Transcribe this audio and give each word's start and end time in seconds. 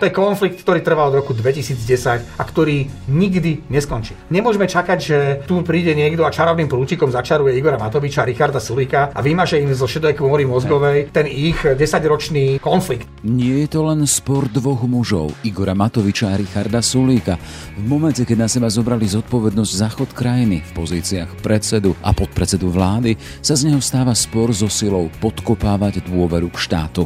To 0.00 0.08
je 0.08 0.16
konflikt, 0.16 0.64
ktorý 0.64 0.80
trval 0.80 1.12
od 1.12 1.20
roku 1.20 1.36
2010 1.36 2.40
a 2.40 2.42
ktorý 2.48 2.88
nikdy 3.12 3.68
neskončí. 3.68 4.16
Nemôžeme 4.32 4.64
čakať, 4.64 4.98
že 4.98 5.18
tu 5.44 5.60
príde 5.60 5.92
niekto 5.92 6.24
a 6.24 6.32
čarovným 6.32 6.72
prútikom 6.72 7.12
začaruje 7.12 7.52
Igora 7.60 7.76
Matoviča, 7.76 8.24
Richarda 8.24 8.64
Sulíka 8.64 9.12
a 9.12 9.20
vymaže 9.20 9.60
im 9.60 9.68
zo 9.76 9.84
šedej 9.84 10.16
kôry 10.16 10.48
mozgovej 10.48 11.12
ten 11.12 11.28
ich 11.28 11.60
10-ročný 11.60 12.64
konflikt. 12.64 13.04
Nie 13.28 13.68
je 13.68 13.76
to 13.76 13.84
len 13.84 14.08
spor 14.08 14.48
dvoch 14.48 14.88
mužov, 14.88 15.36
Igora 15.44 15.76
Matoviča 15.76 16.32
a 16.32 16.40
Richarda 16.40 16.80
Sulíka. 16.80 17.36
V 17.76 17.84
momente, 17.84 18.24
keď 18.24 18.36
na 18.40 18.48
seba 18.48 18.72
zobrali 18.72 19.04
zodpovednosť 19.04 19.72
za 19.76 19.88
chod 19.92 20.16
krajiny 20.16 20.64
v 20.64 20.70
pozíciách 20.80 21.44
predsedu 21.44 21.92
a 22.00 22.16
podpredsedu 22.16 22.72
vlády, 22.72 23.20
sa 23.44 23.52
z 23.52 23.68
neho 23.68 23.84
stáva 23.84 24.16
spor 24.16 24.48
so 24.56 24.72
silou 24.72 25.12
podkopávať 25.20 26.08
dôveru 26.08 26.48
k 26.48 26.56
štátu. 26.56 27.04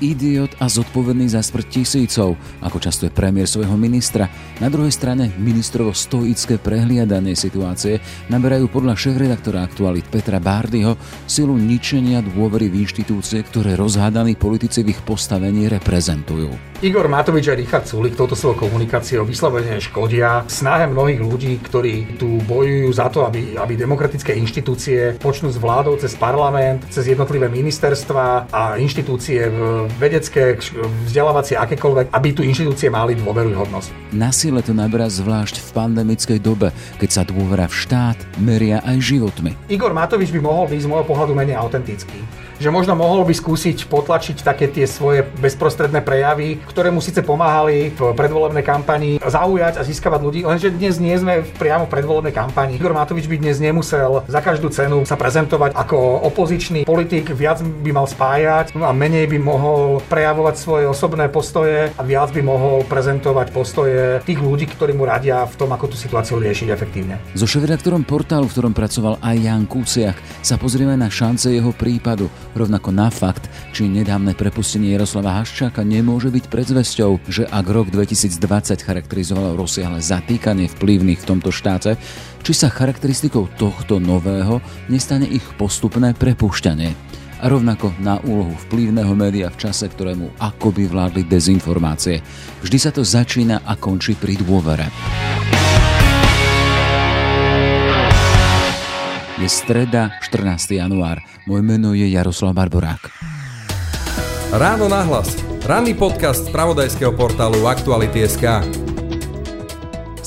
Idiot 0.00 0.56
a 0.56 0.72
zodpovedný 0.72 1.28
za 1.28 1.44
smrť 1.44 1.66
tisícov, 1.68 2.29
ako 2.62 2.78
často 2.78 3.06
je 3.08 3.12
premiér 3.12 3.48
svojho 3.48 3.74
ministra. 3.74 4.28
Na 4.62 4.68
druhej 4.68 4.92
strane 4.92 5.32
ministrovo 5.40 5.96
stoické 5.96 6.60
prehliadanie 6.60 7.34
situácie 7.34 7.98
naberajú 8.28 8.68
podľa 8.70 8.94
šéf-redaktora 8.94 9.64
aktualit 9.64 10.06
Petra 10.08 10.38
Bárdyho 10.38 10.94
silu 11.26 11.56
ničenia 11.56 12.22
dôvery 12.22 12.68
v 12.68 12.84
inštitúcie, 12.86 13.42
ktoré 13.42 13.74
rozhádaní 13.74 14.36
politici 14.36 14.86
v 14.86 14.94
ich 14.94 15.00
postavení 15.02 15.66
reprezentujú. 15.66 16.69
Igor 16.80 17.12
Matovič 17.12 17.44
a 17.44 17.52
Richard 17.52 17.84
Sulik 17.84 18.16
touto 18.16 18.32
svojou 18.32 18.64
komunikáciou 18.64 19.28
vyslovene 19.28 19.76
škodia 19.84 20.48
snahe 20.48 20.88
mnohých 20.88 21.20
ľudí, 21.20 21.60
ktorí 21.60 22.16
tu 22.16 22.40
bojujú 22.48 22.88
za 22.96 23.12
to, 23.12 23.28
aby, 23.28 23.52
aby 23.52 23.76
demokratické 23.76 24.32
inštitúcie 24.40 25.12
počnú 25.20 25.52
s 25.52 25.60
vládou 25.60 26.00
cez 26.00 26.16
parlament, 26.16 26.88
cez 26.88 27.12
jednotlivé 27.12 27.52
ministerstva 27.52 28.48
a 28.48 28.80
inštitúcie 28.80 29.52
vedecké, 30.00 30.56
vzdelávacie, 31.04 31.60
akékoľvek, 31.60 32.16
aby 32.16 32.28
tu 32.32 32.40
inštitúcie 32.48 32.88
mali 32.88 33.12
dôveryhodnosť. 33.12 34.16
Na 34.16 34.32
sile 34.32 34.64
to 34.64 34.72
naberá 34.72 35.12
zvlášť 35.12 35.60
v 35.60 35.68
pandemickej 35.76 36.40
dobe, 36.40 36.72
keď 36.96 37.10
sa 37.12 37.22
dôvera 37.28 37.68
v 37.68 37.76
štát 37.76 38.40
meria 38.40 38.80
aj 38.88 39.04
životmi. 39.04 39.52
Igor 39.68 39.92
Matovič 39.92 40.32
by 40.32 40.40
mohol 40.40 40.64
byť 40.64 40.80
z 40.80 40.88
môjho 40.88 41.04
pohľadu 41.04 41.36
menej 41.36 41.60
autentický 41.60 42.24
že 42.60 42.68
možno 42.68 42.92
mohol 42.92 43.24
by 43.24 43.32
skúsiť 43.32 43.88
potlačiť 43.88 44.44
také 44.44 44.68
tie 44.68 44.84
svoje 44.84 45.24
bezprostredné 45.40 46.04
prejavy, 46.04 46.60
ktoré 46.68 46.92
mu 46.92 47.00
síce 47.00 47.24
pomáhali 47.24 47.96
v 47.96 48.12
predvolebnej 48.12 48.60
kampani 48.60 49.16
zaujať 49.16 49.80
a 49.80 49.82
získavať 49.82 50.20
ľudí, 50.20 50.40
lenže 50.44 50.68
dnes 50.68 51.00
nie 51.00 51.16
sme 51.16 51.40
priamo 51.56 51.88
v 51.88 51.92
predvolebnej 51.96 52.36
kampani. 52.36 52.76
Igor 52.76 52.92
Matovič 52.92 53.24
by 53.24 53.40
dnes 53.40 53.64
nemusel 53.64 54.28
za 54.28 54.44
každú 54.44 54.68
cenu 54.68 55.08
sa 55.08 55.16
prezentovať 55.16 55.72
ako 55.72 56.28
opozičný 56.28 56.84
politik, 56.84 57.32
viac 57.32 57.64
by 57.64 57.90
mal 57.96 58.04
spájať 58.04 58.76
no 58.76 58.84
a 58.84 58.92
menej 58.92 59.24
by 59.32 59.38
mohol 59.40 60.04
prejavovať 60.12 60.54
svoje 60.60 60.84
osobné 60.84 61.32
postoje 61.32 61.88
a 61.96 62.02
viac 62.04 62.28
by 62.36 62.44
mohol 62.44 62.84
prezentovať 62.84 63.56
postoje 63.56 64.20
tých 64.28 64.36
ľudí, 64.36 64.68
ktorí 64.68 64.92
mu 64.92 65.08
radia 65.08 65.48
v 65.48 65.54
tom, 65.56 65.72
ako 65.72 65.94
tú 65.94 65.96
situáciu 65.96 66.36
riešiť 66.36 66.68
efektívne. 66.68 67.16
So 67.32 67.48
šéf-redaktorom 67.48 68.04
portálu, 68.04 68.44
v 68.44 68.52
ktorom 68.52 68.72
pracoval 68.76 69.16
aj 69.24 69.36
Jan 69.40 69.64
Kuciak, 69.64 70.20
sa 70.44 70.60
pozrieme 70.60 70.92
na 71.00 71.08
šance 71.08 71.48
jeho 71.48 71.72
prípadu 71.72 72.28
rovnako 72.54 72.90
na 72.90 73.08
fakt, 73.10 73.46
či 73.70 73.86
nedávne 73.86 74.34
prepustenie 74.34 74.94
Jaroslava 74.94 75.40
Haščáka 75.40 75.82
nemôže 75.86 76.30
byť 76.32 76.44
predzvesťou, 76.50 77.26
že 77.30 77.46
ak 77.46 77.66
rok 77.70 77.92
2020 77.92 78.80
charakterizovalo 78.80 79.58
rozsiahle 79.58 80.02
zatýkanie 80.02 80.70
vplyvných 80.70 81.20
v 81.22 81.28
tomto 81.28 81.50
štáte, 81.54 81.98
či 82.40 82.52
sa 82.56 82.72
charakteristikou 82.72 83.46
tohto 83.60 84.00
nového 84.00 84.58
nestane 84.88 85.28
ich 85.28 85.44
postupné 85.60 86.16
prepušťanie 86.16 87.10
a 87.40 87.48
rovnako 87.48 87.96
na 88.04 88.20
úlohu 88.20 88.52
vplyvného 88.68 89.16
média 89.16 89.48
v 89.48 89.56
čase, 89.56 89.88
ktorému 89.88 90.36
akoby 90.36 90.86
vládli 90.86 91.24
dezinformácie. 91.24 92.20
Vždy 92.60 92.78
sa 92.78 92.92
to 92.92 93.00
začína 93.00 93.64
a 93.64 93.76
končí 93.80 94.12
pri 94.12 94.36
dôvere. 94.36 94.92
Je 99.40 99.48
streda, 99.48 100.12
14. 100.20 100.76
január. 100.76 101.16
Moje 101.48 101.64
meno 101.64 101.96
je 101.96 102.04
Jaroslav 102.12 102.52
Barborák. 102.52 103.08
Ráno 104.52 104.84
nahlas. 104.84 105.32
Ranný 105.64 105.96
podcast 105.96 106.44
z 106.44 106.52
pravodajského 106.52 107.16
portálu 107.16 107.64
Aktuality.sk. 107.64 108.44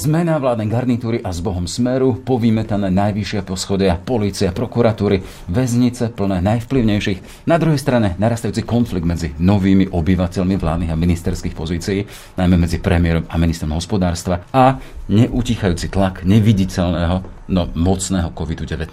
Zmena 0.04 0.36
vládnej 0.36 0.68
garnitúry 0.68 1.24
a 1.24 1.32
s 1.32 1.40
Bohom 1.40 1.64
smeru, 1.64 2.20
povymetané 2.28 2.92
najvyššie 2.92 3.40
poschodia, 3.48 3.96
policia, 3.96 4.52
prokuratúry, 4.52 5.24
väznice 5.48 6.12
plné 6.12 6.44
najvplyvnejších. 6.44 7.48
Na 7.48 7.56
druhej 7.56 7.80
strane 7.80 8.20
narastajúci 8.20 8.68
konflikt 8.68 9.08
medzi 9.08 9.32
novými 9.40 9.88
obyvateľmi 9.96 10.60
vládnych 10.60 10.92
a 10.92 11.00
ministerských 11.00 11.56
pozícií, 11.56 12.04
najmä 12.36 12.60
medzi 12.60 12.84
premiérom 12.84 13.24
a 13.32 13.40
ministrom 13.40 13.72
hospodárstva 13.80 14.44
a 14.52 14.76
neutichajúci 15.08 15.88
tlak 15.88 16.28
neviditeľného 16.28 17.48
no, 17.48 17.72
mocného 17.72 18.28
COVID-19. 18.36 18.92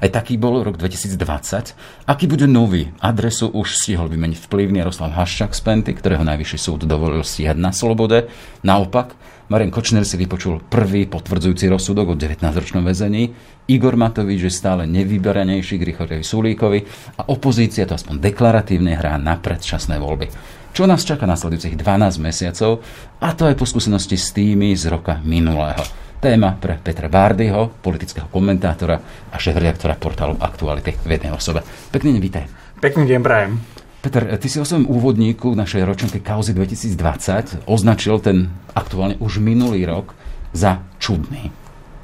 Aj 0.00 0.08
taký 0.08 0.40
bol 0.40 0.64
rok 0.64 0.80
2020. 0.80 2.08
Aký 2.08 2.24
bude 2.24 2.48
nový? 2.48 2.96
Adresu 3.04 3.52
už 3.52 3.76
stihol 3.76 4.08
vymeniť 4.08 4.48
vplyvný 4.48 4.80
Jaroslav 4.80 5.20
Haščák 5.20 5.52
z 5.52 5.60
Penty, 5.60 5.92
ktorého 5.92 6.24
najvyšší 6.24 6.56
súd 6.56 6.88
dovolil 6.88 7.20
stíhať 7.20 7.60
na 7.60 7.76
slobode. 7.76 8.32
Naopak, 8.64 9.12
Marian 9.46 9.70
Kočner 9.70 10.02
si 10.02 10.18
vypočul 10.18 10.58
prvý 10.66 11.06
potvrdzujúci 11.06 11.70
rozsudok 11.70 12.12
o 12.12 12.18
19-ročnom 12.18 12.82
väzení. 12.82 13.30
Igor 13.70 13.94
Matovič 13.94 14.42
je 14.42 14.50
stále 14.50 14.90
nevyberanejší 14.90 15.78
k 15.78 15.86
Richardovi 15.86 16.26
Sulíkovi 16.26 16.78
a 17.22 17.30
opozícia 17.30 17.86
to 17.86 17.94
aspoň 17.94 18.18
deklaratívne 18.18 18.98
hrá 18.98 19.14
na 19.22 19.38
predčasné 19.38 20.02
voľby. 20.02 20.26
Čo 20.74 20.90
nás 20.90 21.06
čaká 21.06 21.30
nasledujúcich 21.30 21.78
12 21.78 22.18
mesiacov 22.18 22.82
a 23.22 23.28
to 23.38 23.46
aj 23.46 23.54
po 23.54 23.70
skúsenosti 23.70 24.18
s 24.18 24.34
tými 24.34 24.74
z 24.74 24.90
roka 24.90 25.22
minulého. 25.22 25.86
Téma 26.18 26.58
pre 26.58 26.82
Petra 26.82 27.06
Bárdyho, 27.06 27.70
politického 27.78 28.26
komentátora 28.26 28.98
a 29.30 29.36
šéf-redaktora 29.38 29.94
portálu 29.94 30.34
Aktuality 30.42 30.98
v 31.06 31.10
jednej 31.14 31.30
osobe. 31.30 31.62
Pekný 31.94 32.18
deň, 32.18 32.22
vítaj. 32.24 32.44
Pekný 32.82 33.06
deň, 33.06 33.20
prajem. 33.22 33.85
Peter, 34.06 34.22
ty 34.38 34.46
si 34.46 34.62
o 34.62 34.68
svojom 34.68 34.86
úvodníku 34.86 35.58
našej 35.58 35.82
ročenke 35.82 36.22
Kauzy 36.22 36.54
2020 36.54 37.66
označil 37.66 38.22
ten 38.22 38.54
aktuálne 38.70 39.18
už 39.18 39.42
minulý 39.42 39.82
rok 39.82 40.14
za 40.54 40.78
čudný. 41.02 41.50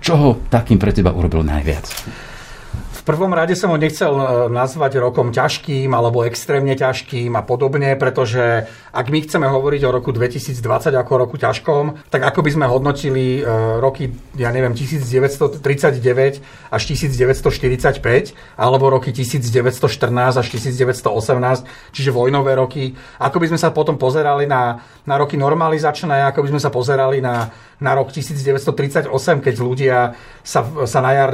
Čo 0.03 0.13
ho 0.19 0.31
takým 0.51 0.83
pre 0.83 0.91
teba 0.91 1.15
urobil 1.15 1.47
najviac? 1.47 1.87
V 3.03 3.11
prvom 3.11 3.35
rade 3.35 3.59
som 3.59 3.75
ho 3.75 3.83
nechcel 3.83 4.15
e, 4.15 4.47
nazvať 4.47 5.03
rokom 5.03 5.35
ťažkým 5.35 5.91
alebo 5.91 6.23
extrémne 6.23 6.71
ťažkým 6.79 7.35
a 7.35 7.43
podobne, 7.43 7.99
pretože 7.99 8.71
ak 8.95 9.11
my 9.11 9.27
chceme 9.27 9.43
hovoriť 9.51 9.83
o 9.83 9.91
roku 9.91 10.15
2020 10.15 10.63
ako 10.95 11.13
roku 11.19 11.35
ťažkom, 11.35 11.99
tak 12.15 12.23
ako 12.23 12.47
by 12.47 12.51
sme 12.55 12.71
hodnotili 12.71 13.43
e, 13.43 13.83
roky, 13.83 14.15
ja 14.39 14.55
neviem, 14.55 14.71
1939 14.71 15.67
až 16.71 16.83
1945 16.87 18.39
alebo 18.55 18.85
roky 18.95 19.11
1914 19.11 20.39
až 20.39 20.47
1918, 20.47 21.11
čiže 21.91 22.15
vojnové 22.15 22.55
roky, 22.55 22.95
ako 23.19 23.43
by 23.43 23.51
sme 23.51 23.59
sa 23.59 23.75
potom 23.75 23.99
pozerali 23.99 24.47
na, 24.47 24.79
na 25.11 25.19
roky 25.19 25.35
normalizačné, 25.35 26.31
ako 26.31 26.47
by 26.47 26.49
sme 26.55 26.61
sa 26.63 26.71
pozerali 26.71 27.19
na, 27.19 27.51
na 27.83 27.99
rok 27.99 28.15
1938, 28.15 29.11
keď 29.43 29.55
ľudia 29.59 30.15
sa, 30.47 30.63
sa 30.87 30.99
na 31.03 31.11
jar 31.11 31.31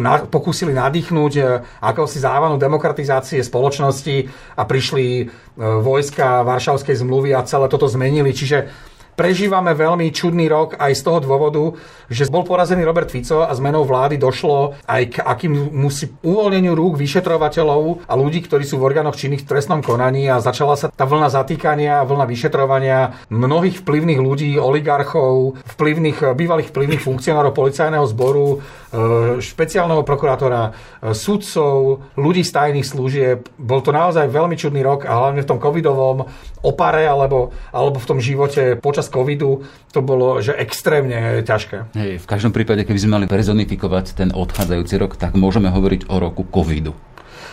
na, 0.00 0.24
pokúsili 0.24 0.72
nadýchnuť 0.72 1.09
nadýchnuť 1.10 1.32
e, 1.36 1.44
akosi 1.82 2.22
závanu 2.22 2.56
demokratizácie 2.56 3.42
spoločnosti 3.42 4.30
a 4.54 4.62
prišli 4.62 5.06
e, 5.20 5.24
vojska 5.58 6.46
Varšavskej 6.46 7.02
zmluvy 7.02 7.34
a 7.34 7.42
celé 7.42 7.66
toto 7.66 7.90
zmenili. 7.90 8.30
Čiže 8.30 8.70
prežívame 9.14 9.74
veľmi 9.76 10.08
čudný 10.14 10.46
rok 10.46 10.78
aj 10.78 10.92
z 10.96 11.02
toho 11.04 11.18
dôvodu, 11.20 11.76
že 12.10 12.26
bol 12.30 12.42
porazený 12.42 12.82
Robert 12.82 13.12
Fico 13.12 13.44
a 13.44 13.52
zmenou 13.52 13.84
vlády 13.84 14.16
došlo 14.16 14.78
aj 14.86 15.02
k 15.12 15.16
akým 15.20 15.52
musí 15.74 16.08
uvoľneniu 16.24 16.72
rúk 16.72 16.96
vyšetrovateľov 16.96 18.08
a 18.08 18.12
ľudí, 18.16 18.42
ktorí 18.46 18.64
sú 18.64 18.80
v 18.80 18.86
orgánoch 18.90 19.18
činných 19.18 19.44
v 19.44 19.50
trestnom 19.52 19.84
konaní 19.84 20.26
a 20.26 20.40
začala 20.40 20.74
sa 20.74 20.88
tá 20.88 21.04
vlna 21.04 21.28
zatýkania, 21.30 22.06
vlna 22.06 22.26
vyšetrovania 22.26 23.28
mnohých 23.28 23.84
vplyvných 23.84 24.20
ľudí, 24.22 24.50
oligarchov, 24.56 25.60
vplyvných, 25.76 26.32
bývalých 26.32 26.70
vplyvných 26.72 27.04
funkcionárov 27.04 27.52
policajného 27.52 28.06
zboru, 28.08 28.48
e, 28.56 29.38
špeciálneho 29.42 30.06
prokurátora, 30.06 30.62
e, 30.70 30.70
sudcov, 31.12 32.06
ľudí 32.16 32.46
z 32.46 32.54
tajných 32.54 32.86
služieb. 32.86 33.38
Bol 33.58 33.84
to 33.84 33.92
naozaj 33.92 34.30
veľmi 34.30 34.56
čudný 34.56 34.80
rok 34.80 35.04
a 35.04 35.12
hlavne 35.18 35.44
v 35.44 35.50
tom 35.50 35.58
covidovom 35.58 36.24
opare 36.62 37.04
alebo, 37.04 37.52
alebo 37.74 37.98
v 37.98 38.08
tom 38.08 38.18
živote 38.20 38.78
počas 38.78 39.09
covidu 39.10 39.66
to 39.90 40.00
bolo 40.00 40.38
že 40.40 40.54
extrémne 40.54 41.42
ťažké. 41.42 41.92
Hej, 41.98 42.22
v 42.22 42.26
každom 42.26 42.54
prípade, 42.54 42.86
keby 42.86 42.98
sme 43.02 43.14
mali 43.20 43.26
personifikovať 43.26 44.16
ten 44.16 44.30
odchádzajúci 44.30 44.94
rok, 44.96 45.18
tak 45.18 45.34
môžeme 45.34 45.68
hovoriť 45.68 46.06
o 46.08 46.16
roku 46.22 46.46
covidu. 46.46 46.94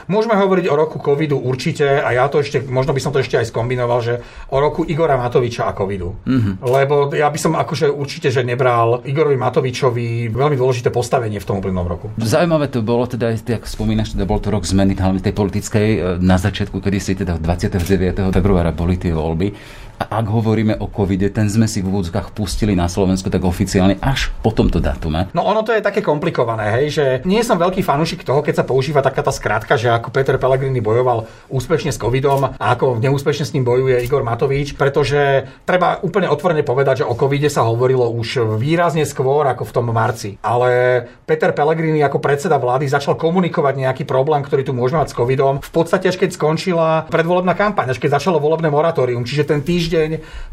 Môžeme 0.07 0.39
hovoriť 0.39 0.65
o 0.71 0.75
roku 0.79 1.03
covidu 1.03 1.35
určite 1.35 1.83
a 1.83 2.15
ja 2.15 2.31
to 2.31 2.39
ešte, 2.39 2.63
možno 2.63 2.95
by 2.95 3.01
som 3.03 3.11
to 3.11 3.19
ešte 3.19 3.35
aj 3.35 3.51
skombinoval, 3.51 3.99
že 3.99 4.23
o 4.55 4.57
roku 4.63 4.87
Igora 4.87 5.19
Matoviča 5.19 5.67
a 5.67 5.75
covidu. 5.75 6.15
Mm-hmm. 6.23 6.63
Lebo 6.63 7.11
ja 7.11 7.27
by 7.27 7.35
som 7.35 7.59
akože 7.59 7.91
určite, 7.91 8.31
že 8.31 8.47
nebral 8.47 9.03
Igorovi 9.03 9.35
Matovičovi 9.35 10.31
veľmi 10.31 10.55
dôležité 10.55 10.95
postavenie 10.95 11.43
v 11.43 11.47
tom 11.47 11.59
uplynulom 11.59 11.87
roku. 11.91 12.07
Zaujímavé 12.23 12.71
to 12.71 12.79
bolo, 12.79 13.03
teda, 13.03 13.35
ak 13.35 13.67
spomínaš, 13.67 14.15
teda 14.15 14.23
bol 14.23 14.39
to 14.39 14.47
rok 14.47 14.63
zmeny 14.63 14.95
hlavne 14.95 15.19
tej 15.19 15.35
politickej 15.35 15.89
e, 15.91 15.99
na 16.23 16.39
začiatku, 16.39 16.79
kedy 16.79 16.97
si 17.03 17.19
teda 17.19 17.35
29. 17.35 18.31
februára 18.31 18.71
boli 18.71 18.95
tie 18.95 19.11
voľby 19.11 19.51
A 19.97 20.21
ak 20.21 20.29
hovoríme 20.29 20.77
o 20.77 20.85
covide, 20.85 21.33
ten 21.33 21.49
sme 21.49 21.65
si 21.65 21.81
v 21.81 21.89
úvodzkách 21.89 22.37
pustili 22.37 22.77
na 22.77 22.85
Slovensku 22.85 23.33
tak 23.33 23.41
oficiálne 23.41 23.97
až 23.97 24.29
po 24.45 24.53
tomto 24.53 24.77
datume. 24.77 25.33
No 25.33 25.41
ono 25.41 25.65
to 25.65 25.73
je 25.73 25.81
také 25.81 26.05
komplikované, 26.05 26.69
hej, 26.79 26.85
že 26.93 27.05
nie 27.25 27.41
som 27.41 27.57
veľký 27.57 27.81
fanúšik 27.81 28.21
toho, 28.21 28.45
keď 28.45 28.61
sa 28.61 28.65
používa 28.65 29.01
taká 29.01 29.25
tá 29.25 29.33
skratka, 29.33 29.73
že 29.73 29.89
ako 29.89 30.13
Peter 30.13 30.37
Pellegrini 30.37 30.85
bojoval 30.85 31.25
úspešne 31.49 31.89
s 31.89 31.97
covidom 31.97 32.53
a 32.53 32.65
ako 32.77 33.01
neúspešne 33.01 33.45
s 33.49 33.53
ním 33.57 33.65
bojuje 33.65 34.05
Igor 34.05 34.21
Matovič, 34.21 34.77
pretože 34.77 35.49
treba 35.65 35.97
úplne 36.05 36.29
otvorene 36.29 36.61
povedať, 36.61 37.01
že 37.01 37.09
o 37.09 37.17
covide 37.17 37.49
sa 37.49 37.65
hovorilo 37.65 38.05
už 38.13 38.61
výrazne 38.61 39.01
skôr 39.01 39.49
ako 39.49 39.65
v 39.65 39.73
tom 39.73 39.89
marci. 39.89 40.37
Ale 40.45 41.03
Peter 41.25 41.49
Pellegrini 41.57 42.05
ako 42.05 42.21
predseda 42.21 42.61
vlády 42.61 42.85
začal 42.85 43.17
komunikovať 43.17 43.73
nejaký 43.81 44.03
problém, 44.05 44.45
ktorý 44.45 44.61
tu 44.61 44.77
môžeme 44.77 45.01
mať 45.01 45.11
s 45.11 45.17
covidom. 45.17 45.57
V 45.59 45.71
podstate 45.73 46.05
až 46.05 46.21
keď 46.21 46.37
skončila 46.37 47.09
predvolebná 47.09 47.57
kampaň, 47.57 47.91
až 47.91 47.99
keď 47.99 48.21
začalo 48.21 48.37
volebné 48.37 48.69
moratórium, 48.69 49.25
čiže 49.25 49.49
ten 49.49 49.65
týždeň 49.65 49.86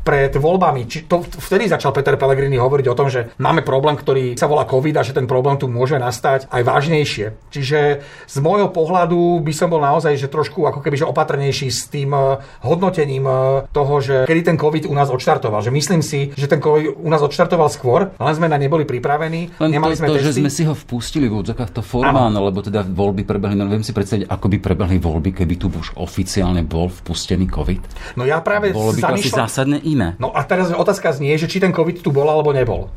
pred 0.05 0.31
voľbami, 0.37 0.85
či 0.85 1.09
to, 1.09 1.25
vtedy 1.25 1.67
začal 1.67 1.97
Peter 1.97 2.15
Pellegrini 2.21 2.61
hovoriť 2.61 2.87
o 2.93 2.99
tom, 2.99 3.09
že 3.09 3.33
máme 3.41 3.65
problém, 3.65 3.97
ktorý 3.97 4.37
sa 4.37 4.45
volá 4.45 4.69
covid 4.69 5.01
a 5.01 5.07
že 5.07 5.17
ten 5.17 5.25
problém 5.25 5.57
tu 5.57 5.67
môže 5.67 5.97
nastať 5.97 6.53
aj 6.53 6.63
vážnejšie. 6.63 7.27
Čiže 7.49 8.05
z 8.29 8.37
môjho 8.45 8.69
pohľadu 8.69 9.41
by 9.41 9.53
som 9.57 9.73
bol 9.73 9.81
naozaj 9.81 10.21
že 10.21 10.29
trošku 10.29 10.69
ako 10.69 10.85
keby 10.85 11.01
že 11.01 11.09
opatrnejší 11.09 11.69
s 11.73 11.89
tým 11.89 12.13
eh, 12.13 12.43
hodnotením 12.61 13.25
eh, 13.25 13.39
toho, 13.73 13.95
že 14.05 14.29
kedy 14.29 14.55
ten 14.55 14.57
COVID 14.61 14.85
u 14.85 14.95
nás 14.95 15.09
odštartoval. 15.09 15.65
Že 15.65 15.73
myslím 15.73 16.01
si, 16.05 16.37
že 16.37 16.47
ten 16.47 16.61
COVID 16.61 17.01
u 17.01 17.09
nás 17.09 17.25
odštartoval 17.25 17.73
skôr, 17.73 18.13
len 18.21 18.35
sme 18.37 18.53
na 18.53 18.61
neboli 18.61 18.85
pripravení. 18.85 19.57
Len 19.57 19.71
nemali 19.73 19.97
to, 19.97 20.05
sme 20.05 20.09
to 20.13 20.21
testy. 20.21 20.29
že 20.29 20.35
sme 20.45 20.51
si 20.53 20.63
ho 20.69 20.77
vpustili 20.77 21.27
v 21.33 21.41
odzakách 21.41 21.81
to 21.81 21.83
formálne, 21.83 22.37
lebo 22.37 22.61
teda 22.61 22.85
voľby 22.85 23.25
prebehli, 23.25 23.57
no 23.57 23.73
viem 23.73 23.87
si 23.87 23.97
predstaviť, 23.97 24.29
ako 24.29 24.47
by 24.53 24.59
prebehli 24.61 24.97
voľby, 25.01 25.31
keby 25.33 25.55
tu 25.57 25.73
už 25.73 25.97
oficiálne 25.97 26.61
bol 26.67 26.93
vpustený 26.93 27.49
COVID. 27.49 27.81
No 28.21 28.29
ja 28.29 28.45
práve 28.45 28.75
Bolo 28.75 28.93
by 28.93 29.01
to 29.31 29.37
asi 29.37 29.41
zásadne 29.49 29.79
iné. 29.81 30.17
No 30.21 30.33
a 30.33 30.43
teraz 30.45 30.73
otázka 30.73 31.15
znie, 31.15 31.37
že 31.39 31.49
či 31.49 31.63
ten 31.63 31.73
COVID 31.73 32.03
tu 32.03 32.11
bol 32.11 32.27
alebo 32.29 32.53
nebol. 32.53 32.91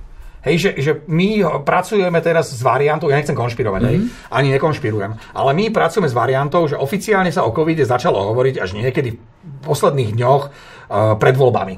Hej, 0.48 0.56
že, 0.64 0.72
že 0.80 0.92
my 1.12 1.44
pracujeme 1.66 2.22
teraz 2.24 2.54
s 2.56 2.62
variantou, 2.64 3.12
ja 3.12 3.20
nechcem 3.20 3.36
konšpirovať, 3.36 3.82
mm-hmm. 3.84 4.00
hej, 4.00 4.08
mhm. 4.08 4.32
ani 4.32 4.48
nekonšpirujem, 4.56 5.12
ale 5.36 5.52
my 5.52 5.66
pracujeme 5.74 6.08
s 6.08 6.16
variantou, 6.16 6.70
že 6.70 6.80
oficiálne 6.80 7.34
sa 7.34 7.44
o 7.44 7.52
covide 7.52 7.84
začalo 7.84 8.32
hovoriť 8.32 8.56
až 8.62 8.78
niekedy 8.78 9.18
v 9.18 9.60
posledných 9.66 10.16
dňoch 10.16 10.44
uh, 10.48 10.52
pred 11.20 11.36
voľbami. 11.36 11.76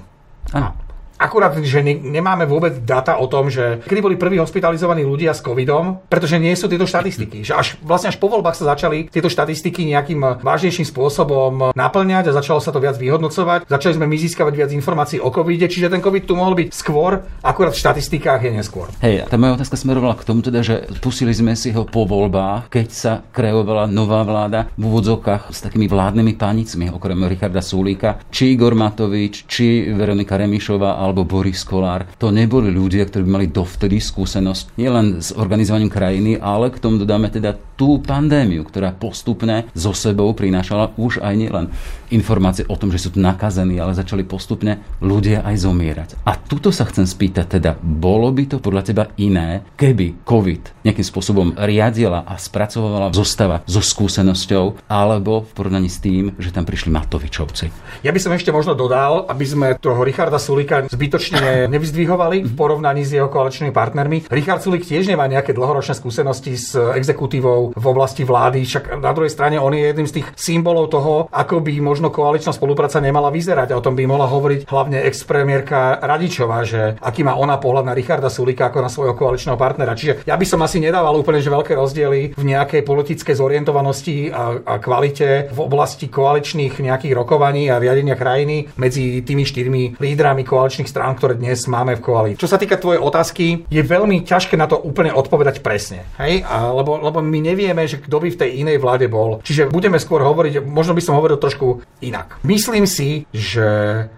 Áno. 0.54 0.89
Akurát, 1.20 1.52
že 1.60 1.84
ne, 1.84 2.00
nemáme 2.00 2.48
vôbec 2.48 2.80
data 2.88 3.20
o 3.20 3.28
tom, 3.28 3.52
že 3.52 3.84
kedy 3.84 4.00
boli 4.00 4.16
prví 4.16 4.40
hospitalizovaní 4.40 5.04
ľudia 5.04 5.36
s 5.36 5.44
covidom, 5.44 6.00
pretože 6.08 6.40
nie 6.40 6.56
sú 6.56 6.72
tieto 6.72 6.88
štatistiky. 6.88 7.44
Že 7.44 7.54
až, 7.60 7.68
vlastne 7.84 8.08
až 8.08 8.16
po 8.16 8.32
voľbách 8.32 8.56
sa 8.56 8.72
začali 8.72 9.12
tieto 9.12 9.28
štatistiky 9.28 9.84
nejakým 9.92 10.40
vážnejším 10.40 10.88
spôsobom 10.88 11.76
naplňať 11.76 12.32
a 12.32 12.38
začalo 12.40 12.64
sa 12.64 12.72
to 12.72 12.80
viac 12.80 12.96
vyhodnocovať. 12.96 13.68
Začali 13.68 14.00
sme 14.00 14.08
my 14.08 14.16
získavať 14.16 14.54
viac 14.56 14.72
informácií 14.72 15.20
o 15.20 15.28
covide, 15.28 15.68
čiže 15.68 15.92
ten 15.92 16.00
covid 16.00 16.24
tu 16.24 16.40
mohol 16.40 16.56
byť 16.56 16.72
skôr, 16.72 17.20
akurát 17.44 17.76
v 17.76 17.84
štatistikách 17.84 18.40
je 18.48 18.52
neskôr. 18.56 18.88
Hej, 19.04 19.28
tá 19.28 19.36
moja 19.36 19.60
otázka 19.60 19.76
smerovala 19.76 20.16
k 20.16 20.24
tomu 20.24 20.40
teda, 20.40 20.64
že 20.64 20.88
pustili 21.04 21.36
sme 21.36 21.52
si 21.60 21.76
ho 21.76 21.84
po 21.84 22.08
voľbách, 22.08 22.72
keď 22.72 22.88
sa 22.88 23.14
kreovala 23.36 23.92
nová 23.92 24.24
vláda 24.24 24.72
v 24.80 24.88
úvodzokách 24.88 25.52
s 25.52 25.60
takými 25.68 25.92
vládnymi 25.92 26.40
panicmi, 26.40 26.88
okrem 26.96 27.20
Richarda 27.28 27.60
Sulíka, 27.60 28.24
či 28.32 28.56
Igor 28.56 28.72
Matovič, 28.72 29.44
či 29.52 29.92
Veronika 29.92 30.40
Remišová, 30.40 30.96
alebo 31.10 31.26
Boris 31.26 31.66
Kolár. 31.66 32.06
To 32.22 32.30
neboli 32.30 32.70
ľudia, 32.70 33.10
ktorí 33.10 33.26
by 33.26 33.32
mali 33.42 33.48
dovtedy 33.50 33.98
skúsenosť 33.98 34.78
nielen 34.78 35.26
s 35.26 35.34
organizovaním 35.34 35.90
krajiny, 35.90 36.38
ale 36.38 36.70
k 36.70 36.78
tomu 36.78 37.02
dodáme 37.02 37.34
teda 37.34 37.58
tú 37.74 37.98
pandémiu, 38.04 38.68
ktorá 38.68 38.92
postupne 38.92 39.66
so 39.72 39.96
sebou 39.96 40.36
prinášala 40.36 40.92
už 41.00 41.24
aj 41.24 41.34
nielen 41.34 41.66
informácie 42.12 42.68
o 42.68 42.76
tom, 42.76 42.92
že 42.92 43.00
sú 43.00 43.16
tu 43.16 43.24
nakazení, 43.24 43.80
ale 43.80 43.96
začali 43.96 44.28
postupne 44.28 44.84
ľudia 45.00 45.48
aj 45.48 45.56
zomierať. 45.64 46.10
A 46.28 46.36
tuto 46.36 46.76
sa 46.76 46.84
chcem 46.90 47.08
spýtať 47.08 47.58
teda, 47.58 47.72
bolo 47.80 48.28
by 48.36 48.44
to 48.52 48.58
podľa 48.60 48.84
teba 48.84 49.04
iné, 49.16 49.64
keby 49.80 50.28
COVID 50.28 50.84
nejakým 50.84 51.08
spôsobom 51.08 51.56
riadila 51.56 52.28
a 52.28 52.36
spracovala 52.36 53.16
zostava 53.16 53.64
so 53.64 53.80
skúsenosťou, 53.80 54.92
alebo 54.92 55.48
v 55.48 55.52
porovnaní 55.56 55.88
s 55.88 56.04
tým, 56.04 56.36
že 56.36 56.52
tam 56.52 56.68
prišli 56.68 56.92
Matovičovci? 56.92 57.72
Ja 58.04 58.12
by 58.12 58.20
som 58.20 58.36
ešte 58.36 58.52
možno 58.52 58.76
dodal, 58.76 59.24
aby 59.32 59.46
sme 59.48 59.68
toho 59.80 60.04
Richarda 60.04 60.36
Sulika 60.36 60.84
zbytočne 61.00 61.72
nevyzdvihovali 61.72 62.44
v 62.44 62.54
porovnaní 62.60 63.08
s 63.08 63.16
jeho 63.16 63.32
koaličnými 63.32 63.72
partnermi. 63.72 64.28
Richard 64.28 64.60
Sulik 64.60 64.84
tiež 64.84 65.08
nemá 65.08 65.32
nejaké 65.32 65.56
dlhoročné 65.56 65.96
skúsenosti 65.96 66.60
s 66.60 66.76
exekutívou 66.76 67.72
v 67.72 67.86
oblasti 67.88 68.28
vlády, 68.28 68.68
však 68.68 69.00
na 69.00 69.16
druhej 69.16 69.32
strane 69.32 69.56
on 69.56 69.72
je 69.72 69.88
jedným 69.88 70.12
z 70.12 70.20
tých 70.20 70.28
symbolov 70.36 70.92
toho, 70.92 71.32
ako 71.32 71.64
by 71.64 71.72
možno 71.80 72.12
koaličná 72.12 72.52
spolupráca 72.52 73.00
nemala 73.00 73.32
vyzerať. 73.32 73.72
A 73.72 73.80
o 73.80 73.86
tom 73.86 73.96
by 73.96 74.04
mohla 74.04 74.28
hovoriť 74.28 74.68
hlavne 74.68 75.00
ex-premiérka 75.08 76.04
Radičová, 76.04 76.68
že 76.68 77.00
aký 77.00 77.24
má 77.24 77.40
ona 77.40 77.56
pohľad 77.56 77.88
na 77.88 77.96
Richarda 77.96 78.28
Sulika 78.28 78.68
ako 78.68 78.84
na 78.84 78.92
svojho 78.92 79.16
koaličného 79.16 79.56
partnera. 79.56 79.96
Čiže 79.96 80.28
ja 80.28 80.36
by 80.36 80.44
som 80.44 80.60
asi 80.60 80.84
nedával 80.84 81.16
úplne 81.16 81.40
že 81.40 81.48
veľké 81.48 81.80
rozdiely 81.80 82.36
v 82.36 82.44
nejakej 82.44 82.84
politickej 82.84 83.40
zorientovanosti 83.40 84.36
a, 84.36 84.60
a 84.60 84.74
kvalite 84.84 85.48
v 85.48 85.60
oblasti 85.64 86.12
koaličných 86.12 86.76
nejakých 86.76 87.16
rokovaní 87.16 87.72
a 87.72 87.80
riadenia 87.80 88.20
krajiny 88.20 88.76
medzi 88.76 89.24
tými 89.24 89.48
štyrmi 89.48 90.02
lídrami 90.02 90.44
koaličných 90.44 90.89
strán, 90.90 91.14
ktoré 91.14 91.38
dnes 91.38 91.70
máme 91.70 91.94
v 91.94 92.02
koalícii. 92.02 92.42
Čo 92.42 92.50
sa 92.50 92.58
týka 92.58 92.82
tvojej 92.82 92.98
otázky, 92.98 93.70
je 93.70 93.82
veľmi 93.86 94.26
ťažké 94.26 94.58
na 94.58 94.66
to 94.66 94.82
úplne 94.82 95.14
odpovedať 95.14 95.62
presne. 95.62 96.10
Hej? 96.18 96.42
A, 96.50 96.74
lebo, 96.74 96.98
lebo 96.98 97.22
my 97.22 97.40
nevieme, 97.46 97.86
že 97.86 98.02
kto 98.02 98.18
by 98.18 98.34
v 98.34 98.40
tej 98.42 98.52
inej 98.66 98.82
vláde 98.82 99.06
bol. 99.06 99.46
Čiže 99.46 99.70
budeme 99.70 100.02
skôr 100.02 100.26
hovoriť, 100.26 100.66
možno 100.66 100.98
by 100.98 101.02
som 101.06 101.14
hovoril 101.14 101.38
trošku 101.38 101.86
inak. 102.02 102.42
Myslím 102.42 102.90
si, 102.90 103.30
že 103.30 103.68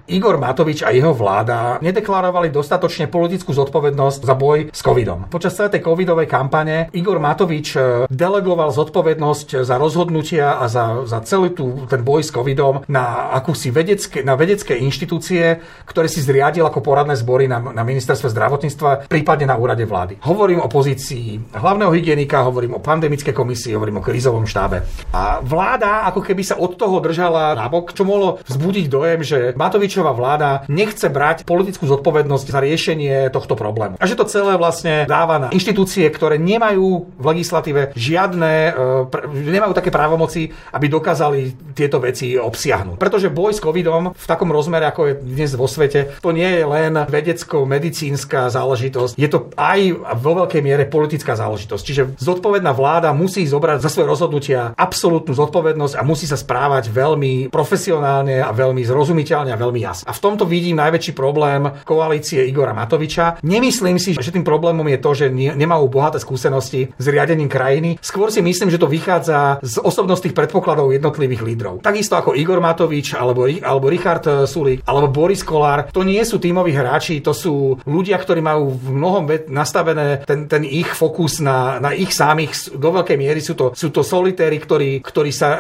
Igor 0.08 0.40
Matovič 0.40 0.88
a 0.88 0.96
jeho 0.96 1.12
vláda 1.12 1.82
nedeklarovali 1.84 2.48
dostatočne 2.54 3.12
politickú 3.12 3.52
zodpovednosť 3.52 4.22
za 4.24 4.36
boj 4.38 4.72
s 4.72 4.80
covidom. 4.80 5.28
Počas 5.28 5.58
celej 5.58 5.76
tej 5.76 5.84
covidovej 5.84 6.28
kampane 6.30 6.88
Igor 6.96 7.18
Matovič 7.20 7.68
e, 7.76 7.80
delegoval 8.08 8.72
zodpovednosť 8.72 9.66
za 9.66 9.76
rozhodnutia 9.76 10.62
a 10.62 10.70
za, 10.70 11.04
za 11.10 11.20
celý 11.26 11.52
tú, 11.52 11.90
ten 11.90 12.06
boj 12.06 12.22
s 12.22 12.32
covidom 12.32 12.86
na 12.88 13.34
akúsi 13.34 13.74
vedecké, 13.74 14.22
na 14.22 14.38
vedecké 14.38 14.78
inštitúcie, 14.78 15.60
ktoré 15.88 16.08
si 16.08 16.22
zriadil 16.22 16.61
riadil 16.62 16.70
ako 16.70 16.86
poradné 16.86 17.18
zbory 17.18 17.50
na, 17.50 17.58
na 17.58 17.82
ministerstve 17.82 18.30
zdravotníctva, 18.30 19.10
prípadne 19.10 19.50
na 19.50 19.58
úrade 19.58 19.82
vlády. 19.82 20.22
Hovorím 20.22 20.62
o 20.62 20.70
pozícii 20.70 21.58
hlavného 21.58 21.90
hygienika, 21.90 22.46
hovorím 22.46 22.78
o 22.78 22.84
pandemickej 22.84 23.34
komisii, 23.34 23.74
hovorím 23.74 23.98
o 24.00 24.06
krízovom 24.06 24.46
štábe. 24.46 24.86
A 25.10 25.42
vláda 25.42 26.06
ako 26.06 26.22
keby 26.22 26.46
sa 26.46 26.62
od 26.62 26.78
toho 26.78 27.02
držala 27.02 27.58
nabok, 27.58 27.98
čo 27.98 28.06
mohlo 28.06 28.38
vzbudiť 28.46 28.86
dojem, 28.86 29.20
že 29.26 29.38
Matovičová 29.58 30.14
vláda 30.14 30.70
nechce 30.70 31.10
brať 31.10 31.50
politickú 31.50 31.90
zodpovednosť 31.90 32.46
za 32.46 32.60
riešenie 32.62 33.34
tohto 33.34 33.58
problému. 33.58 33.98
A 33.98 34.06
že 34.06 34.14
to 34.14 34.30
celé 34.30 34.54
vlastne 34.62 35.10
dáva 35.10 35.42
na 35.42 35.48
inštitúcie, 35.50 36.06
ktoré 36.14 36.38
nemajú 36.38 37.10
v 37.18 37.26
legislatíve 37.26 37.98
žiadne, 37.98 38.54
e, 38.70 39.50
nemajú 39.50 39.74
také 39.74 39.90
právomoci, 39.90 40.54
aby 40.76 40.86
dokázali 40.86 41.74
tieto 41.74 41.98
veci 41.98 42.38
obsiahnuť. 42.38 43.00
Pretože 43.02 43.34
boj 43.34 43.56
s 43.56 43.64
covidom 43.64 44.14
v 44.14 44.26
takom 44.28 44.52
rozmere, 44.52 44.86
ako 44.86 45.02
je 45.08 45.14
dnes 45.24 45.52
vo 45.56 45.66
svete, 45.66 46.20
to 46.20 46.36
nie 46.36 46.51
je 46.52 46.66
len 46.68 46.94
vedecko-medicínska 47.08 48.52
záležitosť, 48.52 49.16
je 49.16 49.30
to 49.32 49.50
aj 49.56 49.80
vo 50.20 50.32
veľkej 50.44 50.62
miere 50.62 50.84
politická 50.88 51.40
záležitosť. 51.40 51.84
Čiže 51.84 52.04
zodpovedná 52.20 52.76
vláda 52.76 53.16
musí 53.16 53.48
zobrať 53.48 53.80
za 53.80 53.90
svoje 53.90 54.08
rozhodnutia 54.12 54.76
absolútnu 54.76 55.32
zodpovednosť 55.32 55.96
a 55.98 56.04
musí 56.04 56.28
sa 56.28 56.38
správať 56.40 56.92
veľmi 56.92 57.50
profesionálne 57.50 58.44
a 58.44 58.52
veľmi 58.52 58.84
zrozumiteľne 58.84 59.52
a 59.54 59.58
veľmi 59.60 59.80
jasne. 59.82 60.06
A 60.08 60.16
v 60.16 60.24
tomto 60.24 60.44
vidím 60.46 60.80
najväčší 60.80 61.14
problém 61.16 61.68
koalície 61.84 62.46
Igora 62.46 62.76
Matoviča. 62.76 63.42
Nemyslím 63.44 63.98
si, 63.98 64.16
že 64.16 64.34
tým 64.34 64.46
problémom 64.46 64.86
je 64.88 65.00
to, 65.00 65.12
že 65.16 65.26
nemajú 65.32 65.86
bohaté 65.92 66.18
skúsenosti 66.22 66.94
s 66.96 67.06
riadením 67.08 67.52
krajiny. 67.52 67.98
Skôr 68.00 68.32
si 68.32 68.40
myslím, 68.40 68.72
že 68.72 68.80
to 68.80 68.88
vychádza 68.88 69.60
z 69.62 69.76
osobnostných 69.82 70.36
predpokladov 70.38 70.94
jednotlivých 70.96 71.42
lídrov. 71.44 71.74
Takisto 71.84 72.16
ako 72.16 72.38
Igor 72.38 72.64
Matovič, 72.64 73.18
alebo, 73.18 73.48
alebo 73.48 73.86
Richard 73.92 74.24
Sulík, 74.48 74.86
alebo 74.88 75.12
Boris 75.12 75.44
Kolár, 75.44 75.92
to 75.92 76.06
nie 76.06 76.22
sú 76.24 76.31
tímoví 76.38 76.72
hráči, 76.72 77.20
to 77.20 77.34
sú 77.34 77.82
ľudia, 77.84 78.16
ktorí 78.22 78.40
majú 78.40 78.78
v 78.78 78.88
mnohom 78.94 79.24
nastavené 79.50 80.24
ten, 80.24 80.46
ten 80.46 80.64
ich 80.64 80.88
fokus 80.92 81.42
na, 81.42 81.82
na 81.82 81.92
ich 81.96 82.14
samých. 82.14 82.76
Do 82.78 82.94
veľkej 82.94 83.18
miery 83.18 83.42
sú 83.42 83.58
to, 83.58 83.74
sú 83.74 83.90
to 83.90 84.06
solitéri, 84.06 84.62
ktorí, 84.62 85.02
ktorí 85.02 85.32
sa 85.34 85.50
uh, 85.52 85.58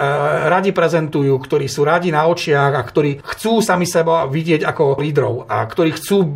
radi 0.51 0.71
prezentujú, 0.71 1.33
ktorí 1.41 1.65
sú 1.65 1.87
radi 1.87 2.13
na 2.13 2.29
očiach 2.29 2.73
a 2.77 2.81
ktorí 2.83 3.23
chcú 3.23 3.63
sami 3.63 3.87
seba 3.89 4.27
vidieť 4.29 4.61
ako 4.67 5.01
lídrov 5.01 5.49
a 5.49 5.65
ktorí 5.65 5.97
chcú 5.97 6.17
uh, 6.21 6.27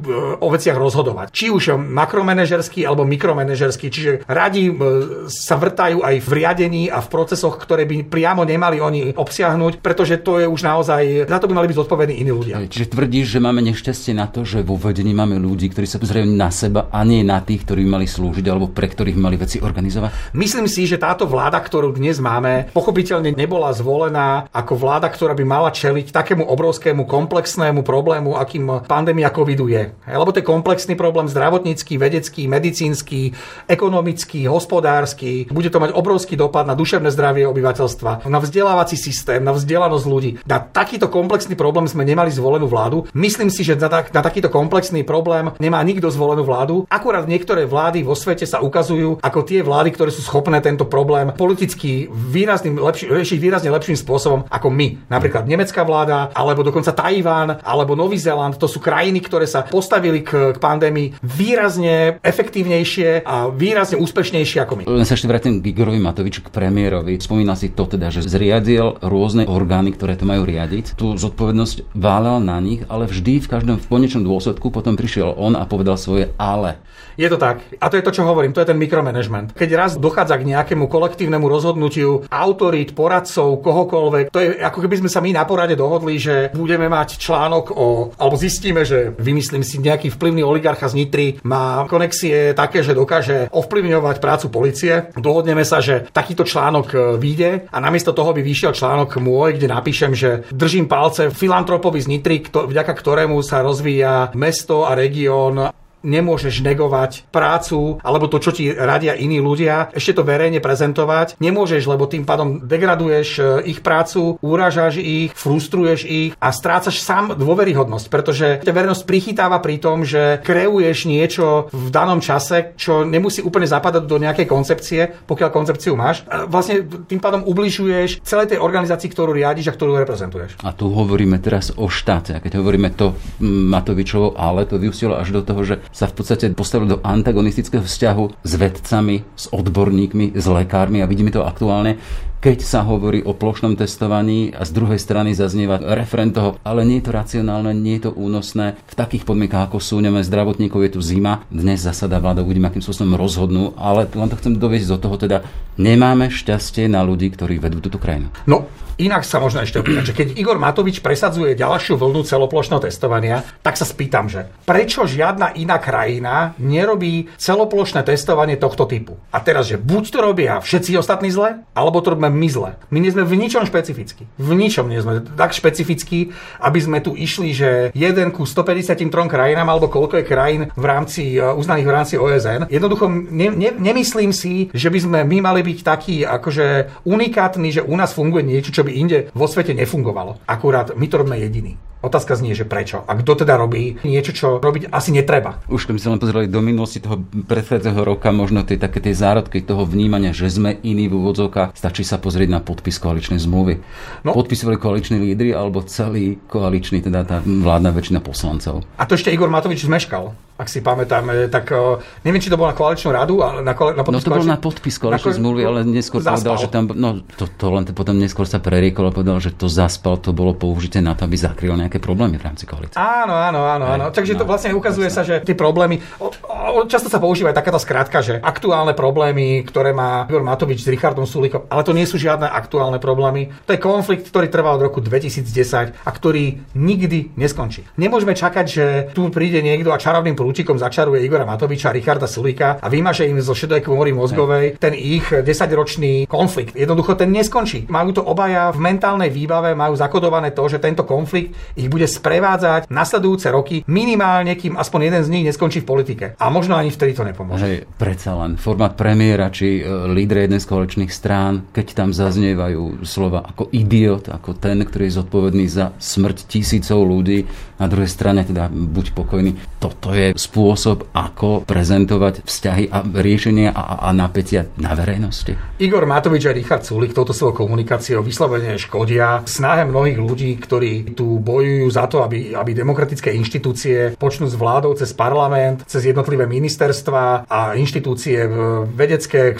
o 0.41 0.47
veciach 0.49 0.75
rozhodovať. 0.75 1.29
Či 1.31 1.51
už 1.51 1.63
makromanežerský 1.77 2.87
alebo 2.87 3.05
mikromanežerský, 3.05 3.87
čiže 3.91 4.11
radi 4.25 4.71
uh, 4.71 5.27
sa 5.29 5.59
vrtajú 5.59 6.01
aj 6.01 6.15
v 6.23 6.29
riadení 6.31 6.83
a 6.89 7.03
v 7.03 7.11
procesoch, 7.11 7.59
ktoré 7.59 7.85
by 7.85 8.07
priamo 8.07 8.47
nemali 8.47 8.79
oni 8.79 9.01
obsiahnuť, 9.13 9.83
pretože 9.83 10.21
to 10.23 10.39
je 10.41 10.47
už 10.47 10.61
naozaj, 10.63 11.27
za 11.27 11.37
to 11.37 11.47
by 11.51 11.53
mali 11.53 11.67
byť 11.69 11.77
zodpovední 11.77 12.15
iní 12.23 12.31
ľudia. 12.31 12.55
Čiže 12.65 12.95
tvrdíš, 12.95 13.37
že 13.37 13.39
máme 13.43 13.61
nešťastie 13.65 14.13
na 14.15 14.24
na 14.25 14.33
to, 14.33 14.41
že 14.41 14.65
vo 14.65 14.73
vedení 14.73 15.13
máme 15.13 15.37
ľudí, 15.37 15.69
ktorí 15.69 15.85
sa 15.85 16.01
pozerajú 16.01 16.25
na 16.25 16.49
seba 16.49 16.89
a 16.89 17.05
nie 17.05 17.21
na 17.21 17.45
tých, 17.45 17.61
ktorí 17.61 17.85
mali 17.85 18.09
slúžiť 18.09 18.41
alebo 18.49 18.73
pre 18.73 18.89
ktorých 18.89 19.21
mali 19.21 19.37
veci 19.37 19.61
organizovať? 19.61 20.33
Myslím 20.33 20.65
si, 20.65 20.89
že 20.89 20.97
táto 20.97 21.29
vláda, 21.29 21.61
ktorú 21.61 21.93
dnes 21.93 22.17
máme, 22.17 22.73
pochopiteľne 22.73 23.37
nebola 23.37 23.69
zvolená 23.69 24.49
ako 24.49 24.73
vláda, 24.81 25.13
ktorá 25.13 25.37
by 25.37 25.45
mala 25.45 25.69
čeliť 25.69 26.09
takému 26.09 26.41
obrovskému 26.41 27.05
komplexnému 27.05 27.85
problému, 27.85 28.33
akým 28.33 28.89
pandémia 28.89 29.29
covidu 29.29 29.69
je. 29.69 29.93
Lebo 30.09 30.33
to 30.33 30.41
je 30.41 30.49
komplexný 30.49 30.97
problém 30.97 31.29
zdravotnícky, 31.29 32.01
vedecký, 32.01 32.49
medicínsky, 32.49 33.37
ekonomický, 33.69 34.49
hospodársky. 34.49 35.53
Bude 35.53 35.69
to 35.69 35.77
mať 35.77 35.93
obrovský 35.93 36.33
dopad 36.33 36.65
na 36.65 36.73
duševné 36.73 37.13
zdravie 37.13 37.45
obyvateľstva, 37.45 38.25
na 38.25 38.41
vzdelávací 38.41 38.97
systém, 38.97 39.45
na 39.45 39.53
vzdelanosť 39.53 40.05
ľudí. 40.09 40.31
Na 40.49 40.57
takýto 40.57 41.13
komplexný 41.13 41.53
problém 41.53 41.85
sme 41.85 42.01
nemali 42.01 42.33
zvolenú 42.33 42.65
vládu. 42.65 43.05
Myslím 43.13 43.53
si, 43.53 43.61
že 43.61 43.77
na, 43.77 43.85
tak, 43.85 44.14
na 44.15 44.23
takýto 44.23 44.47
komplexný 44.47 45.03
problém 45.03 45.51
nemá 45.59 45.83
nikto 45.83 46.07
zvolenú 46.07 46.47
vládu. 46.47 46.87
Akurát 46.87 47.27
niektoré 47.27 47.67
vlády 47.67 48.07
vo 48.07 48.15
svete 48.15 48.47
sa 48.47 48.63
ukazujú 48.63 49.19
ako 49.19 49.39
tie 49.43 49.59
vlády, 49.59 49.91
ktoré 49.91 50.07
sú 50.15 50.23
schopné 50.23 50.63
tento 50.63 50.87
problém 50.87 51.35
politicky 51.35 52.07
výrazným 52.07 52.79
lepší, 52.79 53.11
riešiť 53.11 53.37
výrazne 53.43 53.69
lepším 53.75 53.99
spôsobom 53.99 54.47
ako 54.47 54.71
my. 54.71 55.11
Napríklad 55.11 55.43
nemecká 55.43 55.83
vláda, 55.83 56.31
alebo 56.31 56.63
dokonca 56.63 56.95
Tajván, 56.95 57.59
alebo 57.59 57.99
Nový 57.99 58.15
Zéland. 58.15 58.55
To 58.55 58.71
sú 58.71 58.79
krajiny, 58.79 59.19
ktoré 59.19 59.43
sa 59.43 59.67
postavili 59.67 60.23
k, 60.23 60.55
k 60.55 60.57
pandémii 60.63 61.19
výrazne 61.19 62.23
efektívnejšie 62.23 63.27
a 63.27 63.51
výrazne 63.51 63.99
úspešnejšie 63.99 64.63
ako 64.63 64.73
my. 64.79 64.83
Len 64.87 65.03
sa 65.03 65.19
ešte 65.19 65.27
vrátim 65.27 65.59
k 65.59 65.75
Igorovi 65.75 65.99
Matoviču, 65.99 66.47
k 66.47 66.53
premiérovi. 66.55 67.19
Spomína 67.19 67.59
si 67.59 67.75
to 67.75 67.83
teda, 67.83 68.13
že 68.13 68.23
zriadil 68.23 68.95
rôzne 69.03 69.43
orgány, 69.49 69.91
ktoré 69.91 70.15
to 70.15 70.23
majú 70.23 70.47
riadiť. 70.47 70.95
Tu 70.95 71.19
zodpovednosť 71.19 71.91
válal 71.97 72.39
na 72.39 72.55
nich, 72.63 72.85
ale 72.87 73.09
vždy 73.09 73.43
v 73.43 73.49
každom 73.51 73.75
v 73.81 73.85
konečnom 74.05 74.29
dôsledku 74.29 74.69
potom 74.69 74.93
prišiel 74.93 75.33
on 75.33 75.57
a 75.57 75.65
povedal 75.65 75.97
svoje 75.97 76.29
ale. 76.37 76.77
Je 77.15 77.31
to 77.31 77.39
tak. 77.39 77.63
A 77.79 77.87
to 77.87 77.95
je 77.95 78.03
to, 78.03 78.11
čo 78.11 78.27
hovorím. 78.27 78.51
To 78.51 78.59
je 78.59 78.69
ten 78.69 78.77
mikromanagement. 78.77 79.55
Keď 79.55 79.69
raz 79.73 79.91
dochádza 79.95 80.35
k 80.35 80.51
nejakému 80.51 80.91
kolektívnemu 80.91 81.47
rozhodnutiu 81.47 82.27
autorít, 82.27 82.91
poradcov, 82.91 83.63
kohokoľvek, 83.63 84.35
to 84.35 84.39
je 84.43 84.59
ako 84.59 84.79
keby 84.83 84.95
sme 84.99 85.09
sa 85.09 85.23
my 85.23 85.31
na 85.31 85.47
porade 85.47 85.79
dohodli, 85.79 86.19
že 86.19 86.51
budeme 86.51 86.91
mať 86.91 87.15
článok 87.15 87.71
o, 87.71 88.11
alebo 88.19 88.35
zistíme, 88.35 88.83
že 88.83 89.15
vymyslím 89.15 89.63
si 89.63 89.79
nejaký 89.79 90.11
vplyvný 90.11 90.43
oligarcha 90.43 90.91
z 90.91 90.99
Nitry 90.99 91.27
má 91.47 91.87
konexie 91.87 92.51
také, 92.51 92.83
že 92.83 92.91
dokáže 92.91 93.47
ovplyvňovať 93.55 94.19
prácu 94.19 94.45
policie. 94.51 94.93
Dohodneme 95.15 95.63
sa, 95.63 95.79
že 95.79 96.11
takýto 96.11 96.43
článok 96.43 96.87
e, 96.91 96.97
vyjde 97.15 97.71
a 97.71 97.77
namiesto 97.79 98.11
toho 98.11 98.35
by 98.35 98.43
vyšiel 98.43 98.75
článok 98.75 99.23
môj, 99.23 99.55
kde 99.55 99.71
napíšem, 99.71 100.11
že 100.11 100.43
držím 100.51 100.91
palce 100.91 101.31
filantropovi 101.31 102.03
z 102.03 102.11
Nitry, 102.11 102.43
vďaka 102.43 102.91
ktorému 102.91 103.39
sa 103.39 103.63
rozvíja 103.63 103.94
mesto 104.33 104.85
a 104.85 104.95
región 104.95 105.71
nemôžeš 106.05 106.61
negovať 106.61 107.25
prácu 107.33 107.97
alebo 108.05 108.29
to, 108.29 108.37
čo 108.37 108.53
ti 108.53 108.69
radia 108.69 109.17
iní 109.17 109.41
ľudia, 109.41 109.89
ešte 109.91 110.21
to 110.21 110.23
verejne 110.23 110.61
prezentovať. 110.61 111.41
Nemôžeš, 111.41 111.89
lebo 111.89 112.05
tým 112.05 112.23
pádom 112.23 112.61
degraduješ 112.61 113.29
e, 113.35 113.41
ich 113.73 113.81
prácu, 113.81 114.37
úražaš 114.39 115.01
ich, 115.01 115.33
frustruješ 115.33 116.05
ich 116.05 116.31
a 116.37 116.53
strácaš 116.53 117.01
sám 117.01 117.33
dôveryhodnosť, 117.33 118.05
pretože 118.07 118.47
ťa 118.61 118.73
verejnosť 118.75 119.03
prichytáva 119.09 119.57
pri 119.59 119.81
tom, 119.81 120.05
že 120.05 120.39
kreuješ 120.45 121.09
niečo 121.09 121.73
v 121.73 121.87
danom 121.89 122.21
čase, 122.21 122.77
čo 122.77 123.01
nemusí 123.01 123.41
úplne 123.41 123.65
zapadať 123.65 124.03
do 124.05 124.21
nejakej 124.21 124.47
koncepcie, 124.47 125.01
pokiaľ 125.25 125.49
koncepciu 125.49 125.97
máš. 125.97 126.21
Vlastne 126.45 126.85
tým 126.85 127.17
pádom 127.17 127.41
ubližuješ 127.47 128.21
celej 128.21 128.55
tej 128.55 128.59
organizácii, 128.61 129.09
ktorú 129.09 129.33
riadiš 129.33 129.71
a 129.71 129.75
ktorú 129.75 129.97
reprezentuješ. 129.97 130.61
A 130.61 130.75
tu 130.75 130.91
hovoríme 130.91 131.41
teraz 131.41 131.73
o 131.73 131.89
štáte. 131.89 132.37
A 132.37 132.43
keď 132.43 132.61
hovoríme 132.61 132.93
to 132.93 133.17
Matovičovo, 133.41 134.37
ale 134.37 134.69
to 134.69 134.77
vyústilo 134.77 135.17
až 135.17 135.33
do 135.33 135.41
toho, 135.41 135.61
že 135.65 135.75
sa 135.95 136.11
v 136.11 136.15
podstate 136.19 136.51
postavili 136.51 136.91
do 136.91 136.99
antagonistického 136.99 137.79
vzťahu 137.79 138.43
s 138.43 138.51
vedcami, 138.59 139.23
s 139.31 139.47
odborníkmi, 139.47 140.35
s 140.35 140.43
lekármi 140.43 140.99
a 140.99 141.07
vidíme 141.07 141.31
to 141.31 141.47
aktuálne, 141.47 141.95
keď 142.43 142.61
sa 142.61 142.83
hovorí 142.83 143.23
o 143.23 143.31
plošnom 143.33 143.79
testovaní 143.79 144.51
a 144.51 144.67
z 144.67 144.75
druhej 144.75 144.99
strany 144.99 145.31
zaznieva 145.31 145.79
referent 145.81 146.35
toho, 146.35 146.59
ale 146.61 146.83
nie 146.83 146.99
je 146.99 147.09
to 147.09 147.15
racionálne, 147.15 147.71
nie 147.73 147.97
je 147.97 148.05
to 148.05 148.11
únosné. 148.13 148.77
V 148.85 148.93
takých 148.93 149.25
podmienkach, 149.25 149.71
ako 149.71 149.81
sú 149.81 149.97
neviem, 150.03 150.21
zdravotníkov, 150.21 150.83
je 150.85 150.91
tu 150.93 151.01
zima, 151.01 151.47
dnes 151.49 151.81
zasada 151.81 152.21
vláda, 152.21 152.45
uvidíme, 152.45 152.69
akým 152.69 152.85
spôsobom 152.85 153.17
rozhodnú, 153.17 153.73
ale 153.79 154.05
len 154.05 154.29
to 154.29 154.37
chcem 154.37 154.61
doviesť 154.61 154.93
do 154.93 154.97
toho, 154.99 155.15
teda 155.17 155.37
nemáme 155.79 156.29
šťastie 156.29 156.85
na 156.85 157.01
ľudí, 157.01 157.33
ktorí 157.33 157.57
vedú 157.57 157.81
túto 157.81 157.97
krajinu. 157.97 158.29
No, 158.45 158.69
Inak 158.95 159.27
sa 159.27 159.43
možno 159.43 159.59
ešte 159.59 159.83
opýtať, 159.83 160.03
že 160.11 160.15
keď 160.15 160.27
Igor 160.39 160.55
Matovič 160.55 161.03
presadzuje 161.03 161.59
ďalšiu 161.59 161.99
vlnu 161.99 162.23
celoplošného 162.23 162.79
testovania, 162.79 163.43
tak 163.59 163.75
sa 163.75 163.83
spýtam, 163.83 164.31
že 164.31 164.47
prečo 164.63 165.03
žiadna 165.03 165.51
iná 165.59 165.75
krajina 165.83 166.55
nerobí 166.55 167.27
celoplošné 167.35 168.07
testovanie 168.07 168.55
tohto 168.55 168.87
typu? 168.87 169.19
A 169.35 169.43
teraz, 169.43 169.67
že 169.67 169.75
buď 169.75 170.03
to 170.15 170.19
robia 170.23 170.53
všetci 170.63 170.95
ostatní 170.95 171.27
zle, 171.27 171.67
alebo 171.75 171.99
to 171.99 172.15
robíme 172.15 172.31
my 172.31 172.47
zle. 172.47 172.71
My 172.87 173.03
nie 173.03 173.11
sme 173.11 173.27
v 173.27 173.35
ničom 173.35 173.67
špecificky. 173.67 174.31
V 174.39 174.51
ničom 174.55 174.87
nie 174.87 175.03
sme 175.03 175.19
tak 175.35 175.51
špecificky, 175.51 176.31
aby 176.63 176.79
sme 176.79 177.03
tu 177.03 177.19
išli, 177.19 177.51
že 177.51 177.91
jeden 177.91 178.31
ku 178.31 178.47
153 178.47 179.11
krajinám, 179.27 179.75
alebo 179.75 179.91
koľko 179.91 180.23
je 180.23 180.25
krajín 180.25 180.61
v 180.71 180.85
rámci, 180.87 181.35
uh, 181.35 181.51
uznaných 181.51 181.87
v 181.87 181.95
rámci 181.99 182.13
OSN. 182.15 182.71
Jednoducho 182.71 183.11
ne, 183.11 183.51
ne, 183.51 183.75
nemyslím 183.75 184.31
si, 184.31 184.71
že 184.71 184.87
by 184.87 184.99
sme 185.03 185.19
my 185.27 185.51
mali 185.51 185.67
byť 185.67 185.79
takí 185.83 186.15
akože 186.23 187.03
unikátni, 187.03 187.75
že 187.75 187.83
u 187.83 187.95
nás 187.99 188.15
funguje 188.15 188.47
niečo, 188.47 188.71
čo 188.71 188.84
by 188.85 188.91
inde 188.93 189.17
vo 189.33 189.49
svete 189.49 189.73
nefungovalo. 189.73 190.37
Akurát 190.47 190.93
my 190.93 191.07
to 191.09 191.17
robíme 191.17 191.37
jediný. 191.41 191.73
Otázka 192.05 192.37
znie, 192.37 192.53
že 192.53 192.69
prečo. 192.69 193.01
A 193.09 193.17
kto 193.17 193.41
teda 193.41 193.57
robí 193.57 193.97
niečo, 194.05 194.29
čo 194.29 194.47
robiť 194.61 194.93
asi 194.93 195.09
netreba. 195.09 195.57
Už 195.65 195.89
keby 195.89 195.97
sme 195.97 196.13
len 196.13 196.21
pozerali 196.21 196.45
do 196.45 196.61
minulosti 196.61 197.01
toho 197.01 197.17
predchádzajúceho 197.25 198.05
roka, 198.05 198.29
možno 198.29 198.61
tie 198.61 198.77
také 198.77 199.01
tie 199.01 199.17
zárodky 199.17 199.65
toho 199.65 199.89
vnímania, 199.89 200.29
že 200.29 200.53
sme 200.53 200.77
iní 200.85 201.09
v 201.09 201.17
úvodzovkách, 201.17 201.73
stačí 201.73 202.05
sa 202.05 202.21
pozrieť 202.21 202.53
na 202.53 202.61
podpis 202.61 203.01
koaličnej 203.01 203.41
zmluvy. 203.41 203.81
No. 204.21 204.37
Podpisovali 204.37 204.77
koaliční 204.77 205.17
lídry 205.17 205.57
alebo 205.57 205.81
celý 205.81 206.37
koaličný, 206.45 207.01
teda 207.01 207.25
tá 207.25 207.41
vládna 207.41 207.89
väčšina 207.89 208.21
poslancov. 208.21 208.85
A 209.01 209.09
to 209.09 209.17
ešte 209.17 209.33
Igor 209.33 209.49
Matovič 209.49 209.81
zmeškal 209.81 210.45
ak 210.55 210.71
si 210.71 210.79
pamätáme, 210.79 211.51
tak 211.51 211.67
uh, 211.75 211.99
neviem, 212.23 212.39
či 212.39 212.47
to 212.47 212.55
bolo 212.55 212.71
na 212.71 212.77
koaličnú 212.79 213.11
radu, 213.11 213.43
ale 213.43 213.59
na, 213.59 213.75
na 213.75 214.03
podpis 214.07 214.15
No 214.15 214.23
to 214.23 214.31
bolo 214.31 214.47
na 214.47 214.55
podpis 214.55 214.95
koaličnej 214.95 215.35
zmluvy, 215.35 215.61
ale 215.67 215.83
neskôr 215.83 216.23
zaspal. 216.23 216.39
povedal, 216.39 216.55
že 216.63 216.67
tam, 216.71 216.83
no 216.95 217.19
to, 217.35 217.51
to 217.51 217.67
len 217.75 217.83
potom 217.91 218.15
neskôr 218.15 218.47
sa 218.47 218.63
preriekol 218.63 219.03
a 219.03 219.11
povedal, 219.11 219.43
že 219.43 219.51
to 219.51 219.67
zaspal, 219.67 220.15
to 220.15 220.31
bolo 220.31 220.55
použité 220.55 221.03
na 221.03 221.11
to, 221.11 221.27
aby 221.27 221.35
zakryl 221.35 221.75
nejaké 221.75 221.94
problémy 222.01 222.39
v 222.39 222.43
rámci 222.45 222.63
koalície. 222.67 222.97
Áno, 222.97 223.33
áno, 223.33 223.65
áno, 223.65 223.85
áno. 223.85 224.05
Takže 224.11 224.35
no, 224.35 224.39
to 224.43 224.45
vlastne 224.49 224.71
ukazuje 224.75 225.09
sa, 225.11 225.21
že 225.25 225.41
tie 225.41 225.57
problémy, 225.57 225.99
o, 226.21 226.29
o, 226.29 226.83
často 226.85 227.07
sa 227.07 227.19
používa 227.19 227.51
aj 227.51 227.59
takáto 227.59 227.79
skrátka, 227.81 228.19
že 228.21 228.39
aktuálne 228.39 228.95
problémy, 228.95 229.63
ktoré 229.67 229.95
má 229.95 230.27
Igor 230.29 230.43
Matovič 230.43 230.83
s 230.83 230.91
Richardom 230.91 231.27
Sulíkom, 231.27 231.67
ale 231.67 231.85
to 231.85 231.95
nie 231.95 232.07
sú 232.07 232.15
žiadne 232.19 232.47
aktuálne 232.47 232.99
problémy. 233.01 233.51
To 233.65 233.75
je 233.75 233.79
konflikt, 233.81 234.29
ktorý 234.29 234.47
trval 234.51 234.77
od 234.79 234.85
roku 234.91 234.99
2010 234.99 235.95
a 236.05 236.09
ktorý 236.09 236.61
nikdy 236.75 237.35
neskončí. 237.39 237.87
Nemôžeme 237.95 238.35
čakať, 238.35 238.65
že 238.65 238.85
tu 239.15 239.27
príde 239.29 239.59
niekto 239.63 239.91
a 239.91 240.01
čarovným 240.01 240.35
prúčikom 240.37 240.77
začaruje 240.77 241.23
Igora 241.23 241.47
Matoviča 241.47 241.91
a 241.91 241.95
Richarda 241.95 242.27
Sulíka 242.27 242.79
a 242.79 242.87
vymaže 242.91 243.27
im 243.27 243.39
zo 243.39 243.55
šedej 243.55 243.85
kôry 243.85 244.11
mozgovej 244.11 244.77
ten 244.77 244.93
ich 244.95 245.27
10-ročný 245.29 246.27
konflikt. 246.27 246.75
Jednoducho 246.75 247.15
ten 247.15 247.31
neskončí. 247.31 247.87
Majú 247.87 248.19
to 248.19 248.21
obaja 248.23 248.69
v 248.73 248.79
mentálnej 248.81 249.31
výbave, 249.31 249.77
majú 249.77 249.95
zakodované 249.95 250.51
to, 250.51 250.65
že 250.67 250.81
tento 250.81 251.07
konflikt 251.07 251.55
ich 251.77 251.84
bude 251.87 252.07
sprevádzať 252.09 252.87
nasledujúce 252.91 253.47
roky 253.49 253.75
minimálne, 253.89 254.55
kým 254.57 254.77
aspoň 254.79 254.99
jeden 255.11 255.23
z 255.25 255.31
nich 255.31 255.45
neskončí 255.45 255.81
v 255.83 255.89
politike. 255.89 256.25
A 256.39 256.49
možno 256.49 256.77
ani 256.77 256.89
vtedy 256.93 257.13
to 257.13 257.23
nepomôže. 257.23 257.61
Hej, 257.61 257.77
predsa 257.99 258.35
len 258.37 258.57
formát 258.59 258.93
premiéra 258.97 259.51
či 259.51 259.81
e, 259.81 260.09
lídre 260.11 260.45
jednej 260.45 260.61
z 260.61 260.69
koaličných 260.69 261.11
strán, 261.11 261.69
keď 261.71 261.85
tam 261.93 262.09
zaznievajú 262.15 263.05
slova 263.05 263.43
ako 263.45 263.69
idiot, 263.71 264.31
ako 264.31 264.57
ten, 264.57 264.81
ktorý 264.81 265.07
je 265.09 265.17
zodpovedný 265.19 265.65
za 265.67 265.93
smrť 265.97 266.37
tisícov 266.49 267.03
ľudí, 267.03 267.45
na 267.75 267.91
druhej 267.91 268.07
strane 268.07 268.47
teda 268.47 268.71
buď 268.71 269.05
pokojný. 269.11 269.51
Toto 269.83 270.15
je 270.15 270.31
spôsob, 270.31 271.11
ako 271.11 271.67
prezentovať 271.67 272.47
vzťahy 272.47 272.87
a 272.87 273.03
riešenia 273.03 273.75
a, 273.75 274.07
a 274.07 274.09
napätia 274.15 274.71
na 274.79 274.95
verejnosti. 274.95 275.55
Igor 275.83 276.07
Matovič 276.07 276.47
a 276.47 276.55
Richard 276.55 276.87
Sulik 276.87 277.11
touto 277.11 277.35
svojou 277.35 277.67
komunikáciou 277.67 278.23
vyslovene 278.23 278.79
škodia 278.79 279.43
snahe 279.43 279.83
mnohých 279.83 280.19
ľudí, 280.19 280.51
ktorí 280.55 281.15
tu 281.15 281.37
bojujú 281.43 281.74
za 281.89 282.07
to, 282.09 282.25
aby, 282.25 282.55
aby 282.55 282.71
demokratické 282.73 283.33
inštitúcie 283.35 284.17
počnú 284.17 284.49
s 284.49 284.55
vládou 284.55 284.95
cez 284.97 285.11
parlament, 285.13 285.85
cez 285.85 286.07
jednotlivé 286.07 286.47
ministerstva 286.49 287.49
a 287.49 287.75
inštitúcie 287.75 288.47
vedecké, 288.95 289.55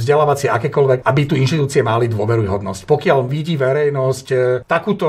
vzdelávacie, 0.00 0.50
akékoľvek, 0.50 1.04
aby 1.04 1.22
tu 1.26 1.34
inštitúcie 1.34 1.82
mali 1.82 2.06
dôveryhodnosť. 2.10 2.86
Pokiaľ 2.86 3.18
vidí 3.26 3.54
verejnosť 3.58 4.26
e, 4.30 4.36
takúto 4.64 5.08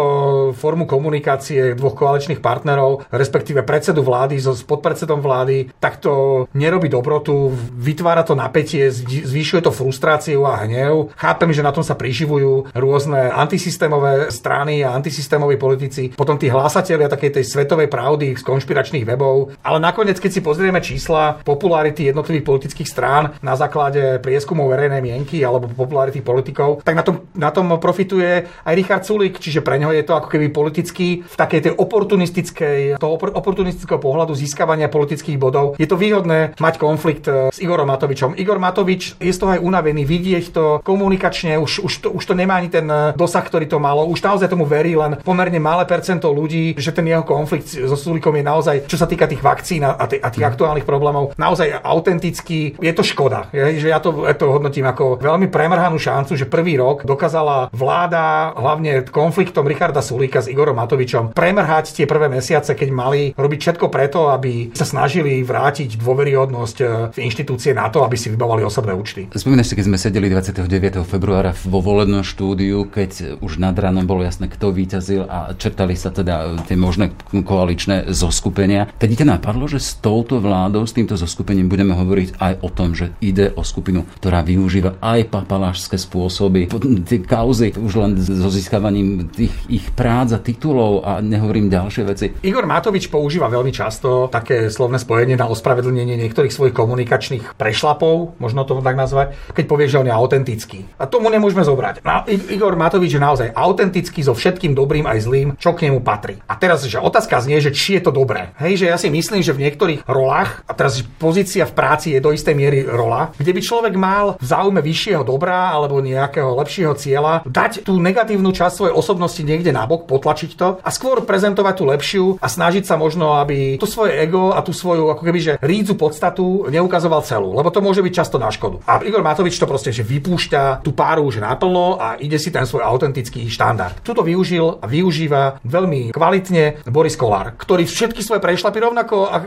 formu 0.55 0.89
komunikácie 0.89 1.77
dvoch 1.77 1.95
koaličných 1.95 2.43
partnerov, 2.43 3.09
respektíve 3.11 3.63
predsedu 3.63 4.01
vlády 4.01 4.37
so 4.41 4.53
podpredsedom 4.53 5.21
vlády, 5.21 5.71
tak 5.77 6.01
to 6.01 6.45
nerobí 6.57 6.89
dobrotu, 6.89 7.53
vytvára 7.75 8.25
to 8.25 8.33
napätie, 8.33 8.89
zvýšuje 8.91 9.61
to 9.61 9.71
frustráciu 9.71 10.43
a 10.47 10.65
hnev. 10.65 11.13
Chápem, 11.15 11.53
že 11.53 11.65
na 11.65 11.71
tom 11.71 11.85
sa 11.85 11.93
priživujú 11.93 12.73
rôzne 12.73 13.29
antisystémové 13.29 14.33
strany 14.33 14.81
a 14.81 14.97
antisystémoví 14.97 15.55
politici. 15.61 16.09
Potom 16.13 16.40
tí 16.41 16.49
hlásatelia 16.49 17.05
takej 17.05 17.37
tej 17.37 17.45
svetovej 17.45 17.85
pravdy 17.85 18.33
z 18.33 18.41
konšpiračných 18.41 19.05
webov. 19.05 19.53
Ale 19.61 19.77
nakoniec, 19.77 20.17
keď 20.17 20.31
si 20.33 20.41
pozrieme 20.41 20.81
čísla 20.81 21.37
popularity 21.45 22.09
jednotlivých 22.09 22.49
politických 22.49 22.89
strán 22.89 23.37
na 23.45 23.53
základe 23.53 24.17
prieskumov 24.25 24.73
verejnej 24.73 25.05
mienky 25.05 25.45
alebo 25.45 25.69
popularity 25.69 26.25
politikov, 26.25 26.81
tak 26.81 26.97
na 26.97 27.05
tom, 27.05 27.29
na 27.37 27.53
tom 27.53 27.69
profituje 27.77 28.49
aj 28.65 28.73
Richard 28.73 29.05
Sulik, 29.05 29.37
čiže 29.37 29.61
pre 29.61 29.77
neho 29.77 29.93
je 29.93 30.01
to 30.01 30.17
ako 30.17 30.33
keby 30.33 30.49
politicky 30.49 31.21
v 31.21 31.35
takej 31.37 31.69
tej 31.69 31.73
oportunistickej, 31.77 32.97
toho 32.97 33.13
oportunistického 33.37 34.01
pohľadu 34.01 34.33
získavania 34.33 34.89
politických 34.89 35.37
bodov. 35.37 35.77
Je 35.77 35.85
to 35.85 35.99
výhodné 35.99 36.57
mať 36.57 36.81
konflikt 36.81 37.29
e, 37.29 37.53
s 37.53 37.61
Igorom 37.61 37.85
Matovičom. 37.85 38.33
Igor 38.33 38.57
Matovič 38.57 39.21
je 39.21 39.29
z 39.29 39.37
toho 39.37 39.53
aj 39.53 39.61
unavený, 39.61 40.07
vidieť 40.09 40.45
to 40.49 40.65
komunikačne, 40.81 41.61
už, 41.61 41.85
už, 41.85 41.93
to, 42.01 42.07
už 42.09 42.23
to 42.25 42.33
nemá 42.33 42.57
ani 42.57 42.73
ten 42.73 42.87
e, 42.89 43.13
dosah, 43.13 43.45
ktorý 43.45 43.69
to 43.69 43.77
malo. 43.77 44.09
Už 44.09 44.23
naozaj 44.25 44.49
tomu 44.49 44.65
verí 44.65 44.97
len 44.97 45.19
pomerne 45.21 45.61
malé 45.61 45.85
percento 45.85 46.30
ľudí, 46.31 46.75
že 46.79 46.91
ten 46.95 47.07
jeho 47.07 47.23
konflikt 47.23 47.67
so 47.69 47.97
Sulikom 47.97 48.35
je 48.35 48.43
naozaj, 48.45 48.75
čo 48.87 48.97
sa 48.97 49.07
týka 49.07 49.29
tých 49.29 49.43
vakcín 49.43 49.83
a, 49.85 49.95
tých, 50.07 50.21
a 50.23 50.29
tých 50.31 50.45
aktuálnych 50.47 50.87
problémov, 50.87 51.35
naozaj 51.37 51.81
autentický. 51.83 52.75
Je 52.79 52.93
to 52.95 53.03
škoda, 53.05 53.51
je, 53.53 53.79
že 53.81 53.87
ja 53.91 53.99
to, 53.99 54.25
ja 54.25 54.35
to 54.35 54.51
hodnotím 54.51 54.87
ako 54.87 55.19
veľmi 55.21 55.47
premrhanú 55.51 55.99
šancu, 55.99 56.35
že 56.35 56.49
prvý 56.49 56.79
rok 56.79 57.03
dokázala 57.05 57.69
vláda, 57.75 58.55
hlavne 58.55 59.05
konfliktom 59.07 59.67
Richarda 59.67 60.01
Sulíka 60.01 60.41
s 60.41 60.49
Igorom 60.49 60.77
Matovičom, 60.79 61.35
premrhať 61.35 61.95
tie 61.95 62.05
prvé 62.09 62.27
mesiace, 62.31 62.73
keď 62.73 62.89
mali 62.91 63.21
robiť 63.35 63.59
všetko 63.59 63.87
preto, 63.91 64.31
aby 64.31 64.73
sa 64.73 64.87
snažili 64.87 65.43
vrátiť 65.43 65.99
dôveryhodnosť 65.99 66.77
e, 66.81 66.85
v 67.13 67.17
inštitúcie 67.27 67.75
na 67.75 67.87
to, 67.91 68.03
aby 68.03 68.15
si 68.15 68.31
vybavali 68.31 68.63
osobné 68.63 68.95
účty. 68.95 69.27
Spomínaš 69.31 69.71
si, 69.71 69.75
keď 69.77 69.85
sme 69.87 69.97
sedeli 69.99 70.27
29. 70.31 71.03
februára 71.03 71.51
vo 71.67 71.79
volebnom 71.83 72.23
štúdiu, 72.23 72.87
keď 72.87 73.41
už 73.43 73.61
nad 73.61 73.75
ránom 73.75 74.05
bolo 74.05 74.23
jasné, 74.25 74.47
kto 74.47 74.71
víťazil 74.71 75.27
a 75.27 75.53
črtali 75.55 75.93
sa 75.95 76.13
teda 76.21 76.61
tie 76.69 76.77
možné 76.77 77.11
koaličné 77.33 78.13
zoskupenia. 78.13 78.87
Tedy 79.01 79.25
ťa 79.25 79.37
napadlo, 79.37 79.65
že 79.65 79.81
s 79.81 79.97
touto 79.97 80.37
vládou, 80.37 80.85
s 80.85 80.93
týmto 80.93 81.17
zoskupením 81.17 81.67
budeme 81.67 81.97
hovoriť 81.97 82.37
aj 82.37 82.53
o 82.61 82.69
tom, 82.69 82.93
že 82.93 83.11
ide 83.19 83.51
o 83.57 83.65
skupinu, 83.65 84.05
ktorá 84.21 84.45
využíva 84.45 85.01
aj 85.01 85.33
papalášské 85.33 85.97
spôsoby, 85.97 86.69
tie 87.05 87.19
kauzy 87.25 87.73
už 87.75 87.93
len 87.97 88.11
so 88.21 88.49
získavaním 88.53 89.27
tých 89.33 89.53
ich 89.67 89.85
prác 89.91 90.31
a 90.31 90.39
titulov 90.39 91.01
a 91.01 91.19
nehovorím 91.19 91.67
ďalšie 91.71 92.03
veci. 92.05 92.25
Igor 92.45 92.69
Matovič 92.69 93.09
používa 93.09 93.49
veľmi 93.49 93.73
často 93.73 94.29
také 94.29 94.69
slovné 94.69 95.01
spojenie 95.01 95.35
na 95.35 95.49
ospravedlnenie 95.49 96.15
niektorých 96.21 96.53
svojich 96.53 96.75
komunikačných 96.77 97.57
prešlapov, 97.57 98.37
možno 98.37 98.63
to 98.63 98.77
tak 98.81 98.97
nazvať, 98.97 99.33
keď 99.57 99.65
povie, 99.65 99.87
že 99.89 99.99
on 99.99 100.07
je 100.07 100.13
autentický. 100.13 100.85
A 101.01 101.09
tomu 101.09 101.33
nemôžeme 101.33 101.65
zobrať. 101.65 102.05
No, 102.05 102.25
Igor 102.27 102.77
Matovič 102.77 103.17
je 103.17 103.21
naozaj 103.21 103.47
autentický 103.55 104.21
so 104.21 104.37
všetkým 104.37 104.77
dobrým 104.77 105.05
aj 105.07 105.19
zlým, 105.25 105.47
čo 105.57 105.73
k 105.73 105.89
nemu 105.89 106.03
patrí. 106.11 106.43
A 106.43 106.59
teraz, 106.59 106.83
že 106.83 106.99
otázka 106.99 107.39
znie, 107.39 107.63
že 107.63 107.71
či 107.71 107.95
je 107.95 108.03
to 108.03 108.11
dobré. 108.11 108.51
Hej, 108.59 108.83
že 108.83 108.85
ja 108.91 108.99
si 108.99 109.07
myslím, 109.07 109.39
že 109.39 109.55
v 109.55 109.63
niektorých 109.63 110.03
rolách, 110.11 110.67
a 110.67 110.75
teraz 110.75 110.99
pozícia 111.15 111.63
v 111.63 111.71
práci 111.71 112.11
je 112.11 112.19
do 112.19 112.35
istej 112.35 112.51
miery 112.51 112.83
rola, 112.83 113.31
kde 113.39 113.55
by 113.55 113.61
človek 113.63 113.95
mal 113.95 114.35
v 114.35 114.45
záujme 114.45 114.83
vyššieho 114.83 115.23
dobra 115.23 115.71
alebo 115.71 116.03
nejakého 116.03 116.51
lepšieho 116.59 116.91
cieľa 116.99 117.47
dať 117.47 117.87
tú 117.87 117.95
negatívnu 118.01 118.51
časť 118.51 118.73
svojej 118.75 118.95
osobnosti 118.97 119.39
niekde 119.39 119.71
nabok, 119.71 120.09
potlačiť 120.09 120.51
to 120.59 120.67
a 120.83 120.89
skôr 120.91 121.23
prezentovať 121.23 121.73
tú 121.77 121.83
lepšiu 121.87 122.25
a 122.41 122.47
snažiť 122.49 122.83
sa 122.83 122.97
možno, 122.97 123.37
aby 123.39 123.77
to 123.77 123.87
svoje 123.87 124.17
ego 124.17 124.51
a 124.51 124.59
tú 124.65 124.73
svoju 124.73 125.13
ako 125.13 125.23
keby, 125.23 125.39
že 125.39 125.53
rídzu 125.61 125.95
podstatu 125.95 126.67
neukazoval 126.67 127.21
celú, 127.23 127.53
lebo 127.53 127.69
to 127.69 127.79
môže 127.79 128.01
byť 128.01 128.13
často 128.13 128.41
na 128.41 128.49
škodu. 128.49 128.81
A 128.89 128.99
Igor 129.05 129.21
Matovič 129.21 129.55
to 129.55 129.69
proste 129.69 129.93
že 129.93 130.01
vypúšťa 130.01 130.81
tú 130.81 130.91
páru 130.97 131.29
už 131.29 131.39
naplno 131.39 132.01
a 132.01 132.17
ide 132.17 132.41
si 132.41 132.49
ten 132.49 132.65
svoj 132.65 132.81
autentický 132.81 133.45
štandard. 133.45 134.01
Tuto 134.01 134.25
využil 134.25 134.81
a 134.81 134.85
využíva 134.89 135.61
veľmi 135.61 136.00
kvalitne 136.09 136.81
Boris 136.89 137.13
Kolár, 137.13 137.53
ktorý 137.53 137.85
všetky 137.85 138.25
svoje 138.25 138.41
prešlapy 138.41 138.81
rovnako 138.81 139.17
a, 139.21 139.29
a, 139.29 139.37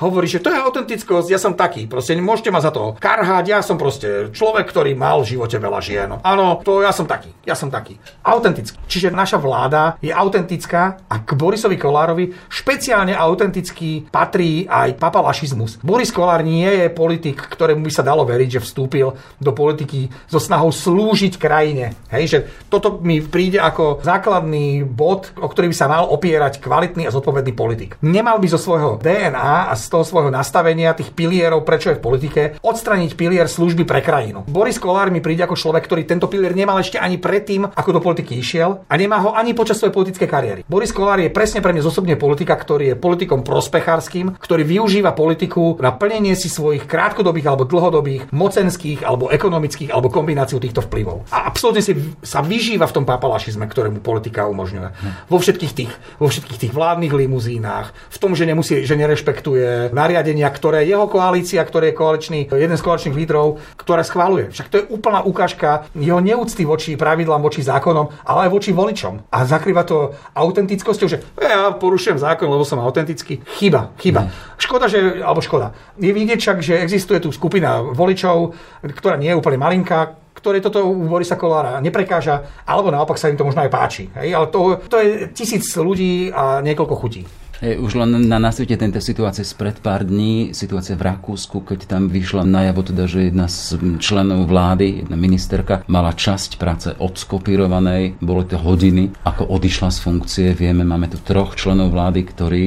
hovorí, 0.00 0.24
že 0.24 0.40
to 0.40 0.48
je 0.48 0.56
autentickosť, 0.56 1.28
ja 1.28 1.36
som 1.36 1.52
taký, 1.52 1.84
proste 1.84 2.16
môžete 2.16 2.48
ma 2.48 2.64
za 2.64 2.72
to 2.72 2.96
karhať, 2.96 3.44
ja 3.52 3.60
som 3.60 3.76
proste 3.76 4.32
človek, 4.32 4.64
ktorý 4.64 4.96
mal 4.96 5.20
v 5.20 5.36
živote 5.36 5.60
veľa 5.60 5.80
žien. 5.84 6.08
Áno, 6.24 6.64
to 6.64 6.80
ja 6.80 6.94
som 6.96 7.04
taký, 7.04 7.28
ja 7.44 7.52
som 7.52 7.68
taký. 7.68 8.00
Autentický. 8.24 8.80
Čiže 8.88 9.12
naša 9.12 9.36
vláda 9.36 10.00
je 10.00 10.14
autentická 10.14 11.04
a 11.04 11.14
k 11.20 11.36
Borisovi 11.36 11.76
Kolárovi 11.76 12.32
špeciálne 12.48 13.12
autentický 13.12 14.06
patrí 14.08 14.64
aj 14.70 14.96
papalašizmus. 14.96 15.82
Boris 15.82 16.14
Kolár 16.14 16.46
nie 16.46 16.70
je 16.70 16.86
politik, 16.88 17.42
ktorému 17.42 17.84
by 17.84 17.92
sa 17.92 18.06
dalo 18.06 18.22
veriť, 18.22 18.58
že 18.58 18.64
vstúpil 18.64 19.10
do 19.42 19.50
politiky 19.50 20.06
so 20.30 20.38
snahou 20.38 20.70
slúžiť 20.70 21.34
krajine. 21.36 21.98
Hej, 22.14 22.24
že 22.30 22.38
toto 22.70 23.02
mi 23.02 23.18
príde 23.18 23.58
ako 23.58 24.04
základný 24.06 24.86
bod, 24.86 25.34
o 25.40 25.50
ktorý 25.50 25.73
by 25.74 25.82
sa 25.82 25.90
mal 25.90 26.06
opierať 26.06 26.62
kvalitný 26.62 27.10
a 27.10 27.10
zodpovedný 27.10 27.50
politik. 27.50 27.98
Nemal 27.98 28.38
by 28.38 28.46
zo 28.46 28.62
svojho 28.62 29.02
DNA 29.02 29.66
a 29.66 29.74
z 29.74 29.90
toho 29.90 30.06
svojho 30.06 30.30
nastavenia 30.30 30.94
tých 30.94 31.10
pilierov, 31.10 31.66
prečo 31.66 31.90
je 31.90 31.98
v 31.98 32.04
politike, 32.06 32.42
odstraniť 32.62 33.18
pilier 33.18 33.50
služby 33.50 33.82
pre 33.82 33.98
krajinu. 33.98 34.46
Boris 34.46 34.78
Kolár 34.78 35.10
mi 35.10 35.18
príde 35.18 35.42
ako 35.42 35.58
človek, 35.58 35.82
ktorý 35.90 36.06
tento 36.06 36.30
pilier 36.30 36.54
nemal 36.54 36.78
ešte 36.78 37.02
ani 37.02 37.18
predtým, 37.18 37.66
ako 37.74 37.90
do 37.90 37.98
politiky 37.98 38.38
išiel 38.38 38.86
a 38.86 38.94
nemá 38.94 39.18
ho 39.18 39.34
ani 39.34 39.50
počas 39.50 39.82
svojej 39.82 39.90
politickej 39.90 40.28
kariéry. 40.30 40.60
Boris 40.70 40.94
Kolár 40.94 41.18
je 41.18 41.34
presne 41.34 41.58
pre 41.58 41.74
mňa 41.74 41.82
zosobne 41.82 42.14
politika, 42.14 42.54
ktorý 42.54 42.94
je 42.94 43.00
politikom 43.00 43.42
prospechárským, 43.42 44.38
ktorý 44.38 44.62
využíva 44.62 45.10
politiku 45.10 45.74
na 45.82 45.90
plnenie 45.90 46.38
si 46.38 46.46
svojich 46.46 46.86
krátkodobých 46.86 47.50
alebo 47.50 47.66
dlhodobých 47.66 48.30
mocenských 48.30 49.02
alebo 49.02 49.26
ekonomických 49.34 49.90
alebo 49.90 50.06
kombináciu 50.06 50.62
týchto 50.62 50.86
vplyvov. 50.86 51.26
A 51.34 51.50
absolútne 51.50 51.82
si 51.82 51.98
sa 52.22 52.46
vyžíva 52.46 52.86
v 52.86 52.94
tom 52.94 53.04
papalašizme, 53.08 53.66
ktorému 53.66 54.04
politika 54.04 54.44
umožňuje. 54.44 54.88
Vo 55.32 55.40
všetkých 55.40 55.63
tých, 55.72 55.92
vo 56.20 56.28
všetkých 56.28 56.60
tých 56.68 56.72
vládnych 56.76 57.14
limuzínach, 57.14 57.96
v 58.12 58.18
tom, 58.20 58.36
že, 58.36 58.44
nemusí, 58.44 58.84
že 58.84 58.98
nerešpektuje 59.00 59.94
nariadenia, 59.96 60.50
ktoré 60.52 60.84
jeho 60.84 61.08
koalícia, 61.08 61.64
ktorý 61.64 61.94
je 61.94 61.96
koaličný, 61.96 62.38
jeden 62.52 62.76
z 62.76 62.84
koaličných 62.84 63.16
lídrov, 63.16 63.62
ktoré 63.80 64.04
schváluje. 64.04 64.52
Však 64.52 64.68
to 64.68 64.76
je 64.82 64.88
úplná 64.90 65.24
ukážka 65.24 65.88
jeho 65.94 66.20
neúcty 66.20 66.66
voči 66.66 66.98
pravidlám, 66.98 67.40
voči 67.40 67.62
zákonom, 67.62 68.10
ale 68.26 68.48
aj 68.48 68.50
voči 68.50 68.70
voličom. 68.74 69.30
A 69.30 69.46
zakrýva 69.46 69.86
to 69.86 70.12
autentickosťou, 70.34 71.08
že 71.08 71.22
ja 71.38 71.70
porušujem 71.72 72.18
zákon, 72.18 72.50
lebo 72.50 72.66
som 72.66 72.82
autentický. 72.82 73.40
Chyba, 73.60 73.94
chyba. 74.02 74.26
Mm. 74.26 74.30
Škoda, 74.58 74.86
že, 74.90 75.22
alebo 75.22 75.44
škoda. 75.44 75.76
Je 76.00 76.10
vidieť 76.10 76.38
však, 76.40 76.58
že 76.58 76.74
existuje 76.82 77.22
tu 77.22 77.30
skupina 77.30 77.78
voličov, 77.84 78.56
ktorá 78.82 79.14
nie 79.14 79.30
je 79.30 79.38
úplne 79.38 79.60
malinká, 79.60 80.23
ktoré 80.44 80.60
toto 80.60 80.84
u 80.84 81.08
Borisa 81.08 81.40
Kolára 81.40 81.80
neprekáža, 81.80 82.44
alebo 82.68 82.92
naopak 82.92 83.16
sa 83.16 83.32
im 83.32 83.40
to 83.40 83.48
možno 83.48 83.64
aj 83.64 83.72
páči. 83.72 84.12
Hej? 84.12 84.36
Ale 84.36 84.52
to, 84.52 84.76
to 84.92 85.00
je 85.00 85.32
tisíc 85.32 85.64
ľudí 85.72 86.28
a 86.28 86.60
niekoľko 86.60 86.94
chutí. 87.00 87.24
Už 87.64 87.96
len 87.96 88.28
na 88.28 88.36
nasvete 88.36 88.76
tento 88.76 89.00
situácie 89.00 89.40
spred 89.40 89.80
pár 89.80 90.04
dní, 90.04 90.52
situácia 90.52 91.00
v 91.00 91.08
Rakúsku, 91.08 91.64
keď 91.64 91.88
tam 91.88 92.12
vyšla 92.12 92.44
najavo 92.44 92.84
teda, 92.84 93.08
že 93.08 93.32
jedna 93.32 93.48
z 93.48 93.80
členov 94.04 94.52
vlády, 94.52 95.00
jedna 95.00 95.16
ministerka, 95.16 95.80
mala 95.88 96.12
časť 96.12 96.60
práce 96.60 96.92
odskopírovanej, 96.92 98.20
bolo 98.20 98.44
to 98.44 98.60
hodiny, 98.60 99.16
ako 99.24 99.48
odišla 99.48 99.88
z 99.96 99.98
funkcie. 100.02 100.46
Vieme, 100.52 100.84
máme 100.84 101.08
tu 101.08 101.16
troch 101.24 101.56
členov 101.56 101.96
vlády, 101.96 102.20
ktorí 102.28 102.64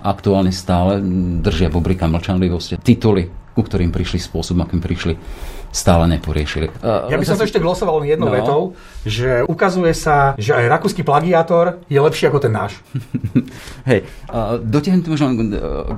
aktuálne 0.00 0.54
stále 0.54 1.04
držia 1.44 1.68
bobrika 1.68 2.08
mlčanlivosti. 2.08 2.80
Tituly, 2.80 3.28
ku 3.52 3.60
ktorým 3.60 3.92
prišli 3.92 4.22
spôsobom, 4.22 4.64
akým 4.64 4.80
prišli 4.80 5.12
stále 5.70 6.08
neporiešili. 6.08 6.72
Ja 6.82 7.16
by 7.16 7.24
som 7.24 7.36
to 7.36 7.44
ešte 7.44 7.60
glosoval 7.60 8.04
jednou 8.04 8.28
no. 8.28 8.34
vetou, 8.34 8.60
že 9.04 9.44
ukazuje 9.44 9.92
sa, 9.92 10.34
že 10.40 10.56
aj 10.56 10.64
rakúsky 10.68 11.04
plagiátor 11.04 11.80
je 11.86 12.00
lepší 12.00 12.28
ako 12.28 12.38
ten 12.42 12.52
náš. 12.52 12.80
Hej, 13.90 14.04
dotiahnem 14.64 15.02
to 15.04 15.12
možno 15.14 15.28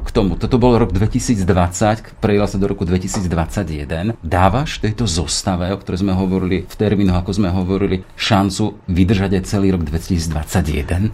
k 0.03 0.11
tomu. 0.11 0.35
Toto 0.39 0.57
bol 0.59 0.79
rok 0.79 0.95
2020, 0.95 2.23
prejela 2.23 2.47
sa 2.47 2.57
do 2.59 2.67
roku 2.71 2.87
2021. 2.87 4.19
Dávaš 4.23 4.83
tejto 4.83 5.07
zostave, 5.07 5.71
o 5.75 5.79
ktorej 5.79 6.07
sme 6.07 6.15
hovorili 6.15 6.67
v 6.67 6.75
termínoch, 6.75 7.23
ako 7.23 7.31
sme 7.35 7.49
hovorili, 7.51 8.03
šancu 8.15 8.79
vydržať 8.87 9.41
aj 9.41 9.43
celý 9.47 9.75
rok 9.75 9.83
2021? 9.87 11.11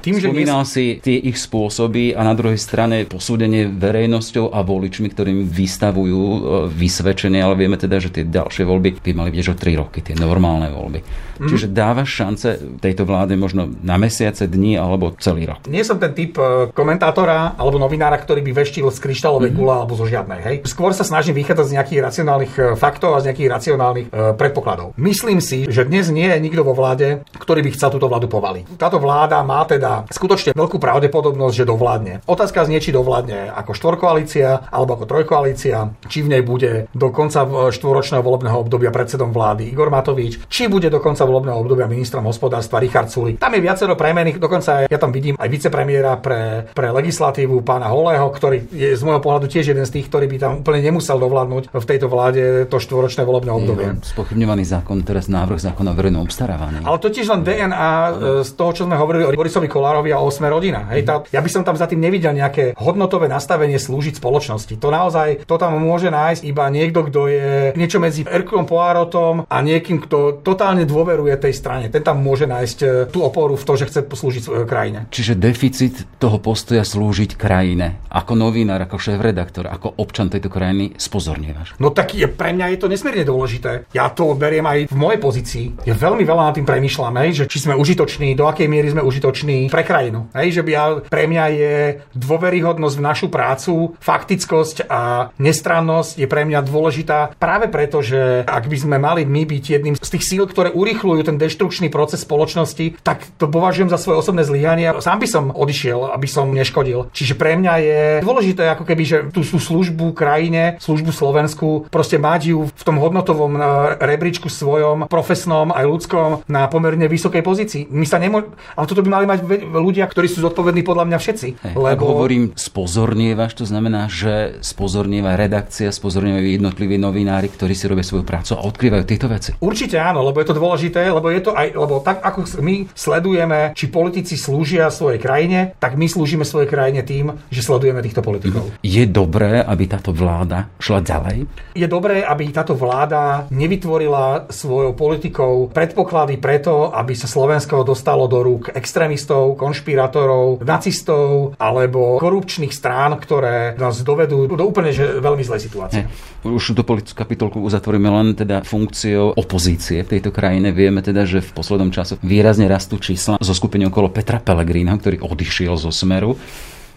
Tým, 0.00 0.16
že 0.16 0.32
Spomínal 0.32 0.64
dnes... 0.64 0.72
si 0.72 0.84
tie 0.98 1.16
ich 1.20 1.36
spôsoby 1.36 2.16
a 2.16 2.24
na 2.24 2.32
druhej 2.32 2.56
strane 2.56 3.04
posúdenie 3.04 3.68
verejnosťou 3.68 4.52
a 4.52 4.64
voličmi, 4.64 5.12
ktorým 5.12 5.44
vystavujú 5.44 6.20
e, 6.20 6.38
vysvedčenie, 6.72 7.40
ale 7.40 7.56
vieme 7.56 7.76
teda, 7.76 8.00
že 8.00 8.08
tie 8.08 8.24
ďalšie 8.24 8.64
voľby 8.64 9.00
by 9.00 9.12
mali 9.12 9.30
byť 9.32 9.46
o 9.52 9.54
3 9.54 9.80
roky, 9.80 9.98
tie 10.00 10.16
normálne 10.16 10.72
voľby. 10.72 11.00
Mm. 11.40 11.48
Čiže 11.48 11.72
dávaš 11.72 12.20
šance 12.20 12.48
tejto 12.84 13.08
vláde 13.08 13.32
možno 13.36 13.72
na 13.80 13.96
mesiace, 13.96 14.44
dni 14.44 14.76
alebo 14.76 15.16
celý 15.16 15.48
rok. 15.48 15.64
Nie 15.68 15.84
som 15.84 15.96
ten 15.96 16.12
typ 16.12 16.36
e, 16.36 16.68
komentátora 16.72 17.56
alebo 17.56 17.80
novinára, 17.80 18.20
ktorý 18.20 18.44
by 18.44 18.52
veštil 18.60 18.88
z 18.92 18.98
kryštálovej 19.00 19.52
mm. 19.52 19.56
gule 19.56 19.72
alebo 19.72 19.96
zo 19.96 20.04
žiadnej. 20.04 20.40
Hej. 20.44 20.56
Skôr 20.68 20.92
sa 20.92 21.04
snažím 21.04 21.36
vychádzať 21.40 21.66
z 21.66 21.74
nejakých 21.80 22.00
racionálnych 22.04 22.52
e, 22.56 22.60
faktov 22.76 23.16
a 23.16 23.22
z 23.24 23.32
nejakých 23.32 23.50
racionálnych 23.50 24.08
uh, 24.10 24.32
predpokladov. 24.36 24.92
Myslím 24.96 25.42
si, 25.42 25.66
že 25.66 25.84
dnes 25.84 26.08
nie 26.12 26.28
je 26.28 26.38
nikto 26.38 26.62
vo 26.62 26.76
vláde, 26.76 27.24
ktorý 27.36 27.64
by 27.66 27.70
chcel 27.74 27.90
túto 27.92 28.06
vládu 28.06 28.30
povaliť. 28.30 28.78
Táto 28.78 29.02
vláda 29.02 29.42
má 29.42 29.64
teda 29.66 29.89
skutočne 30.10 30.50
veľkú 30.54 30.76
pravdepodobnosť, 30.78 31.54
že 31.54 31.64
dovládne. 31.66 32.14
Otázka 32.26 32.66
znie, 32.66 32.82
či 32.82 32.94
dovládne 32.94 33.52
ako 33.52 33.72
štvorkoalícia 33.76 34.70
alebo 34.70 34.96
ako 34.96 35.04
trojkoalícia, 35.10 35.92
či 36.06 36.22
v 36.24 36.36
nej 36.36 36.42
bude 36.42 36.86
do 36.94 37.08
konca 37.10 37.46
štvoročného 37.70 38.22
volebného 38.22 38.56
obdobia 38.60 38.94
predsedom 38.94 39.34
vlády 39.34 39.70
Igor 39.70 39.88
Matovič, 39.92 40.46
či 40.46 40.70
bude 40.70 40.88
do 40.88 41.02
konca 41.02 41.26
volebného 41.26 41.58
obdobia 41.58 41.90
ministrom 41.90 42.26
hospodárstva 42.26 42.82
Richard 42.82 43.10
Sulik. 43.10 43.42
Tam 43.42 43.54
je 43.54 43.62
viacero 43.62 43.94
premených, 43.94 44.38
dokonca 44.38 44.86
ja 44.86 44.98
tam 44.98 45.10
vidím 45.10 45.34
aj 45.36 45.48
vicepremiéra 45.48 46.18
pre, 46.18 46.70
pre 46.72 46.88
legislatívu 46.90 47.62
pána 47.66 47.90
Holého, 47.90 48.28
ktorý 48.30 48.70
je 48.70 48.94
z 48.94 49.02
môjho 49.02 49.22
pohľadu 49.22 49.46
tiež 49.50 49.72
jeden 49.74 49.84
z 49.86 50.00
tých, 50.00 50.06
ktorý 50.08 50.26
by 50.30 50.36
tam 50.38 50.52
úplne 50.62 50.80
nemusel 50.84 51.16
dovládnuť 51.18 51.72
v 51.72 51.84
tejto 51.88 52.06
vláde 52.06 52.66
to 52.68 52.76
štvoročné 52.78 53.22
volebné 53.24 53.50
obdobie. 53.52 53.86
Spochybňovaný 54.04 54.64
zákon, 54.66 55.02
teraz 55.02 55.26
návrh 55.30 55.58
zákona 55.60 55.92
o 55.92 55.96
verejnom 55.96 56.22
obstarávaní. 56.24 56.82
Ale 56.84 56.98
to 57.00 57.08
tiež 57.08 57.30
len 57.32 57.40
DNA 57.42 57.88
e, 57.88 58.10
z 58.44 58.50
toho, 58.54 58.70
čo 58.74 58.82
sme 58.84 58.96
hovorili 58.96 59.24
o 59.26 59.32
Borisovi 59.32 59.68
Kolárovi 59.80 60.12
a 60.12 60.20
o 60.20 60.28
Osme 60.28 60.52
rodina. 60.52 60.84
Hej, 60.92 61.08
tá, 61.08 61.24
ja 61.32 61.40
by 61.40 61.48
som 61.48 61.64
tam 61.64 61.72
za 61.72 61.88
tým 61.88 62.04
nevidel 62.04 62.36
nejaké 62.36 62.76
hodnotové 62.76 63.32
nastavenie 63.32 63.80
slúžiť 63.80 64.20
spoločnosti. 64.20 64.76
To 64.76 64.92
naozaj, 64.92 65.48
to 65.48 65.56
tam 65.56 65.80
môže 65.80 66.12
nájsť 66.12 66.44
iba 66.44 66.68
niekto, 66.68 67.08
kto 67.08 67.20
je 67.32 67.50
niečo 67.80 67.96
medzi 67.96 68.28
Erkulom 68.28 68.68
Poirotom 68.68 69.48
a 69.48 69.56
niekým, 69.64 70.04
kto 70.04 70.44
totálne 70.44 70.84
dôveruje 70.84 71.32
tej 71.40 71.56
strane. 71.56 71.88
Ten 71.88 72.04
tam 72.04 72.20
môže 72.20 72.44
nájsť 72.44 72.78
e, 72.84 72.86
tú 73.08 73.24
oporu 73.24 73.56
v 73.56 73.64
to, 73.64 73.72
že 73.80 73.88
chce 73.88 74.00
poslúžiť 74.04 74.42
svojej 74.44 74.66
krajine. 74.68 75.08
Čiže 75.08 75.40
deficit 75.40 76.04
toho 76.20 76.36
postoja 76.36 76.84
slúžiť 76.84 77.40
krajine. 77.40 78.04
Ako 78.12 78.36
novinár, 78.36 78.84
ako 78.84 79.00
šéf-redaktor, 79.00 79.72
ako 79.72 79.96
občan 79.96 80.28
tejto 80.28 80.52
krajiny 80.52 80.92
spozornievaš. 81.00 81.80
No 81.80 81.88
tak 81.88 82.12
je, 82.12 82.28
pre 82.28 82.52
mňa 82.52 82.76
je 82.76 82.78
to 82.84 82.92
nesmierne 82.92 83.24
dôležité. 83.24 83.88
Ja 83.96 84.12
to 84.12 84.36
beriem 84.36 84.68
aj 84.68 84.92
v 84.92 84.96
mojej 85.00 85.20
pozícii. 85.22 85.66
Je 85.88 85.96
veľmi 85.96 86.28
veľa 86.28 86.52
nad 86.52 86.54
tým 86.60 86.68
premyšľame, 86.68 87.32
že 87.32 87.48
či 87.48 87.64
sme 87.64 87.72
užitoční, 87.72 88.36
do 88.36 88.44
akej 88.44 88.68
miery 88.68 88.92
sme 88.92 89.00
užitoční 89.00 89.69
pre 89.70 89.86
krajinu. 89.86 90.26
Hej, 90.34 90.60
že 90.60 90.62
by 90.66 90.70
ja, 90.70 90.84
pre 91.06 91.24
mňa 91.30 91.44
je 91.54 91.76
dôveryhodnosť 92.18 92.96
v 92.98 93.06
našu 93.06 93.26
prácu, 93.30 93.94
faktickosť 94.02 94.90
a 94.90 95.30
nestrannosť 95.38 96.18
je 96.18 96.26
pre 96.26 96.42
mňa 96.44 96.60
dôležitá 96.66 97.38
práve 97.38 97.70
preto, 97.70 98.02
že 98.02 98.42
ak 98.44 98.66
by 98.66 98.76
sme 98.76 98.96
mali 98.98 99.22
my 99.24 99.46
byť 99.46 99.64
jedným 99.78 99.94
z 99.96 100.10
tých 100.10 100.24
síl, 100.26 100.44
ktoré 100.44 100.74
urýchľujú 100.74 101.22
ten 101.24 101.38
deštrukčný 101.38 101.88
proces 101.88 102.26
spoločnosti, 102.26 103.00
tak 103.00 103.24
to 103.38 103.46
považujem 103.46 103.88
za 103.88 103.96
svoje 103.96 104.20
osobné 104.20 104.42
zlyhanie. 104.42 104.90
Sám 104.98 105.22
by 105.22 105.28
som 105.30 105.44
odišiel, 105.54 106.10
aby 106.12 106.26
som 106.26 106.50
neškodil. 106.50 107.08
Čiže 107.14 107.38
pre 107.38 107.54
mňa 107.54 107.74
je 107.80 108.00
dôležité 108.20 108.68
ako 108.74 108.84
keby, 108.84 109.02
že 109.06 109.16
tú, 109.30 109.46
tú 109.46 109.58
službu 109.62 110.12
krajine, 110.12 110.76
službu 110.82 111.14
Slovensku, 111.14 111.86
proste 111.88 112.18
mať 112.18 112.54
ju 112.54 112.58
v 112.66 112.82
tom 112.82 112.98
hodnotovom 112.98 113.52
eh, 113.56 113.62
rebríčku 114.00 114.50
svojom, 114.50 115.06
profesnom 115.06 115.70
aj 115.70 115.84
ľudskom 115.86 116.28
na 116.48 116.66
pomerne 116.66 117.06
vysokej 117.06 117.42
pozícii. 117.44 117.82
My 117.90 118.04
sa 118.08 118.18
nemô... 118.18 118.52
Ale 118.74 118.86
toto 118.88 119.04
by 119.04 119.10
mali 119.10 119.26
mať 119.28 119.38
ľudia, 119.62 120.08
ktorí 120.08 120.26
sú 120.26 120.42
zodpovední 120.42 120.82
podľa 120.82 121.04
mňa 121.10 121.18
všetci. 121.20 121.48
Hey, 121.60 121.74
lebo... 121.76 121.86
Ak 121.86 122.00
hovorím 122.00 122.44
spozornievaš, 122.56 123.56
to 123.58 123.64
znamená, 123.68 124.08
že 124.08 124.58
spozornieva 124.64 125.36
redakcia, 125.36 125.92
spozornievajú 125.92 126.46
jednotliví 126.60 126.96
novinári, 126.96 127.52
ktorí 127.52 127.76
si 127.76 127.88
robia 127.90 128.06
svoju 128.06 128.24
prácu 128.24 128.56
a 128.56 128.64
odkrývajú 128.64 129.04
tieto 129.04 129.26
veci. 129.28 129.50
Určite 129.58 130.00
áno, 130.00 130.24
lebo 130.24 130.40
je 130.40 130.48
to 130.48 130.58
dôležité, 130.58 131.10
lebo 131.10 131.28
je 131.28 131.42
to 131.42 131.52
aj, 131.52 131.74
lebo 131.74 132.00
tak 132.00 132.22
ako 132.22 132.46
my 132.62 132.86
sledujeme, 132.94 133.74
či 133.74 133.90
politici 133.90 134.38
slúžia 134.38 134.88
svojej 134.88 135.18
krajine, 135.18 135.74
tak 135.82 135.98
my 135.98 136.06
slúžime 136.06 136.46
svojej 136.46 136.70
krajine 136.70 137.02
tým, 137.02 137.34
že 137.50 137.60
sledujeme 137.64 138.04
týchto 138.04 138.22
politikov. 138.22 138.70
Je 138.80 139.04
dobré, 139.08 139.60
aby 139.60 139.84
táto 139.90 140.14
vláda 140.14 140.70
šla 140.78 141.00
ďalej? 141.02 141.36
Je 141.74 141.86
dobré, 141.90 142.22
aby 142.22 142.44
táto 142.54 142.78
vláda 142.78 143.50
nevytvorila 143.50 144.46
svojou 144.52 144.94
politikou 144.94 145.72
predpoklady 145.74 146.38
preto, 146.38 146.94
aby 146.94 147.16
sa 147.18 147.26
Slovensko 147.26 147.82
dostalo 147.82 148.30
do 148.30 148.44
rúk 148.44 148.70
extrémistov, 148.70 149.49
konšpirátorov, 149.54 150.62
nacistov 150.66 151.54
alebo 151.56 152.18
korupčných 152.18 152.74
strán, 152.74 153.16
ktoré 153.16 153.78
nás 153.78 154.02
dovedú 154.02 154.50
do 154.50 154.64
úplne 154.66 154.90
že 154.90 155.22
veľmi 155.22 155.42
zlej 155.46 155.60
situácie. 155.66 156.04
Už 156.42 156.72
tú 156.72 156.82
politickú 156.82 157.20
kapitolku 157.20 157.58
uzatvoríme 157.60 158.08
len 158.08 158.32
teda 158.32 158.64
funkciou 158.64 159.36
opozície 159.36 160.02
v 160.02 160.18
tejto 160.18 160.32
krajine. 160.32 160.72
Vieme 160.72 161.04
teda, 161.04 161.28
že 161.28 161.44
v 161.44 161.50
poslednom 161.52 161.92
čase 161.92 162.16
výrazne 162.24 162.64
rastú 162.66 162.96
čísla 162.96 163.36
zo 163.36 163.54
skupiny 163.54 163.86
okolo 163.88 164.08
Petra 164.08 164.40
Pellegrina, 164.40 164.96
ktorý 164.96 165.20
odišiel 165.20 165.76
zo 165.76 165.92
Smeru. 165.92 166.40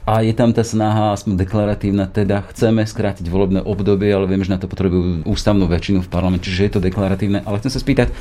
A 0.04 0.20
je 0.20 0.36
tam 0.36 0.52
tá 0.52 0.68
snaha, 0.68 1.16
aspoň 1.16 1.40
deklaratívna, 1.48 2.12
teda 2.12 2.44
chceme 2.52 2.84
skrátiť 2.84 3.24
volebné 3.32 3.64
obdobie, 3.64 4.12
ale 4.12 4.28
viem, 4.28 4.44
že 4.44 4.52
na 4.52 4.60
to 4.60 4.68
potrebujú 4.68 5.24
ústavnú 5.24 5.64
väčšinu 5.72 6.04
v 6.04 6.12
parlamente, 6.12 6.52
čiže 6.52 6.64
je 6.68 6.74
to 6.76 6.84
deklaratívne. 6.84 7.40
Ale 7.48 7.64
chcem 7.64 7.72
sa 7.72 7.80
spýtať, 7.80 8.12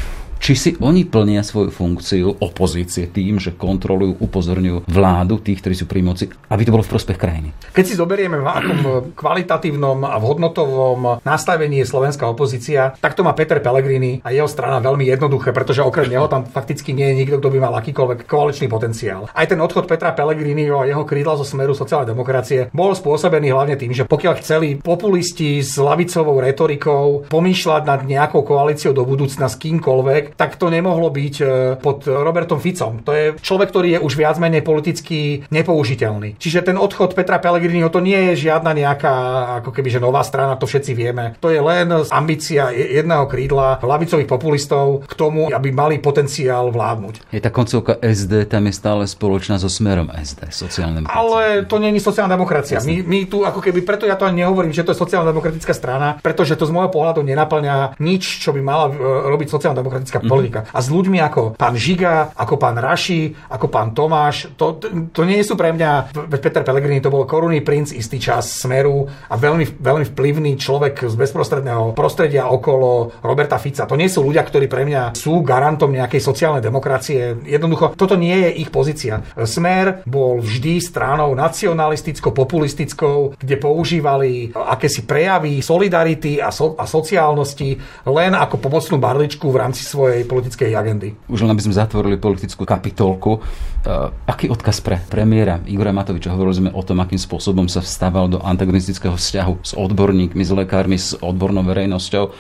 či 0.43 0.59
si 0.59 0.71
oni 0.79 1.07
plnia 1.07 1.43
svoju 1.47 1.71
funkciu 1.71 2.39
opozície 2.43 3.07
tým, 3.07 3.39
že 3.39 3.55
kontrolujú, 3.55 4.19
upozorňujú 4.19 4.91
vládu, 4.91 5.39
tých, 5.39 5.63
ktorí 5.63 5.75
sú 5.79 5.87
pri 5.87 6.03
moci, 6.03 6.31
aby 6.51 6.63
to 6.63 6.75
bolo 6.75 6.83
v 6.83 6.91
prospech 6.91 7.19
krajiny. 7.19 7.55
Keď 7.71 7.85
si 7.87 7.95
zoberieme 7.95 8.39
v 8.39 8.47
akom 8.47 8.79
kvalitatívnom 9.15 10.03
a 10.03 10.19
v 10.19 10.25
hodnotovom 10.27 11.23
nastavení 11.23 11.83
je 11.83 11.91
slovenská 11.91 12.27
opozícia, 12.27 12.95
tak 12.99 13.15
to 13.15 13.23
má 13.23 13.35
Peter 13.39 13.63
Pellegrini 13.63 14.19
a 14.23 14.35
jeho 14.35 14.51
strana 14.51 14.83
veľmi 14.83 15.07
jednoduché, 15.07 15.55
pretože 15.55 15.83
okrem 15.83 16.11
neho 16.11 16.27
tam 16.27 16.47
fakticky 16.47 16.91
nie 16.91 17.11
je 17.11 17.19
nikto, 17.23 17.39
kto 17.43 17.49
by 17.51 17.59
mal 17.63 17.75
akýkoľvek 17.79 18.27
koaličný 18.27 18.67
potenciál. 18.67 19.31
Aj 19.31 19.47
ten 19.47 19.59
odchod 19.63 19.87
Petra 19.87 20.11
Pellegrini 20.11 20.67
a 20.71 20.87
jeho 20.87 21.07
krídla 21.07 21.39
zo 21.39 21.47
smeru 21.47 21.72
sociálnej 21.77 22.13
demokracie 22.13 22.69
bol 22.71 22.93
spôsobený 22.93 23.53
hlavne 23.53 23.77
tým, 23.77 23.93
že 23.93 24.09
pokiaľ 24.09 24.35
chceli 24.41 24.69
populisti 24.81 25.61
s 25.61 25.77
lavicovou 25.77 26.39
retorikou 26.41 27.29
pomýšľať 27.29 27.83
nad 27.85 28.01
nejakou 28.05 28.45
koalíciou 28.45 28.93
do 28.93 29.05
budúcna 29.07 29.47
s 29.49 29.59
kýmkoľvek, 29.59 30.37
tak 30.37 30.57
to 30.57 30.69
nemohlo 30.69 31.09
byť 31.09 31.35
e, 31.41 31.45
pod 31.81 32.05
Robertom 32.07 32.61
Ficom. 32.61 33.01
To 33.05 33.13
je 33.13 33.25
človek, 33.41 33.69
ktorý 33.73 33.89
je 33.97 34.03
už 34.05 34.13
viac 34.17 34.37
menej 34.37 34.63
politicky 34.65 35.45
nepoužiteľný. 35.49 36.37
Čiže 36.37 36.73
ten 36.73 36.77
odchod 36.79 37.17
Petra 37.17 37.43
Pellegriniho 37.43 37.89
to 37.89 38.01
nie 38.01 38.33
je 38.33 38.49
žiadna 38.49 38.73
nejaká 38.73 39.15
ako 39.63 39.71
keby 39.75 39.89
že 39.93 40.01
nová 40.01 40.25
strana, 40.25 40.57
to 40.57 40.65
všetci 40.65 40.93
vieme. 40.97 41.37
To 41.45 41.53
je 41.53 41.61
len 41.61 41.91
ambícia 42.09 42.73
jedného 42.73 43.29
krídla 43.29 43.83
lavicových 43.83 44.29
populistov 44.29 45.05
k 45.05 45.15
tomu, 45.15 45.53
aby 45.53 45.69
mali 45.75 46.01
potenciál 46.01 46.73
vládnuť. 46.73 47.29
Je 47.31 47.41
tá 47.43 47.53
koncovka 47.53 47.99
SD 48.01 48.49
tam 48.49 48.67
je 48.69 48.75
stále 48.75 49.03
spoločná 49.05 49.57
so 49.61 49.69
smerom 49.69 50.09
SD, 50.13 50.51
sociálnym. 50.51 51.05
Ale 51.09 51.62
to 51.67 51.77
je 51.81 52.03
sociálna 52.03 52.35
demokracia. 52.35 52.79
My, 52.83 53.03
my 53.03 53.19
tu 53.27 53.43
ako 53.47 53.61
keby, 53.63 53.83
preto 53.87 54.05
ja 54.09 54.19
to 54.19 54.27
ani 54.27 54.43
nehovorím, 54.43 54.75
že 54.75 54.83
to 54.83 54.93
je 54.95 54.99
sociálna 54.99 55.31
demokratická 55.31 55.73
strana, 55.73 56.19
pretože 56.19 56.59
to 56.59 56.67
z 56.67 56.75
môjho 56.75 56.91
pohľadu 56.91 57.23
nenaplňa 57.23 57.99
nič, 58.03 58.43
čo 58.43 58.51
by 58.51 58.61
mala 58.61 58.91
e, 58.91 58.93
robiť 59.31 59.49
sociálna 59.49 59.79
demokratická 59.79 60.19
mm-hmm. 60.21 60.33
politika. 60.33 60.61
A 60.71 60.79
s 60.83 60.89
ľuďmi 60.91 61.19
ako 61.23 61.55
pán 61.55 61.75
Žiga, 61.79 62.35
ako 62.35 62.55
pán 62.59 62.77
Raši, 62.79 63.35
ako 63.51 63.67
pán 63.71 63.95
Tomáš, 63.95 64.53
to, 64.59 64.79
to 65.11 65.23
nie 65.23 65.41
sú 65.43 65.55
pre 65.55 65.71
mňa, 65.75 66.15
Peter 66.39 66.67
Pellegrini 66.67 67.03
to 67.03 67.13
bol 67.13 67.25
korunný 67.29 67.63
princ 67.63 67.95
istý 67.95 68.19
čas 68.19 68.51
Smeru 68.63 69.07
a 69.07 69.35
veľmi, 69.35 69.79
veľmi 69.79 70.05
vplyvný 70.13 70.59
človek 70.59 71.07
z 71.07 71.15
bezprostredného 71.15 71.95
prostredia 71.95 72.51
okolo 72.51 73.23
Roberta 73.23 73.57
Fica. 73.59 73.87
To 73.87 73.99
nie 73.99 74.11
sú 74.11 74.23
ľudia, 74.27 74.43
ktorí 74.43 74.67
pre 74.67 74.87
mňa 74.87 75.15
sú 75.15 75.43
garantom 75.43 75.93
nejakej 75.93 76.21
sociálnej 76.23 76.63
demokracie. 76.65 77.37
Jednoducho, 77.47 77.95
toto 77.95 78.19
nie 78.19 78.35
je 78.35 78.51
ich 78.63 78.71
pozícia. 78.71 79.23
Smer 79.37 80.05
bol 80.09 80.43
vždy 80.43 80.83
stranou 80.83 81.35
nacionalisticko-populistickou, 81.53 83.37
kde 83.37 83.57
používali 83.61 84.49
akési 84.57 85.05
prejavy 85.05 85.61
solidarity 85.61 86.41
a, 86.41 86.49
so, 86.49 86.73
a 86.81 86.89
sociálnosti 86.89 87.77
len 88.09 88.33
ako 88.33 88.57
pomocnú 88.57 88.97
barličku 88.97 89.53
v 89.53 89.61
rámci 89.61 89.85
svojej 89.85 90.25
politickej 90.25 90.73
agendy. 90.73 91.13
Už 91.29 91.45
len 91.45 91.53
aby 91.53 91.61
sme 91.61 91.77
zatvorili 91.77 92.17
politickú 92.17 92.65
kapitolku, 92.65 93.39
uh, 93.39 94.09
aký 94.25 94.49
odkaz 94.49 94.81
pre 94.81 94.97
premiéra 95.05 95.61
Igora 95.69 95.93
Matoviča? 95.93 96.33
Hovorili 96.33 96.67
sme 96.67 96.71
o 96.73 96.81
tom, 96.81 97.05
akým 97.05 97.21
spôsobom 97.21 97.69
sa 97.69 97.85
vstával 97.85 98.33
do 98.33 98.41
antagonistického 98.41 99.15
vzťahu 99.15 99.55
s 99.61 99.73
odborníkmi, 99.77 100.41
s 100.41 100.53
lekármi, 100.57 100.97
s 100.97 101.13
odbornou 101.21 101.63
verejnosťou. 101.69 102.33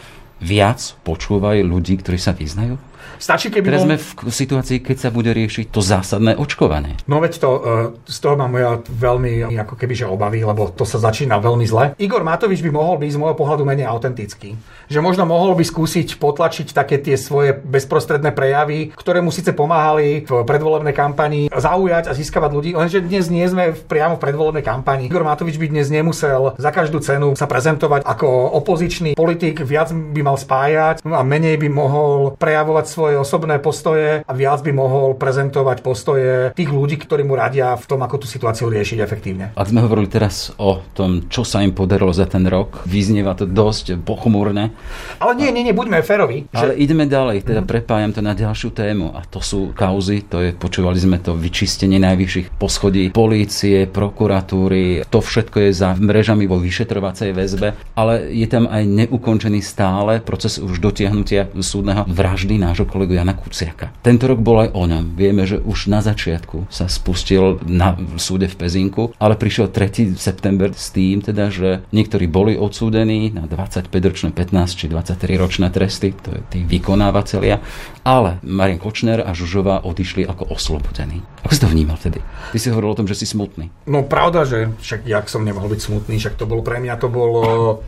Viac 0.42 0.98
počúvajú 1.06 1.62
ľudí, 1.62 2.00
ktorí 2.02 2.18
sa 2.18 2.34
vyznajú? 2.34 2.80
Stačí, 3.18 3.52
keby 3.52 3.66
Teraz 3.68 3.82
bol... 3.84 3.88
sme 3.92 3.96
v 4.00 4.32
situácii, 4.32 4.78
keď 4.80 4.96
sa 4.96 5.10
bude 5.12 5.30
riešiť 5.32 5.68
to 5.68 5.80
zásadné 5.82 6.36
očkovanie. 6.38 6.96
No 7.10 7.18
veď 7.18 7.32
to, 7.40 7.50
e, 7.50 7.60
z 8.08 8.18
toho 8.22 8.34
mám 8.38 8.52
ja 8.56 8.78
veľmi 8.80 9.52
ako 9.58 9.74
keby, 9.76 9.94
že 9.96 10.06
obavy, 10.06 10.44
lebo 10.46 10.70
to 10.72 10.86
sa 10.86 11.02
začína 11.02 11.42
veľmi 11.42 11.66
zle. 11.68 11.92
Igor 11.98 12.22
Matovič 12.22 12.62
by 12.62 12.70
mohol 12.72 12.96
byť 13.02 13.10
z 13.12 13.20
môjho 13.20 13.36
pohľadu 13.36 13.66
menej 13.66 13.86
autentický. 13.88 14.54
Že 14.88 15.00
možno 15.04 15.26
mohol 15.28 15.52
by 15.58 15.64
skúsiť 15.66 16.16
potlačiť 16.16 16.72
také 16.72 17.00
tie 17.02 17.18
svoje 17.18 17.56
bezprostredné 17.56 18.32
prejavy, 18.32 18.94
ktoré 18.94 19.20
mu 19.20 19.34
síce 19.34 19.50
pomáhali 19.52 20.24
v 20.24 20.42
predvolebnej 20.46 20.94
kampani 20.94 21.48
zaujať 21.52 22.08
a 22.08 22.16
získavať 22.16 22.50
ľudí, 22.52 22.70
lenže 22.76 23.02
dnes 23.02 23.28
nie 23.28 23.44
sme 23.48 23.74
priamo 23.74 24.16
v 24.16 24.24
predvolebnej 24.24 24.64
kampani. 24.64 25.10
Igor 25.10 25.26
Matovič 25.26 25.58
by 25.58 25.66
dnes 25.68 25.88
nemusel 25.90 26.54
za 26.56 26.70
každú 26.70 27.02
cenu 27.02 27.34
sa 27.34 27.50
prezentovať 27.50 28.06
ako 28.06 28.28
opozičný 28.62 29.18
politik, 29.18 29.60
viac 29.66 29.90
by 29.90 30.20
mal 30.22 30.38
spájať 30.38 31.02
a 31.02 31.20
menej 31.26 31.58
by 31.58 31.68
mohol 31.68 32.34
prejavovať 32.38 32.84
svoj 32.86 33.01
svoje 33.02 33.18
osobné 33.18 33.58
postoje 33.58 34.22
a 34.22 34.30
viac 34.30 34.62
by 34.62 34.70
mohol 34.70 35.18
prezentovať 35.18 35.82
postoje 35.82 36.54
tých 36.54 36.70
ľudí, 36.70 36.94
ktorí 37.02 37.26
mu 37.26 37.34
radia 37.34 37.74
v 37.74 37.82
tom, 37.90 37.98
ako 37.98 38.22
tú 38.22 38.26
situáciu 38.30 38.70
riešiť 38.70 39.02
efektívne. 39.02 39.50
Ak 39.58 39.74
sme 39.74 39.82
hovorili 39.82 40.06
teraz 40.06 40.54
o 40.54 40.78
tom, 40.94 41.26
čo 41.26 41.42
sa 41.42 41.66
im 41.66 41.74
podarilo 41.74 42.14
za 42.14 42.30
ten 42.30 42.46
rok, 42.46 42.86
vyznieva 42.86 43.34
to 43.34 43.42
dosť 43.42 43.98
pochmúrne. 44.06 44.70
Ale 45.18 45.34
nie, 45.34 45.50
nie, 45.50 45.66
nie, 45.66 45.74
buďme 45.74 45.98
férovi. 46.06 46.46
Ale 46.54 46.78
že... 46.78 46.86
ideme 46.86 47.10
ďalej, 47.10 47.42
teda 47.42 47.66
prepájam 47.66 48.14
to 48.14 48.22
na 48.22 48.38
ďalšiu 48.38 48.70
tému 48.70 49.18
a 49.18 49.26
to 49.26 49.42
sú 49.42 49.74
kauzy, 49.74 50.22
to 50.22 50.38
je, 50.38 50.54
počúvali 50.54 51.02
sme 51.02 51.18
to, 51.18 51.34
vyčistenie 51.34 51.98
najvyšších 51.98 52.54
poschodí 52.54 53.10
polície, 53.10 53.90
prokuratúry, 53.90 55.02
to 55.10 55.18
všetko 55.18 55.58
je 55.58 55.70
za 55.74 55.98
mrežami 55.98 56.46
vo 56.46 56.62
vyšetrovacej 56.62 57.34
väzbe, 57.34 57.74
ale 57.98 58.30
je 58.30 58.46
tam 58.46 58.70
aj 58.70 58.86
neukončený 58.86 59.58
stále 59.58 60.22
proces 60.22 60.62
už 60.62 60.78
dotiahnutia 60.78 61.50
súdneho 61.58 62.06
vraždy 62.06 62.62
nášho 62.62 62.91
kolegu 62.92 63.16
Jana 63.16 63.32
Kuciaka. 63.32 63.96
Tento 64.04 64.28
rok 64.28 64.44
bol 64.44 64.68
aj 64.68 64.76
o 64.76 64.84
ňom. 64.84 65.16
Vieme, 65.16 65.48
že 65.48 65.56
už 65.56 65.88
na 65.88 66.04
začiatku 66.04 66.68
sa 66.68 66.92
spustil 66.92 67.56
na 67.64 67.96
súde 68.20 68.52
v 68.52 68.58
Pezinku, 68.60 69.16
ale 69.16 69.40
prišiel 69.40 69.72
3. 69.72 70.12
september 70.20 70.76
s 70.76 70.92
tým 70.92 71.24
teda, 71.24 71.48
že 71.48 71.80
niektorí 71.88 72.28
boli 72.28 72.60
odsúdení 72.60 73.32
na 73.32 73.48
25-ročné, 73.48 74.36
15 74.36 74.76
či 74.76 74.86
23-ročné 74.92 75.72
tresty, 75.72 76.12
to 76.12 76.36
je 76.36 76.40
tí 76.52 76.60
vykonávateľia, 76.68 77.64
ale 78.04 78.36
Marian 78.44 78.82
Kočner 78.82 79.24
a 79.24 79.32
Žužová 79.32 79.88
odišli 79.88 80.28
ako 80.28 80.52
oslobodení. 80.52 81.24
Ako 81.46 81.52
si 81.56 81.62
to 81.62 81.72
vnímal 81.72 81.96
vtedy? 81.96 82.20
Ty 82.52 82.58
si 82.58 82.68
hovoril 82.68 82.92
o 82.92 82.98
tom, 82.98 83.08
že 83.08 83.16
si 83.16 83.24
smutný. 83.24 83.72
No 83.88 84.04
pravda, 84.04 84.44
že 84.44 84.68
však 84.82 85.08
jak 85.08 85.26
som 85.32 85.46
nemohol 85.46 85.72
byť 85.72 85.80
smutný, 85.80 86.20
však 86.20 86.36
to 86.36 86.44
bolo 86.44 86.60
pre 86.60 86.82
mňa, 86.82 87.00
to 87.00 87.08
bolo 87.08 87.80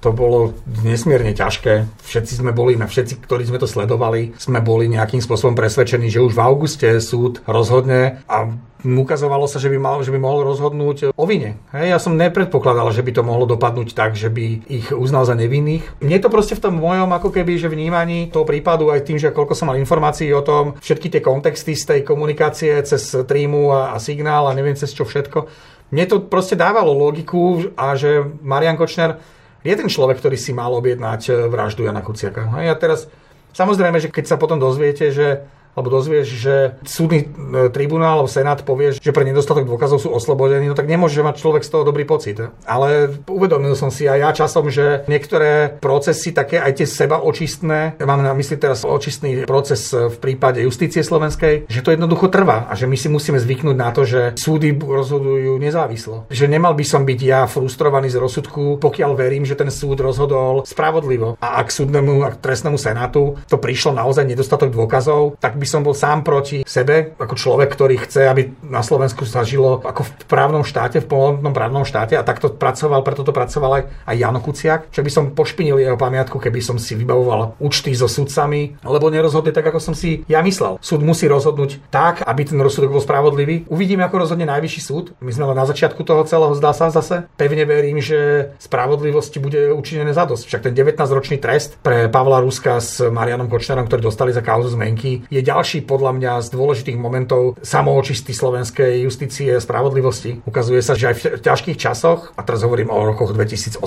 to 0.00 0.10
bolo 0.16 0.56
nesmierne 0.80 1.36
ťažké. 1.36 1.84
Všetci 2.00 2.40
sme 2.40 2.56
boli, 2.56 2.74
na 2.74 2.88
všetci, 2.88 3.20
ktorí 3.20 3.44
sme 3.44 3.60
to 3.60 3.68
sledovali, 3.68 4.32
sme 4.40 4.64
boli 4.64 4.88
nejakým 4.88 5.20
spôsobom 5.20 5.52
presvedčení, 5.52 6.08
že 6.08 6.24
už 6.24 6.32
v 6.32 6.44
auguste 6.44 6.88
súd 7.04 7.44
rozhodne 7.44 8.24
a 8.24 8.48
ukazovalo 8.80 9.44
sa, 9.44 9.60
že 9.60 9.68
by, 9.68 9.76
mal, 9.76 10.00
že 10.00 10.08
by 10.08 10.16
mohol 10.16 10.40
rozhodnúť 10.48 11.12
o 11.12 11.24
vine. 11.28 11.60
Hej, 11.76 11.92
ja 11.92 11.98
som 12.00 12.16
nepredpokladal, 12.16 12.88
že 12.96 13.04
by 13.04 13.12
to 13.12 13.22
mohlo 13.22 13.44
dopadnúť 13.44 13.92
tak, 13.92 14.16
že 14.16 14.32
by 14.32 14.64
ich 14.72 14.88
uznal 14.88 15.28
za 15.28 15.36
nevinných. 15.36 16.00
Mne 16.00 16.16
to 16.16 16.32
proste 16.32 16.56
v 16.56 16.64
tom 16.64 16.80
mojom 16.80 17.12
ako 17.12 17.28
keby, 17.28 17.60
že 17.60 17.68
vnímaní 17.68 18.32
toho 18.32 18.48
prípadu 18.48 18.88
aj 18.88 19.04
tým, 19.04 19.20
že 19.20 19.36
koľko 19.36 19.52
som 19.52 19.68
mal 19.68 19.76
informácií 19.76 20.32
o 20.32 20.40
tom, 20.40 20.80
všetky 20.80 21.12
tie 21.12 21.20
kontexty 21.20 21.76
z 21.76 21.84
tej 21.84 22.00
komunikácie 22.08 22.72
cez 22.88 23.12
Trímu 23.12 23.68
a, 23.68 23.92
a 23.92 23.96
signál 24.00 24.48
a 24.48 24.56
neviem 24.56 24.76
cez 24.80 24.96
čo 24.96 25.04
všetko, 25.04 25.44
mne 25.90 26.04
to 26.06 26.22
proste 26.22 26.54
dávalo 26.54 26.94
logiku 26.94 27.74
a 27.74 27.98
že 27.98 28.22
Marian 28.40 28.78
Kočner 28.78 29.18
je 29.60 29.74
ten 29.76 29.88
človek, 29.88 30.18
ktorý 30.20 30.36
si 30.40 30.56
mal 30.56 30.72
objednať 30.76 31.22
eh, 31.28 31.34
vraždu 31.48 31.84
Jana 31.84 32.00
Kuciaka. 32.00 32.48
A 32.52 32.64
ja 32.64 32.74
teraz, 32.76 33.06
samozrejme, 33.52 34.00
že 34.00 34.08
keď 34.08 34.34
sa 34.34 34.36
potom 34.40 34.56
dozviete, 34.56 35.12
že 35.12 35.44
alebo 35.74 35.88
dozvieš, 35.90 36.28
že 36.28 36.54
súdny 36.82 37.26
e, 37.26 37.26
tribunál 37.70 38.20
alebo 38.22 38.30
senát 38.30 38.62
povie, 38.66 38.96
že 38.96 39.14
pre 39.14 39.22
nedostatok 39.26 39.66
dôkazov 39.66 40.02
sú 40.02 40.10
oslobodení, 40.10 40.66
no 40.66 40.78
tak 40.78 40.90
nemôže 40.90 41.22
mať 41.22 41.38
človek 41.38 41.62
z 41.62 41.70
toho 41.70 41.86
dobrý 41.86 42.04
pocit. 42.04 42.40
Ale 42.66 43.20
uvedomil 43.30 43.78
som 43.78 43.92
si 43.92 44.10
aj 44.10 44.18
ja 44.18 44.30
časom, 44.34 44.66
že 44.72 45.06
niektoré 45.06 45.78
procesy, 45.78 46.34
také 46.34 46.58
aj 46.58 46.82
tie 46.82 46.86
seba 46.88 47.22
očistné, 47.22 48.00
mám 48.02 48.22
na 48.22 48.34
mysli 48.34 48.58
teraz 48.58 48.82
očistný 48.82 49.46
proces 49.46 49.94
v 49.94 50.16
prípade 50.18 50.58
justície 50.64 51.04
slovenskej, 51.04 51.70
že 51.70 51.84
to 51.84 51.94
jednoducho 51.94 52.32
trvá 52.32 52.66
a 52.66 52.74
že 52.74 52.90
my 52.90 52.96
si 52.98 53.06
musíme 53.12 53.38
zvyknúť 53.38 53.76
na 53.76 53.94
to, 53.94 54.02
že 54.08 54.34
súdy 54.34 54.74
rozhodujú 54.74 55.60
nezávislo. 55.60 56.26
Že 56.32 56.50
nemal 56.50 56.74
by 56.74 56.84
som 56.84 57.04
byť 57.06 57.20
ja 57.20 57.46
frustrovaný 57.46 58.10
z 58.10 58.18
rozsudku, 58.18 58.80
pokiaľ 58.80 59.12
verím, 59.14 59.44
že 59.46 59.54
ten 59.54 59.68
súd 59.68 60.00
rozhodol 60.00 60.64
spravodlivo. 60.64 61.36
A 61.38 61.60
ak 61.60 61.68
súdnemu, 61.70 62.24
ak 62.26 62.42
trestnému 62.42 62.80
senátu 62.80 63.36
to 63.46 63.60
prišlo 63.60 63.94
naozaj 63.94 64.24
nedostatok 64.24 64.72
dôkazov, 64.72 65.36
tak 65.38 65.59
by 65.60 65.68
som 65.68 65.84
bol 65.84 65.92
sám 65.92 66.24
proti 66.24 66.64
sebe, 66.64 67.12
ako 67.20 67.36
človek, 67.36 67.68
ktorý 67.68 68.00
chce, 68.08 68.24
aby 68.24 68.56
na 68.64 68.80
Slovensku 68.80 69.28
sa 69.28 69.44
žilo 69.44 69.84
ako 69.84 70.08
v 70.08 70.12
právnom 70.24 70.64
štáte, 70.64 71.04
v 71.04 71.08
plnohodnotnom 71.12 71.52
právnom 71.52 71.84
štáte 71.84 72.16
a 72.16 72.24
takto 72.24 72.48
pracoval, 72.48 73.04
preto 73.04 73.20
to 73.20 73.36
pracoval 73.36 73.76
aj, 73.76 73.84
aj 74.08 74.16
Jano 74.16 74.40
Kuciak, 74.40 74.88
že 74.88 75.04
by 75.04 75.10
som 75.12 75.24
pošpinil 75.36 75.76
jeho 75.76 76.00
pamiatku, 76.00 76.40
keby 76.40 76.64
som 76.64 76.80
si 76.80 76.96
vybavoval 76.96 77.60
účty 77.60 77.92
so 77.92 78.08
sudcami, 78.08 78.80
lebo 78.80 79.12
nerozhodli 79.12 79.52
tak, 79.52 79.68
ako 79.68 79.82
som 79.82 79.92
si 79.92 80.24
ja 80.24 80.40
myslel. 80.40 80.80
Súd 80.80 81.04
musí 81.04 81.28
rozhodnúť 81.28 81.92
tak, 81.92 82.24
aby 82.24 82.42
ten 82.46 82.56
rozsudok 82.56 82.96
bol 82.96 83.02
spravodlivý. 83.02 83.68
Uvidíme, 83.68 84.06
ako 84.06 84.24
rozhodne 84.24 84.48
najvyšší 84.48 84.80
súd. 84.80 85.12
My 85.20 85.34
sme 85.34 85.50
na 85.52 85.66
začiatku 85.66 86.00
toho 86.06 86.22
celého, 86.24 86.54
zdá 86.54 86.70
sa 86.70 86.88
zase. 86.88 87.26
Pevne 87.34 87.66
verím, 87.66 87.98
že 87.98 88.52
spravodlivosti 88.62 89.42
bude 89.42 89.74
učinené 89.74 90.14
zadosť. 90.14 90.46
Však 90.46 90.62
ten 90.70 90.74
19-ročný 90.74 91.42
trest 91.42 91.76
pre 91.82 92.06
Pavla 92.06 92.38
Ruska 92.40 92.78
s 92.78 93.02
Marianom 93.02 93.50
Kočnerom, 93.50 93.90
ktorí 93.90 94.00
dostali 94.06 94.30
za 94.30 94.40
kauzu 94.40 94.72
zmenky, 94.72 95.26
je 95.26 95.40
ďalší 95.50 95.82
podľa 95.82 96.12
mňa 96.14 96.32
z 96.46 96.48
dôležitých 96.54 96.94
momentov 96.94 97.58
samoočisty 97.66 98.30
slovenskej 98.30 99.02
justície 99.02 99.50
a 99.50 99.58
spravodlivosti. 99.58 100.46
Ukazuje 100.46 100.78
sa, 100.78 100.94
že 100.94 101.10
aj 101.10 101.14
v 101.18 101.22
ťažkých 101.42 101.74
časoch, 101.74 102.30
a 102.38 102.40
teraz 102.46 102.62
hovorím 102.62 102.94
o 102.94 103.00
rokoch 103.02 103.34
2018, 103.34 103.82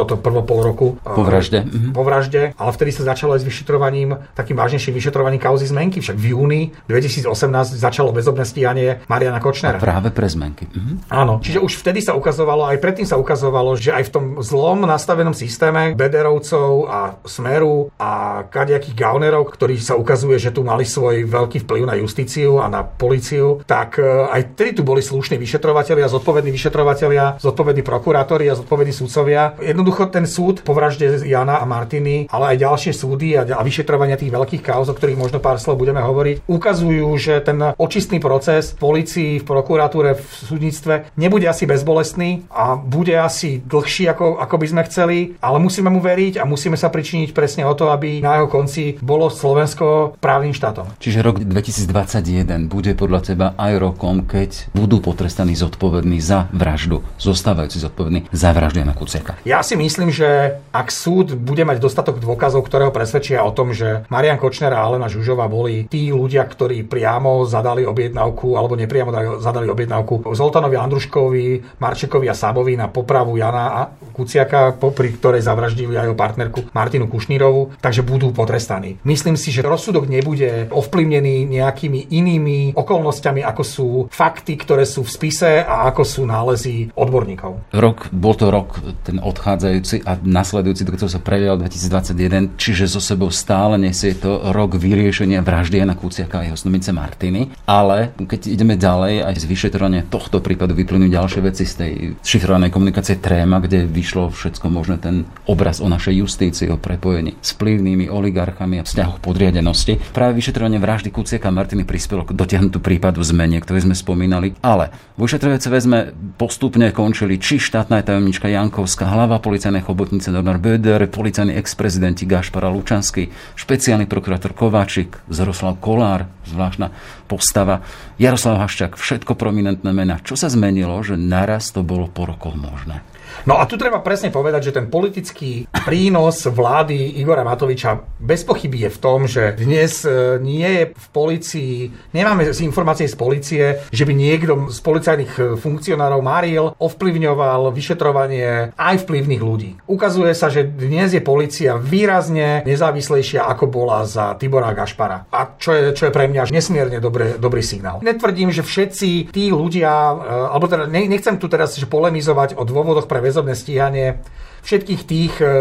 o 0.00 0.04
to 0.08 0.16
prvo 0.16 0.40
pol 0.40 0.64
roku. 0.64 0.86
Po 1.04 1.20
vražde. 1.20 1.68
Po 1.92 2.00
vražde, 2.00 2.56
ale 2.56 2.70
vtedy 2.72 2.90
sa 2.96 3.12
začalo 3.12 3.36
aj 3.36 3.44
s 3.44 3.48
vyšetrovaním, 3.48 4.16
takým 4.32 4.56
vážnejším 4.56 4.96
vyšetrovaním 4.96 5.40
kauzy 5.42 5.68
zmenky. 5.68 6.00
Však 6.00 6.16
v 6.16 6.26
júni 6.32 6.60
2018 6.88 7.28
začalo 7.76 8.14
bezobné 8.14 8.48
stíhanie 8.48 9.04
Mariana 9.12 9.42
Kočnera. 9.42 9.76
A 9.76 9.82
práve 9.82 10.08
pre 10.14 10.30
zmenky. 10.30 10.64
Mhm. 10.72 11.12
Áno, 11.12 11.42
čiže 11.44 11.60
už 11.60 11.76
vtedy 11.82 12.00
sa 12.00 12.16
ukazovalo, 12.16 12.70
aj 12.70 12.78
predtým 12.80 13.04
sa 13.04 13.20
ukazovalo, 13.20 13.76
že 13.76 13.92
aj 13.92 14.08
v 14.08 14.12
tom 14.14 14.24
zlom 14.40 14.88
nastavenom 14.88 15.34
systéme 15.34 15.92
Bederovcov 15.92 16.88
a 16.88 17.18
Smeru 17.26 17.90
a 17.98 18.42
kadejakých 18.46 18.94
gaunerov, 18.94 19.50
ktorí 19.50 19.76
sa 19.82 19.98
ukazuje, 19.98 20.38
že 20.38 20.54
tu 20.54 20.62
mali 20.62 20.86
svoj 20.86 21.01
veľký 21.26 21.66
vplyv 21.66 21.82
na 21.88 21.98
justíciu 21.98 22.62
a 22.62 22.70
na 22.70 22.86
policiu, 22.86 23.64
tak 23.66 23.98
e, 23.98 24.06
aj 24.06 24.54
tedy 24.54 24.78
tu 24.78 24.82
boli 24.86 25.02
slušní 25.02 25.40
vyšetrovatelia, 25.40 26.06
zodpovední 26.06 26.54
vyšetrovatelia, 26.54 27.40
zodpovední 27.42 27.82
prokurátori 27.82 28.46
a 28.46 28.58
zodpovední 28.58 28.94
súdcovia. 28.94 29.58
Jednoducho 29.58 30.06
ten 30.12 30.28
súd 30.28 30.62
po 30.62 30.76
vražde 30.76 31.24
Jana 31.26 31.58
a 31.58 31.66
Martiny, 31.66 32.30
ale 32.30 32.54
aj 32.54 32.62
ďalšie 32.62 32.92
súdy 32.94 33.34
a, 33.34 33.42
a 33.42 33.62
vyšetrovania 33.64 34.20
tých 34.20 34.30
veľkých 34.30 34.62
kauz, 34.62 34.86
o 34.86 34.94
ktorých 34.94 35.18
možno 35.18 35.42
pár 35.42 35.58
slov 35.58 35.80
budeme 35.80 36.04
hovoriť, 36.04 36.46
ukazujú, 36.46 37.08
že 37.18 37.40
ten 37.42 37.58
očistný 37.74 38.20
proces 38.20 38.76
v 38.76 38.78
policii, 38.78 39.32
v 39.40 39.44
prokuratúre, 39.48 40.20
v 40.20 40.24
súdnictve 40.24 41.14
nebude 41.16 41.48
asi 41.48 41.64
bezbolestný 41.64 42.46
a 42.52 42.76
bude 42.76 43.16
asi 43.16 43.64
dlhší, 43.64 44.12
ako, 44.12 44.36
ako 44.38 44.56
by 44.60 44.66
sme 44.68 44.82
chceli, 44.86 45.18
ale 45.40 45.58
musíme 45.58 45.88
mu 45.88 46.04
veriť 46.04 46.38
a 46.38 46.44
musíme 46.44 46.76
sa 46.76 46.92
pričiniť 46.92 47.32
presne 47.32 47.64
o 47.64 47.72
to, 47.72 47.88
aby 47.88 48.20
na 48.20 48.38
jeho 48.38 48.48
konci 48.52 49.00
bolo 49.00 49.32
Slovensko 49.32 50.20
právnym 50.20 50.52
štátom. 50.52 50.91
Čiže 50.98 51.24
rok 51.24 51.40
2021 51.40 52.68
bude 52.68 52.92
podľa 52.98 53.20
teba 53.22 53.46
aj 53.56 53.72
rokom, 53.78 54.24
keď 54.26 54.72
budú 54.76 54.98
potrestaní 54.98 55.54
zodpovední 55.54 56.18
za 56.18 56.50
vraždu, 56.52 57.04
zostávajúci 57.20 57.78
zodpovední 57.78 58.28
za 58.32 58.50
vraždu 58.50 58.82
Jana 58.82 58.96
Kuciaka? 58.96 59.38
Ja 59.46 59.62
si 59.62 59.78
myslím, 59.78 60.10
že 60.10 60.60
ak 60.72 60.88
súd 60.90 61.36
bude 61.38 61.62
mať 61.62 61.78
dostatok 61.78 62.18
dôkazov, 62.18 62.66
ktoré 62.66 62.88
ho 62.88 62.92
presvedčia 62.94 63.44
o 63.46 63.54
tom, 63.54 63.70
že 63.70 64.04
Marian 64.08 64.40
Kočner 64.40 64.72
a 64.74 64.82
Alena 64.82 65.06
Žužová 65.06 65.46
boli 65.46 65.86
tí 65.86 66.10
ľudia, 66.10 66.42
ktorí 66.44 66.84
priamo 66.88 67.44
zadali 67.46 67.86
objednávku 67.86 68.56
alebo 68.58 68.74
nepriamo 68.74 69.38
zadali 69.38 69.68
objednávku 69.68 70.32
Zoltanovi 70.32 70.76
Andruškovi, 70.78 71.78
Marčekovi 71.78 72.26
a 72.26 72.34
Sabovi 72.34 72.74
na 72.74 72.88
popravu 72.88 73.36
Jana 73.36 73.64
a 73.72 73.82
Kuciaka, 74.12 74.76
pri 74.76 75.08
ktorej 75.16 75.44
zavraždili 75.44 75.96
aj 75.96 76.06
jeho 76.10 76.16
partnerku 76.18 76.60
Martinu 76.76 77.08
Kušnírovu, 77.08 77.80
takže 77.80 78.04
budú 78.04 78.32
potrestaní. 78.32 79.00
Myslím 79.08 79.40
si, 79.40 79.48
že 79.54 79.64
rozsudok 79.64 80.08
nebude 80.08 80.68
ovplyvnený 80.68 80.81
ovplyvnený 80.82 81.46
nejakými 81.46 82.10
inými 82.10 82.74
okolnostiami, 82.74 83.46
ako 83.46 83.62
sú 83.62 83.88
fakty, 84.10 84.58
ktoré 84.58 84.82
sú 84.82 85.06
v 85.06 85.10
spise 85.14 85.62
a 85.62 85.86
ako 85.88 86.02
sú 86.02 86.22
nálezy 86.26 86.90
odborníkov. 86.98 87.72
Rok, 87.72 88.10
bol 88.10 88.34
to 88.34 88.50
rok 88.50 88.82
ten 89.06 89.22
odchádzajúci 89.22 90.02
a 90.02 90.18
nasledujúci, 90.18 90.82
do 90.82 90.92
ktorého 90.92 91.14
sa 91.14 91.22
prelial 91.22 91.56
2021, 91.58 92.58
čiže 92.58 92.90
so 92.90 92.98
sebou 92.98 93.30
stále 93.30 93.78
nesie 93.78 94.18
to 94.18 94.50
rok 94.50 94.74
vyriešenia 94.74 95.44
vraždy 95.44 95.78
Jana 95.78 95.94
Kuciaka 95.94 96.42
a 96.42 96.46
jeho 96.48 96.58
snumice 96.58 96.90
Martiny. 96.90 97.52
Ale 97.68 98.16
keď 98.16 98.40
ideme 98.48 98.74
ďalej, 98.74 99.22
aj 99.22 99.34
z 99.38 99.44
vyšetrovania 99.46 100.08
tohto 100.08 100.40
prípadu 100.40 100.72
vyplynú 100.72 101.06
ďalšie 101.12 101.40
veci 101.44 101.64
z 101.68 101.74
tej 101.74 101.92
šifrovanej 102.24 102.72
komunikácie 102.72 103.20
Tréma, 103.20 103.60
kde 103.60 103.84
vyšlo 103.84 104.32
všetko 104.32 104.66
možné 104.72 104.96
ten 104.98 105.28
obraz 105.44 105.84
o 105.84 105.88
našej 105.90 106.14
justícii, 106.24 106.72
o 106.72 106.80
prepojení 106.80 107.36
s 107.40 107.52
vplyvnými 107.54 108.08
oligarchami 108.08 108.80
a 108.80 108.86
vzťahoch 108.86 109.20
podriadenosti. 109.20 110.00
Práve 110.14 110.38
vyšetrovanie 110.38 110.71
vraždy 110.78 111.02
vraždy 111.02 111.10
Kuciaka 111.10 111.50
Martiny 111.50 111.82
prispelo 111.82 112.22
k 112.22 112.30
dotiahnutu 112.30 112.78
prípadu 112.78 113.26
zmene, 113.26 113.58
ktorý 113.58 113.90
sme 113.90 113.96
spomínali. 113.98 114.54
Ale 114.62 114.94
vo 115.18 115.26
vyšetrovacej 115.26 115.82
sme 115.82 116.14
postupne 116.38 116.94
končili 116.94 117.42
či 117.42 117.58
štátna 117.58 118.06
tajomnička 118.06 118.46
Jankovská, 118.46 119.10
hlava 119.10 119.42
policajnej 119.42 119.82
chobotnice 119.82 120.30
Donor 120.30 120.62
Böder, 120.62 121.10
policajní 121.10 121.58
ex-prezidenti 121.58 122.22
Gašpara 122.22 122.70
Lučanský, 122.70 123.34
špeciálny 123.58 124.06
prokurátor 124.06 124.54
Kováčik, 124.54 125.18
Zaroslav 125.26 125.82
Kolár, 125.82 126.30
zvláštna 126.46 126.94
postava, 127.26 127.82
Jaroslav 128.22 128.62
Haščák, 128.62 128.94
všetko 128.94 129.34
prominentné 129.34 129.90
mená. 129.90 130.22
Čo 130.22 130.38
sa 130.38 130.46
zmenilo, 130.46 131.02
že 131.02 131.18
naraz 131.18 131.74
to 131.74 131.82
bolo 131.82 132.06
po 132.06 132.30
rokoch 132.30 132.54
možné? 132.54 133.02
No 133.48 133.58
a 133.58 133.66
tu 133.66 133.74
treba 133.80 133.98
presne 134.04 134.30
povedať, 134.30 134.70
že 134.70 134.76
ten 134.76 134.86
politický 134.86 135.66
prínos 135.70 136.44
vlády 136.46 137.18
Igora 137.18 137.42
Matoviča 137.42 137.98
bez 138.20 138.46
pochyby 138.46 138.86
je 138.86 138.90
v 138.90 138.98
tom, 138.98 139.18
že 139.26 139.56
dnes 139.56 140.04
e, 140.06 140.38
nie 140.38 140.68
je 140.68 140.84
v 140.94 141.06
policii, 141.10 141.74
nemáme 142.14 142.46
informácie 142.52 143.10
z 143.10 143.16
policie, 143.18 143.64
že 143.90 144.04
by 144.06 144.12
niekto 144.14 144.70
z 144.70 144.78
policajných 144.84 145.32
e, 145.38 145.42
funkcionárov 145.58 146.20
maril, 146.22 146.76
ovplyvňoval 146.78 147.74
vyšetrovanie 147.74 148.76
aj 148.76 148.96
vplyvných 149.08 149.42
ľudí. 149.42 149.70
Ukazuje 149.88 150.36
sa, 150.36 150.52
že 150.52 150.68
dnes 150.68 151.16
je 151.16 151.22
policia 151.24 151.80
výrazne 151.80 152.62
nezávislejšia, 152.62 153.48
ako 153.48 153.64
bola 153.66 154.04
za 154.06 154.38
Tibora 154.38 154.70
Gašpara. 154.76 155.32
A 155.32 155.58
čo 155.58 155.72
je, 155.74 155.82
čo 155.96 156.08
je 156.08 156.14
pre 156.14 156.28
mňa 156.28 156.52
nesmierne 156.52 156.98
dobré, 157.02 157.40
dobrý 157.40 157.64
signál. 157.64 158.04
Netvrdím, 158.04 158.52
že 158.52 158.62
všetci 158.62 159.32
tí 159.32 159.50
ľudia, 159.50 159.90
e, 159.90 160.14
alebo 160.52 160.68
teda 160.68 160.86
nechcem 160.86 161.40
tu 161.40 161.50
teraz 161.50 161.74
polemizovať 161.82 162.54
o 162.54 162.62
dôvodoch 162.62 163.10
pre 163.10 163.21
väzobné 163.22 163.54
stíhanie, 163.54 164.18
všetkých 164.62 165.02
tých 165.06 165.34
e, 165.42 165.46
e, 165.46 165.52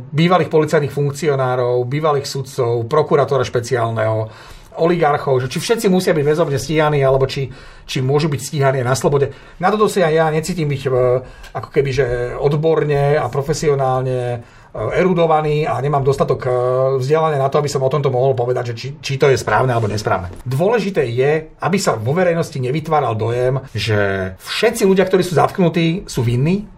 bývalých 0.00 0.52
policajných 0.52 0.92
funkcionárov, 0.92 1.84
bývalých 1.88 2.28
sudcov, 2.28 2.88
prokurátora 2.88 3.44
špeciálneho, 3.44 4.28
oligarchov, 4.80 5.44
že 5.44 5.50
či 5.50 5.58
všetci 5.60 5.86
musia 5.92 6.16
byť 6.16 6.24
väzobne 6.24 6.56
stíhaní, 6.56 7.02
alebo 7.02 7.26
či, 7.26 7.50
či 7.84 8.00
môžu 8.00 8.30
byť 8.30 8.40
stíhaní 8.40 8.80
na 8.80 8.94
slobode. 8.94 9.34
Na 9.58 9.68
toto 9.68 9.90
si 9.90 10.00
aj 10.00 10.12
ja 10.14 10.26
necítim 10.32 10.68
byť 10.70 10.82
e, 10.86 10.90
ako 11.52 11.68
keby, 11.68 11.90
že 11.90 12.06
odborne 12.38 13.18
a 13.18 13.26
profesionálne 13.28 14.40
erudovaný 14.74 15.66
a 15.66 15.78
nemám 15.82 16.06
dostatok 16.06 16.46
vzdelania 16.98 17.42
na 17.42 17.50
to, 17.50 17.58
aby 17.58 17.70
som 17.70 17.82
o 17.82 17.90
tomto 17.90 18.12
mohol 18.12 18.38
povedať, 18.38 18.72
že 18.72 18.74
či, 18.74 18.88
či 19.02 19.12
to 19.18 19.26
je 19.26 19.38
správne 19.38 19.74
alebo 19.74 19.90
nesprávne. 19.90 20.30
Dôležité 20.46 21.06
je, 21.10 21.50
aby 21.58 21.78
sa 21.78 21.98
vo 21.98 22.14
verejnosti 22.14 22.56
nevytváral 22.56 23.18
dojem, 23.18 23.62
že 23.74 24.32
všetci 24.38 24.86
ľudia, 24.86 25.06
ktorí 25.06 25.22
sú 25.26 25.34
zatknutí, 25.34 26.06
sú 26.06 26.22
vinní 26.22 26.70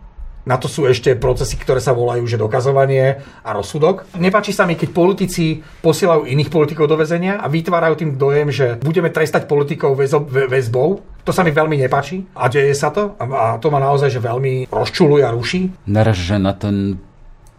na 0.42 0.58
to 0.58 0.66
sú 0.66 0.90
ešte 0.90 1.14
procesy, 1.14 1.54
ktoré 1.54 1.78
sa 1.78 1.94
volajú, 1.94 2.26
že 2.26 2.40
dokazovanie 2.40 3.22
a 3.46 3.50
rozsudok. 3.54 4.10
Nepáči 4.18 4.50
sa 4.50 4.66
mi, 4.66 4.74
keď 4.74 4.90
politici 4.90 5.62
posielajú 5.62 6.26
iných 6.26 6.50
politikov 6.50 6.90
do 6.90 6.98
väzenia 6.98 7.38
a 7.38 7.46
vytvárajú 7.46 8.02
tým 8.02 8.18
dojem, 8.18 8.50
že 8.50 8.82
budeme 8.82 9.14
trestať 9.14 9.46
politikov 9.46 9.94
väzbou. 10.26 10.98
To 11.22 11.30
sa 11.30 11.46
mi 11.46 11.54
veľmi 11.54 11.78
nepáči 11.78 12.26
a 12.34 12.50
deje 12.50 12.74
sa 12.74 12.90
to 12.90 13.14
a 13.22 13.62
to 13.62 13.70
ma 13.70 13.78
naozaj 13.78 14.10
že 14.10 14.18
veľmi 14.18 14.66
rozčuluje 14.66 15.22
a 15.22 15.30
ruší. 15.30 15.70
Naražže 15.86 16.42
na 16.42 16.50
ten 16.58 16.98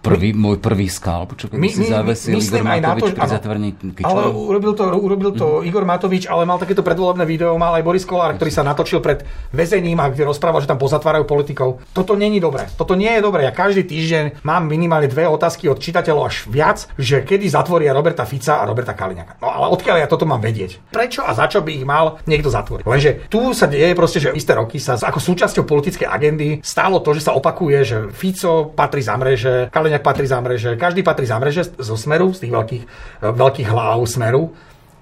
prvý, 0.03 0.35
môj 0.35 0.59
prvý 0.59 0.91
skalp, 0.91 1.39
čo 1.39 1.47
my, 1.55 1.69
si 1.71 1.87
zavesil 1.87 2.35
Igor 2.35 2.61
Matovič 2.67 3.15
pri 3.15 3.29
zatvorení 3.31 3.69
Ale 4.03 4.27
urobil 4.35 4.75
to, 4.75 4.83
urobil 4.91 5.31
to 5.31 5.63
mm. 5.63 5.71
Igor 5.71 5.87
Matovič, 5.87 6.27
ale 6.27 6.43
mal 6.43 6.59
takéto 6.59 6.83
predvolebné 6.83 7.23
video, 7.23 7.55
mal 7.55 7.71
aj 7.79 7.83
Boris 7.87 8.03
Kolár, 8.03 8.35
ktorý 8.35 8.51
sa 8.51 8.67
natočil 8.67 8.99
pred 8.99 9.23
väzením 9.55 10.03
a 10.03 10.11
kde 10.11 10.27
rozprával, 10.27 10.59
že 10.59 10.67
tam 10.67 10.77
pozatvárajú 10.77 11.23
politikov. 11.23 11.79
Toto 11.95 12.19
není 12.19 12.43
dobré. 12.43 12.67
Toto 12.75 12.99
nie 12.99 13.09
je 13.15 13.21
dobré. 13.23 13.47
Ja 13.47 13.55
každý 13.55 13.87
týždeň 13.87 14.43
mám 14.43 14.67
minimálne 14.67 15.07
dve 15.07 15.23
otázky 15.31 15.71
od 15.71 15.79
čitateľov 15.79 16.23
až 16.27 16.35
viac, 16.51 16.91
že 16.99 17.23
kedy 17.23 17.47
zatvoria 17.47 17.95
Roberta 17.95 18.27
Fica 18.27 18.59
a 18.59 18.67
Roberta 18.67 18.91
Kaliňaka. 18.91 19.39
No 19.39 19.47
ale 19.55 19.71
odkiaľ 19.71 20.03
ja 20.03 20.07
toto 20.11 20.27
mám 20.27 20.43
vedieť? 20.43 20.91
Prečo 20.91 21.23
a 21.23 21.31
za 21.31 21.47
čo 21.47 21.63
by 21.63 21.71
ich 21.79 21.85
mal 21.87 22.19
niekto 22.27 22.51
zatvoriť? 22.51 22.83
Lenže 22.83 23.11
tu 23.31 23.55
sa 23.55 23.71
deje 23.71 23.95
proste, 23.95 24.19
že 24.19 24.35
isté 24.35 24.51
roky 24.57 24.83
sa 24.83 24.99
ako 24.99 25.23
súčasťou 25.23 25.63
politickej 25.63 26.07
agendy 26.09 26.59
stalo 26.59 26.99
to, 26.99 27.15
že 27.15 27.23
sa 27.23 27.37
opakuje, 27.37 27.77
že 27.85 27.97
Fico 28.11 28.73
patrí 28.73 28.99
za 29.05 29.15
mreže, 29.15 29.69
Kaliňak 29.69 29.92
nejak 29.93 30.05
patrí 30.05 30.25
za 30.25 30.41
mreže, 30.41 30.75
každý 30.75 31.05
patrí 31.05 31.29
za 31.29 31.37
mreže 31.37 31.77
zo 31.77 31.95
smeru, 31.95 32.33
z 32.33 32.49
tých 32.49 32.53
veľkých, 32.53 32.83
e, 32.83 33.29
veľkých 33.29 33.67
hlav 33.69 34.01
smeru, 34.09 34.49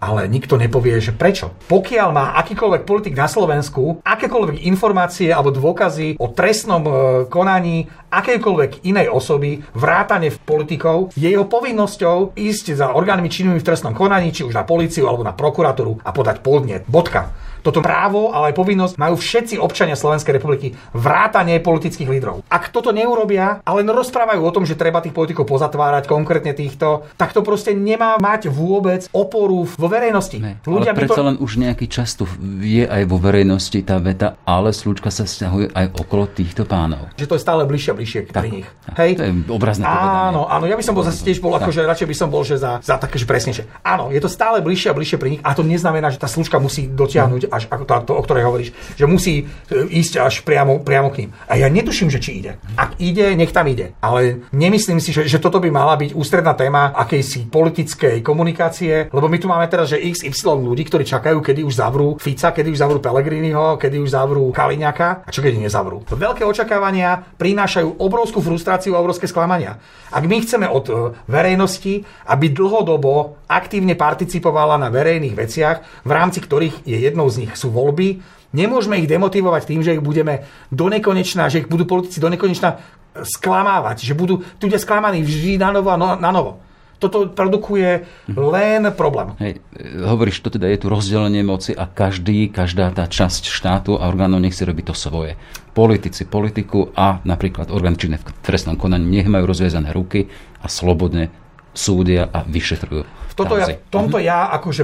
ale 0.02 0.26
nikto 0.26 0.58
nepovie, 0.58 0.98
že 0.98 1.14
prečo. 1.14 1.54
Pokiaľ 1.70 2.10
má 2.10 2.26
akýkoľvek 2.42 2.84
politik 2.90 3.14
na 3.14 3.30
Slovensku 3.30 4.02
akékoľvek 4.02 4.66
informácie 4.66 5.30
alebo 5.30 5.54
dôkazy 5.54 6.18
o 6.18 6.34
trestnom 6.34 6.84
e, 6.84 6.92
konaní 7.30 7.86
akejkoľvek 8.10 8.82
inej 8.82 9.14
osoby, 9.14 9.62
vrátane 9.78 10.34
politikov, 10.34 11.14
je 11.14 11.30
jeho 11.30 11.46
povinnosťou 11.46 12.34
ísť 12.34 12.82
za 12.82 12.98
orgánmi 12.98 13.30
činnými 13.30 13.62
v 13.62 13.68
trestnom 13.68 13.94
konaní, 13.94 14.34
či 14.34 14.42
už 14.42 14.58
na 14.58 14.66
policiu 14.66 15.06
alebo 15.06 15.22
na 15.22 15.38
prokuratúru 15.38 16.02
a 16.02 16.10
podať 16.10 16.42
podnet. 16.42 16.84
Bodka. 16.90 17.51
Toto 17.62 17.80
právo, 17.80 18.34
ale 18.34 18.52
aj 18.52 18.58
povinnosť 18.58 18.96
majú 18.98 19.16
všetci 19.16 19.62
občania 19.62 19.94
Slovenskej 19.94 20.36
republiky, 20.36 20.74
vrátanie 20.98 21.62
politických 21.62 22.10
lídrov. 22.10 22.42
Ak 22.50 22.74
toto 22.74 22.90
neurobia, 22.90 23.62
ale 23.62 23.86
rozprávajú 23.86 24.42
o 24.42 24.52
tom, 24.54 24.66
že 24.66 24.74
treba 24.74 25.00
tých 25.00 25.14
politikov 25.14 25.46
pozatvárať, 25.46 26.10
konkrétne 26.10 26.58
týchto, 26.58 27.06
tak 27.16 27.38
to 27.38 27.46
proste 27.46 27.78
nemá 27.78 28.18
mať 28.18 28.50
vôbec 28.50 29.06
oporu 29.14 29.70
vo 29.70 29.88
verejnosti. 29.88 30.42
Ne, 30.42 30.58
Ľudia 30.66 30.98
ale 30.98 31.00
predsa 31.06 31.22
to... 31.22 31.28
len 31.28 31.38
už 31.38 31.52
nejaký 31.62 31.86
čas 31.86 32.18
tu 32.18 32.26
je 32.62 32.88
aj 32.88 33.04
vo 33.06 33.22
verejnosti 33.22 33.80
tá 33.86 34.02
veta, 34.02 34.42
ale 34.48 34.74
slúčka 34.74 35.14
sa 35.14 35.30
vzťahuje 35.30 35.76
aj 35.78 35.86
okolo 36.02 36.26
týchto 36.32 36.66
pánov. 36.66 37.14
Že 37.20 37.30
to 37.30 37.36
je 37.38 37.42
stále 37.42 37.62
bližšie 37.70 37.92
a 37.94 37.96
bližšie 37.96 38.20
tak, 38.32 38.44
pri 38.48 38.50
nich. 38.50 38.68
Tak, 38.90 38.96
Hej? 38.98 39.12
To 39.20 39.24
je 39.28 39.32
obrazné 39.54 39.84
Áno, 39.86 40.48
áno, 40.50 40.66
ja 40.66 40.74
by 40.80 40.84
som 40.84 40.96
bol 40.98 41.06
zase 41.06 41.22
tiež 41.22 41.44
bol, 41.44 41.54
akože 41.54 41.84
radšej 41.86 42.08
by 42.08 42.16
som 42.16 42.30
bol, 42.32 42.42
že 42.42 42.58
za, 42.58 42.82
za 42.82 42.96
také, 42.98 43.20
že 43.20 43.28
presnejšie. 43.28 43.68
Áno, 43.86 44.10
je 44.10 44.20
to 44.24 44.30
stále 44.32 44.64
bližšie 44.64 44.90
a 44.90 44.98
bližšie 44.98 45.18
pri 45.20 45.30
nich 45.38 45.42
a 45.44 45.52
to 45.54 45.62
neznamená, 45.62 46.10
že 46.10 46.18
tá 46.18 46.32
slúčka 46.32 46.58
musí 46.58 46.88
dotiahnuť 46.88 47.51
až 47.52 47.68
ako 47.68 47.84
to, 47.86 48.14
o 48.16 48.24
ktorej 48.24 48.48
hovoríš, 48.48 48.70
že 48.96 49.06
musí 49.06 49.44
e, 49.44 49.46
ísť 49.92 50.24
až 50.24 50.42
priamo, 50.48 50.80
priamo 50.80 51.12
k 51.12 51.28
ním. 51.28 51.30
A 51.52 51.60
ja 51.60 51.68
netuším, 51.68 52.08
že 52.08 52.24
či 52.24 52.40
ide. 52.40 52.58
Ak 52.80 52.96
ide, 52.98 53.36
nech 53.36 53.52
tam 53.52 53.68
ide. 53.68 53.94
Ale 54.00 54.48
nemyslím 54.56 55.04
si, 55.04 55.12
že, 55.12 55.28
že 55.28 55.44
toto 55.44 55.60
by 55.60 55.68
mala 55.68 56.00
byť 56.00 56.16
ústredná 56.16 56.56
téma 56.56 56.96
akejsi 56.96 57.52
politickej 57.52 58.24
komunikácie, 58.24 59.12
lebo 59.12 59.28
my 59.28 59.38
tu 59.38 59.52
máme 59.52 59.68
teraz, 59.68 59.92
že 59.92 60.00
XY 60.00 60.64
ľudí, 60.64 60.88
ktorí 60.88 61.04
čakajú, 61.04 61.44
kedy 61.44 61.68
už 61.68 61.76
zavrú 61.76 62.16
Fica, 62.16 62.56
kedy 62.56 62.72
už 62.72 62.80
zavrú 62.80 63.04
Pelegriniho, 63.04 63.76
kedy 63.76 64.00
už 64.00 64.16
zavrú 64.16 64.50
Kaliňaka 64.56 65.28
a 65.28 65.30
čo 65.30 65.44
keď 65.44 65.60
nezavrú. 65.60 66.08
Veľké 66.08 66.48
očakávania 66.48 67.36
prinášajú 67.36 68.00
obrovskú 68.00 68.40
frustráciu 68.40 68.96
a 68.96 69.02
obrovské 69.04 69.28
sklamania. 69.28 69.82
Ak 70.12 70.24
my 70.28 70.38
chceme 70.44 70.68
od 70.68 70.86
e, 70.88 70.94
verejnosti, 71.28 72.04
aby 72.28 72.52
dlhodobo 72.52 73.42
aktívne 73.48 73.96
participovala 74.00 74.80
na 74.80 74.88
verejných 74.88 75.36
veciach, 75.36 76.08
v 76.08 76.12
rámci 76.12 76.40
ktorých 76.40 76.88
je 76.88 76.98
jednou 77.00 77.28
z 77.28 77.41
nich 77.44 77.54
sú 77.58 77.74
voľby, 77.74 78.22
nemôžeme 78.54 79.00
ich 79.00 79.10
demotivovať 79.10 79.64
tým, 79.66 79.82
že 79.82 79.98
ich 79.98 80.04
budeme 80.04 80.46
do 80.70 80.88
nekonečna, 80.92 81.50
že 81.50 81.66
ich 81.66 81.72
budú 81.72 81.88
politici 81.88 82.22
do 82.22 82.30
nekonečna 82.30 82.78
sklamávať, 83.12 84.08
že 84.08 84.16
budú 84.16 84.40
tu 84.56 84.72
sklamaní 84.72 85.20
vždy 85.24 85.60
na 85.60 85.76
novo 85.76 85.92
a 85.92 86.00
no, 86.00 86.16
na 86.16 86.32
novo. 86.32 86.64
Toto 87.02 87.34
produkuje 87.34 88.06
len 88.30 88.94
problém. 88.94 89.34
Hej, 89.42 89.58
hovoríš, 90.06 90.38
to 90.46 90.54
teda 90.54 90.70
je 90.70 90.86
tu 90.86 90.88
rozdelenie 90.88 91.42
moci 91.42 91.74
a 91.74 91.90
každý, 91.90 92.54
každá 92.54 92.94
tá 92.94 93.10
časť 93.10 93.50
štátu 93.50 93.98
a 93.98 94.06
orgánov 94.06 94.38
nech 94.38 94.54
si 94.54 94.62
robí 94.62 94.86
to 94.86 94.94
svoje. 94.94 95.34
Politici 95.74 96.30
politiku 96.30 96.94
a 96.94 97.18
napríklad 97.26 97.74
orgány 97.74 97.98
činné 97.98 98.22
v 98.22 98.30
trestnom 98.46 98.78
konaní 98.78 99.10
nech 99.10 99.26
majú 99.26 99.50
rozviezané 99.50 99.90
ruky 99.98 100.30
a 100.62 100.70
slobodne 100.70 101.34
súdia 101.74 102.30
a 102.30 102.46
vyšetrujú. 102.46 103.04
V 103.04 103.34
toto 103.34 103.58
ja, 103.58 103.66
tomto 103.90 104.22
ja 104.22 104.54
akože 104.54 104.84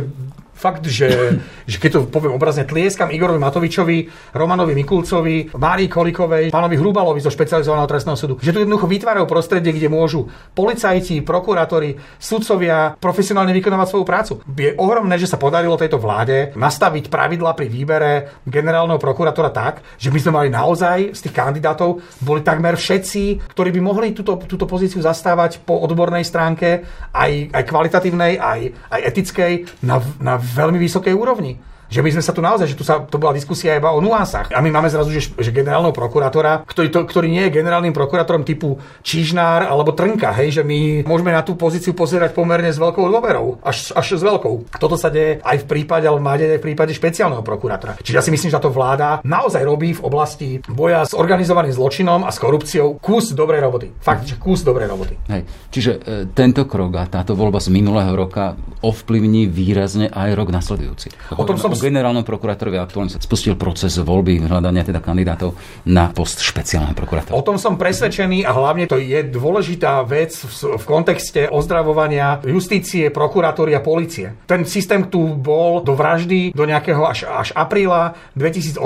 fakt, 0.57 0.89
že, 0.89 1.37
že 1.69 1.77
keď 1.77 1.89
to 1.93 1.99
poviem 2.09 2.33
obrazne, 2.33 2.65
tlieskam 2.65 3.13
Igorovi 3.13 3.37
Matovičovi, 3.37 3.97
Romanovi 4.33 4.73
Mikulcovi, 4.73 5.53
Márii 5.53 5.85
Kolikovej, 5.85 6.49
pánovi 6.49 6.75
Hrubalovi 6.75 7.21
zo 7.21 7.29
špecializovaného 7.29 7.85
trestného 7.85 8.17
súdu, 8.17 8.33
že 8.41 8.49
tu 8.49 8.65
jednoducho 8.65 8.89
vytvárajú 8.89 9.29
prostredie, 9.29 9.71
kde 9.71 9.93
môžu 9.93 10.25
policajti, 10.57 11.21
prokurátori, 11.21 11.95
sudcovia 12.17 12.97
profesionálne 12.97 13.53
vykonávať 13.53 13.87
svoju 13.93 14.05
prácu. 14.05 14.33
Je 14.57 14.73
ohromné, 14.75 15.21
že 15.21 15.29
sa 15.29 15.37
podarilo 15.37 15.77
tejto 15.77 16.01
vláde 16.01 16.57
nastaviť 16.57 17.13
pravidla 17.13 17.53
pri 17.53 17.69
výbere 17.69 18.11
generálneho 18.49 18.97
prokurátora 18.97 19.53
tak, 19.53 19.85
že 20.01 20.09
by 20.09 20.19
sme 20.19 20.31
mali 20.33 20.49
naozaj 20.49 21.13
z 21.13 21.19
tých 21.29 21.37
kandidátov 21.37 22.01
boli 22.25 22.41
takmer 22.41 22.73
všetci, 22.73 23.53
ktorí 23.53 23.69
by 23.77 23.81
mohli 23.83 24.07
túto, 24.17 24.41
túto 24.49 24.65
pozíciu 24.65 25.03
zastávať 25.03 25.61
po 25.61 25.77
odbornej 25.85 26.25
stránke, 26.25 26.87
aj, 27.13 27.53
aj 27.53 27.63
kvalitatívnej, 27.67 28.41
aj, 28.41 28.59
aj 28.89 29.01
etickej, 29.13 29.53
na, 29.85 30.01
na 30.17 30.41
veľmi 30.55 30.79
vysokej 30.79 31.11
úrovni 31.11 31.59
že 31.87 32.03
my 32.03 32.09
sme 32.13 32.23
sa 32.23 32.35
tu 32.35 32.41
naozaj, 32.43 32.67
že 32.71 32.77
tu 32.77 32.83
sa, 32.83 33.03
to 33.03 33.17
bola 33.19 33.35
diskusia 33.35 33.75
iba 33.75 33.91
o 33.91 33.99
nuansách. 34.03 34.51
A 34.51 34.59
my 34.59 34.69
máme 34.69 34.91
zrazu, 34.91 35.11
že, 35.11 35.31
že 35.31 35.51
generálneho 35.55 35.95
prokurátora, 35.95 36.67
ktorý, 36.67 36.87
to, 36.91 36.99
ktorý 37.07 37.27
nie 37.31 37.47
je 37.47 37.55
generálnym 37.59 37.95
prokurátorom 37.95 38.43
typu 38.43 38.79
Čižnár 39.01 39.65
alebo 39.67 39.95
Trnka, 39.95 40.35
hej, 40.37 40.61
že 40.61 40.63
my 40.67 41.07
môžeme 41.07 41.31
na 41.31 41.41
tú 41.41 41.55
pozíciu 41.55 41.95
pozerať 41.95 42.35
pomerne 42.35 42.69
s 42.69 42.77
veľkou 42.77 43.07
dôverou, 43.07 43.63
až, 43.63 43.95
až 43.95 44.19
s 44.19 44.23
veľkou. 44.23 44.77
Toto 44.77 44.99
sa 44.99 45.07
deje 45.07 45.39
aj 45.41 45.63
v 45.63 45.65
prípade, 45.65 46.05
ale 46.05 46.19
má 46.19 46.35
deje 46.35 46.59
v 46.59 46.71
prípade 46.71 46.91
špeciálneho 46.91 47.41
prokurátora. 47.41 47.99
Čiže 48.03 48.17
ja 48.19 48.23
si 48.23 48.31
myslím, 48.33 48.51
že 48.51 48.57
táto 48.59 48.73
vláda 48.73 49.23
naozaj 49.23 49.63
robí 49.63 49.95
v 49.95 50.03
oblasti 50.03 50.59
boja 50.67 51.07
s 51.07 51.15
organizovaným 51.15 51.71
zločinom 51.71 52.27
a 52.27 52.31
s 52.33 52.37
korupciou 52.37 52.99
kus 52.99 53.31
dobrej 53.31 53.63
roboty. 53.63 53.87
Fakt, 54.03 54.27
že 54.27 54.35
kus 54.35 54.61
dobrej 54.65 54.91
roboty. 54.91 55.15
Hej. 55.31 55.47
Čiže 55.71 55.91
e, 55.97 55.99
tento 56.33 56.67
krok 56.67 56.99
a 56.99 57.05
táto 57.07 57.37
voľba 57.37 57.63
z 57.63 57.71
minulého 57.71 58.11
roka 58.13 58.57
ovplyvní 58.83 59.47
výrazne 59.49 60.11
aj 60.11 60.29
rok 60.35 60.49
nasledujúci. 60.53 61.13
O 61.37 61.45
tom 61.45 61.57
som 61.57 61.76
generálnom 61.77 62.25
prokurátorovi 62.25 62.81
aktuálne 62.81 63.13
sa 63.13 63.21
spustil 63.21 63.55
proces 63.55 63.95
voľby 64.01 64.43
hľadania 64.43 64.83
teda 64.83 64.99
kandidátov 64.99 65.55
na 65.87 66.09
post 66.11 66.41
špeciálneho 66.41 66.97
prokurátora. 66.97 67.37
O 67.37 67.45
tom 67.45 67.61
som 67.61 67.77
presvedčený 67.77 68.43
a 68.43 68.51
hlavne 68.51 68.89
to 68.89 68.97
je 68.97 69.21
dôležitá 69.23 70.01
vec 70.03 70.33
v, 70.33 70.77
v 70.77 70.83
kontexte 70.83 71.47
ozdravovania 71.47 72.41
justície, 72.43 73.09
prokuratúry 73.13 73.77
a 73.77 73.81
policie. 73.81 74.33
Ten 74.49 74.65
systém 74.65 75.07
tu 75.07 75.37
bol 75.37 75.85
do 75.85 75.93
vraždy 75.93 76.51
do 76.51 76.63
nejakého 76.65 77.05
až, 77.05 77.29
až 77.29 77.53
apríla 77.53 78.17
2018, 78.33 78.81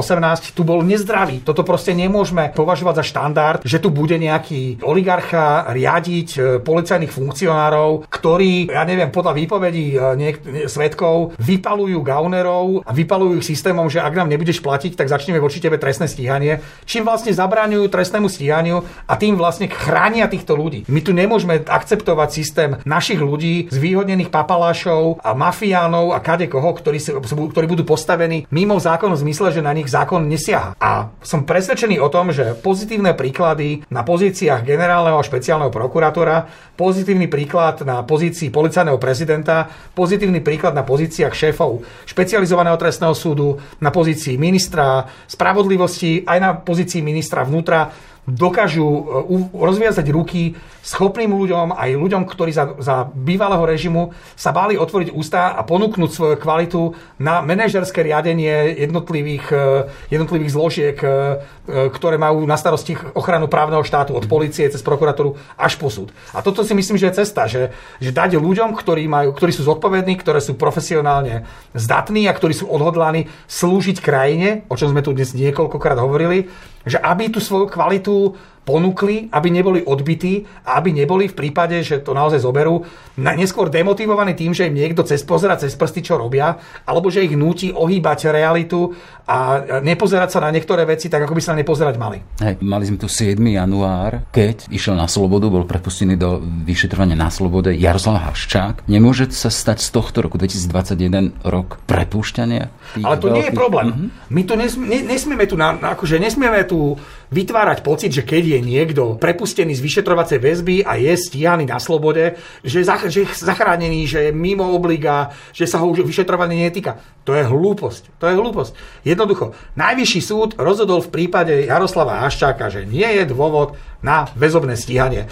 tu 0.52 0.62
bol 0.68 0.84
nezdravý. 0.84 1.42
Toto 1.42 1.64
proste 1.64 1.96
nemôžeme 1.96 2.52
považovať 2.52 3.02
za 3.02 3.06
štandard, 3.08 3.60
že 3.64 3.80
tu 3.80 3.90
bude 3.90 4.16
nejaký 4.20 4.84
oligarcha 4.84 5.72
riadiť 5.72 6.30
e, 6.36 6.40
policajných 6.60 7.12
funkcionárov, 7.12 8.12
ktorí, 8.12 8.70
ja 8.70 8.84
neviem, 8.84 9.10
podľa 9.10 9.34
výpovedí 9.38 9.86
e, 9.94 9.98
niek- 10.20 10.44
svetkov 10.68 11.38
vypalujú 11.40 12.02
gaunerov 12.02 12.81
a 12.86 12.92
vypalujú 12.92 13.42
ich 13.42 13.48
systémom, 13.48 13.88
že 13.88 14.02
ak 14.02 14.14
nám 14.18 14.30
nebudeš 14.32 14.62
platiť, 14.62 14.98
tak 14.98 15.12
začneme 15.12 15.42
voči 15.42 15.62
tebe 15.62 15.78
trestné 15.78 16.06
stíhanie, 16.10 16.62
čím 16.86 17.08
vlastne 17.08 17.34
zabraňujú 17.34 17.88
trestnému 17.90 18.28
stíhaniu 18.28 18.84
a 19.08 19.14
tým 19.18 19.38
vlastne 19.38 19.72
chránia 19.72 20.28
týchto 20.28 20.54
ľudí. 20.58 20.86
My 20.90 21.02
tu 21.02 21.12
nemôžeme 21.16 21.62
akceptovať 21.66 22.30
systém 22.32 22.70
našich 22.84 23.22
ľudí, 23.22 23.72
zvýhodnených 23.72 24.34
papalášov 24.34 25.22
a 25.22 25.32
mafiánov 25.34 26.14
a 26.16 26.20
kade 26.20 26.48
koho, 26.52 26.74
ktorí, 26.76 27.00
ktorí 27.28 27.66
budú 27.66 27.84
postavení 27.88 28.46
mimo 28.52 28.78
zákon 28.78 29.14
v 29.14 29.22
zmysle, 29.28 29.54
že 29.54 29.62
na 29.66 29.74
nich 29.76 29.90
zákon 29.90 30.26
nesiaha. 30.26 30.76
A 30.78 31.12
som 31.22 31.44
presvedčený 31.48 32.00
o 32.00 32.10
tom, 32.10 32.32
že 32.32 32.58
pozitívne 32.58 33.14
príklady 33.14 33.84
na 33.90 34.06
pozíciách 34.06 34.64
generálneho 34.64 35.20
a 35.20 35.28
špeciálneho 35.28 35.74
prokurátora, 35.74 36.48
pozitívny 36.76 37.28
príklad 37.28 37.84
na 37.86 38.02
pozícii 38.02 38.50
policajného 38.50 38.98
prezidenta, 38.98 39.70
pozitívny 39.94 40.42
príklad 40.42 40.74
na 40.74 40.84
pozíciách 40.86 41.34
šéfov 41.34 41.84
špecializovaného 42.08 42.71
trestného 42.78 43.16
súdu, 43.16 43.58
na 43.80 43.90
pozícii 43.90 44.38
ministra 44.38 45.08
spravodlivosti, 45.28 46.28
aj 46.28 46.38
na 46.40 46.52
pozícii 46.56 47.02
ministra 47.02 47.48
vnútra 47.48 48.11
dokážu 48.28 48.86
uh, 48.86 49.06
rozviazať 49.54 50.06
ruky 50.14 50.54
schopným 50.82 51.34
ľuďom, 51.34 51.78
aj 51.78 51.94
ľuďom, 51.94 52.26
ktorí 52.26 52.52
za, 52.54 52.74
za 52.82 53.10
bývalého 53.14 53.62
režimu 53.66 54.14
sa 54.34 54.50
báli 54.50 54.78
otvoriť 54.78 55.14
ústa 55.14 55.54
a 55.54 55.62
ponúknuť 55.62 56.10
svoju 56.10 56.36
kvalitu 56.42 56.98
na 57.22 57.46
manažerské 57.46 58.02
riadenie 58.02 58.78
jednotlivých, 58.82 59.46
uh, 59.54 59.90
jednotlivých 60.10 60.54
zložiek, 60.54 60.98
uh, 61.02 61.42
ktoré 61.70 62.18
majú 62.18 62.46
na 62.46 62.58
starosti 62.58 62.98
ochranu 63.14 63.46
právneho 63.46 63.86
štátu 63.86 64.18
od 64.18 64.26
policie 64.26 64.70
cez 64.70 64.82
prokuratúru 64.82 65.38
až 65.58 65.78
po 65.78 65.90
súd. 65.94 66.10
A 66.34 66.42
toto 66.42 66.66
si 66.66 66.74
myslím, 66.74 66.98
že 66.98 67.10
je 67.10 67.20
cesta, 67.22 67.46
že, 67.46 67.72
že 68.02 68.12
dať 68.14 68.38
ľuďom, 68.38 68.74
ktorí, 68.74 69.06
majú, 69.06 69.32
ktorí 69.34 69.54
sú 69.54 69.66
zodpovední, 69.66 70.18
ktoré 70.20 70.42
sú 70.42 70.58
profesionálne 70.58 71.46
zdatní 71.78 72.26
a 72.28 72.36
ktorí 72.36 72.54
sú 72.58 72.68
odhodlaní 72.68 73.30
slúžiť 73.48 74.02
krajine, 74.02 74.66
o 74.68 74.76
čom 74.76 74.92
sme 74.92 75.06
tu 75.06 75.14
dnes 75.16 75.32
niekoľkokrát 75.32 75.98
hovorili, 75.98 76.50
že 76.86 76.98
aby 76.98 77.30
tú 77.30 77.40
svoju 77.40 77.70
kvalitu 77.70 78.34
ponúkli, 78.62 79.26
aby 79.34 79.50
neboli 79.50 79.82
odbití 79.82 80.46
a 80.66 80.78
aby 80.78 80.94
neboli 80.94 81.26
v 81.26 81.38
prípade, 81.38 81.82
že 81.82 82.06
to 82.06 82.14
naozaj 82.14 82.46
zoberú, 82.46 82.86
neskôr 83.18 83.74
demotivovaní 83.74 84.38
tým, 84.38 84.54
že 84.54 84.70
im 84.70 84.78
niekto 84.78 85.02
cez 85.02 85.26
pozera 85.26 85.58
cez 85.58 85.74
prsty, 85.74 86.06
čo 86.06 86.22
robia, 86.22 86.62
alebo 86.86 87.10
že 87.10 87.26
ich 87.26 87.34
núti 87.34 87.74
ohýbať 87.74 88.30
realitu 88.30 88.94
a 89.26 89.62
nepozerať 89.82 90.30
sa 90.30 90.40
na 90.46 90.54
niektoré 90.54 90.86
veci 90.86 91.10
tak, 91.10 91.26
ako 91.26 91.34
by 91.34 91.42
sa 91.42 91.58
nepozerať 91.58 91.96
mali. 91.98 92.22
Hej, 92.38 92.62
mali 92.62 92.84
sme 92.86 93.02
tu 93.02 93.10
7. 93.10 93.42
január, 93.42 94.30
keď 94.30 94.70
išiel 94.70 94.94
na 94.94 95.10
slobodu, 95.10 95.50
bol 95.50 95.66
prepustený 95.66 96.20
do 96.20 96.42
vyšetrovania 96.68 97.18
na 97.18 97.34
slobode 97.34 97.74
Jaroslav 97.74 98.30
Haščák. 98.30 98.86
Nemôže 98.86 99.34
sa 99.34 99.50
stať 99.50 99.82
z 99.82 99.90
tohto 99.90 100.22
roku 100.22 100.38
2021 100.38 101.42
rok 101.42 101.82
prepúšťania? 101.90 102.70
Ale 103.02 103.16
to 103.18 103.32
veľkých... 103.32 103.34
nie 103.34 103.46
je 103.50 103.54
problém. 103.56 103.88
Mm-hmm. 103.90 104.10
My 104.30 104.42
tu 104.46 104.54
nes, 104.54 104.72
ne, 104.78 105.00
nesmieme 105.08 105.46
tu, 105.48 105.56
na, 105.58 105.74
akože 105.80 106.20
nesmieme 106.20 106.62
tu 106.68 107.00
vytvárať 107.32 107.80
pocit, 107.82 108.12
že 108.12 108.28
keď 108.28 108.44
je 108.52 108.60
niekto 108.60 109.16
prepustený 109.16 109.72
z 109.78 109.82
vyšetrovacej 109.84 110.40
väzby 110.44 110.76
a 110.84 111.00
je 111.00 111.14
stíhaný 111.16 111.68
na 111.70 111.80
slobode, 111.80 112.36
že, 112.62 112.84
zach, 112.84 113.08
že 113.08 113.24
je 113.24 113.32
zachránený, 113.32 114.08
že 114.08 114.20
je 114.28 114.32
mimo 114.36 114.68
obliga, 114.72 115.32
že 115.56 115.66
sa 115.68 115.80
ho 115.80 115.88
už 115.88 116.04
vyšetrovanie 116.04 116.68
netýka. 116.68 117.00
To 117.24 117.32
je 117.32 117.48
hlúposť. 117.48 118.20
To 118.20 118.26
je 118.28 118.36
hlúposť. 118.36 118.72
Jednoducho, 119.08 119.56
najvyšší 119.80 120.22
súd 120.22 120.50
rozhodol 120.60 121.00
v 121.02 121.14
prípade 121.14 121.54
Jaroslava 121.66 122.22
Haščáka, 122.26 122.68
že 122.68 122.84
nie 122.84 123.08
je 123.22 123.24
dôvod 123.30 123.80
na 124.04 124.28
väzobné 124.36 124.76
stíhanie 124.76 125.32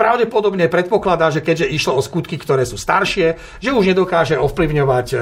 pravdepodobne 0.00 0.72
predpokladá, 0.72 1.28
že 1.28 1.44
keďže 1.44 1.68
išlo 1.76 2.00
o 2.00 2.00
skutky, 2.00 2.40
ktoré 2.40 2.64
sú 2.64 2.80
staršie, 2.80 3.36
že 3.60 3.76
už 3.76 3.92
nedokáže 3.92 4.40
ovplyvňovať 4.40 5.06
e, 5.12 5.16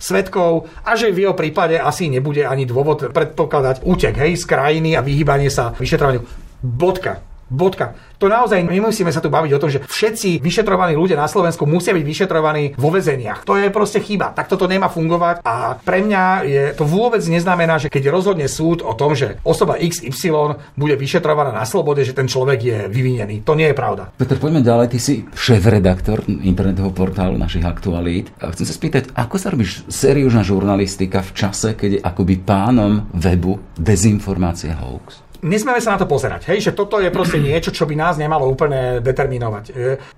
svetkov 0.00 0.72
a 0.88 0.96
že 0.96 1.12
v 1.12 1.28
jeho 1.28 1.36
prípade 1.36 1.76
asi 1.76 2.08
nebude 2.08 2.48
ani 2.48 2.64
dôvod 2.64 3.12
predpokladať 3.12 3.84
útek 3.84 4.16
hej, 4.16 4.40
z 4.40 4.48
krajiny 4.48 4.96
a 4.96 5.04
vyhýbanie 5.04 5.52
sa 5.52 5.76
vyšetrovaniu. 5.76 6.41
Bodka. 6.62 7.20
Bodka. 7.52 7.92
To 8.16 8.32
naozaj 8.32 8.64
nemusíme 8.64 9.12
sa 9.12 9.20
tu 9.20 9.28
baviť 9.28 9.52
o 9.52 9.60
tom, 9.60 9.68
že 9.68 9.84
všetci 9.84 10.40
vyšetrovaní 10.40 10.96
ľudia 10.96 11.20
na 11.20 11.28
Slovensku 11.28 11.68
musia 11.68 11.92
byť 11.92 12.00
vyšetrovaní 12.06 12.80
vo 12.80 12.88
väzeniach. 12.88 13.44
To 13.44 13.60
je 13.60 13.68
proste 13.68 14.00
chyba. 14.00 14.32
Tak 14.32 14.48
toto 14.48 14.64
nemá 14.64 14.88
fungovať 14.88 15.44
a 15.44 15.76
pre 15.76 16.00
mňa 16.00 16.22
je, 16.48 16.62
to 16.72 16.88
vôbec 16.88 17.20
neznamená, 17.20 17.76
že 17.76 17.92
keď 17.92 18.08
rozhodne 18.08 18.48
súd 18.48 18.80
o 18.80 18.96
tom, 18.96 19.12
že 19.12 19.36
osoba 19.44 19.76
XY 19.76 20.56
bude 20.80 20.96
vyšetrovaná 20.96 21.52
na 21.52 21.68
slobode, 21.68 22.06
že 22.08 22.16
ten 22.16 22.24
človek 22.24 22.58
je 22.62 22.78
vyvinený. 22.88 23.44
To 23.44 23.52
nie 23.52 23.68
je 23.68 23.76
pravda. 23.76 24.08
Peter, 24.16 24.40
poďme 24.40 24.64
ďalej. 24.64 24.96
Ty 24.96 24.98
si 25.02 25.14
šéf-redaktor 25.36 26.24
internetového 26.24 26.94
portálu 26.94 27.36
našich 27.36 27.66
aktualít. 27.68 28.32
A 28.40 28.54
chcem 28.54 28.64
sa 28.64 28.72
spýtať, 28.72 29.12
ako 29.12 29.36
sa 29.36 29.52
robíš 29.52 29.84
seriózna 29.92 30.40
žurnalistika 30.40 31.20
v 31.20 31.34
čase, 31.36 31.76
keď 31.76 31.90
je 31.90 32.00
akoby 32.00 32.40
pánom 32.40 33.10
webu 33.12 33.60
dezinformácia 33.76 34.78
hoax? 34.78 35.31
Nesmieme 35.42 35.82
sa 35.82 35.94
na 35.94 36.00
to 36.00 36.06
pozerať, 36.06 36.46
hej, 36.54 36.70
že 36.70 36.72
toto 36.72 37.02
je 37.02 37.10
proste 37.10 37.42
niečo, 37.42 37.74
čo 37.74 37.84
by 37.84 37.94
nás 37.98 38.14
nemalo 38.16 38.46
úplne 38.46 39.02
determinovať. 39.02 39.64
E, 39.68 39.72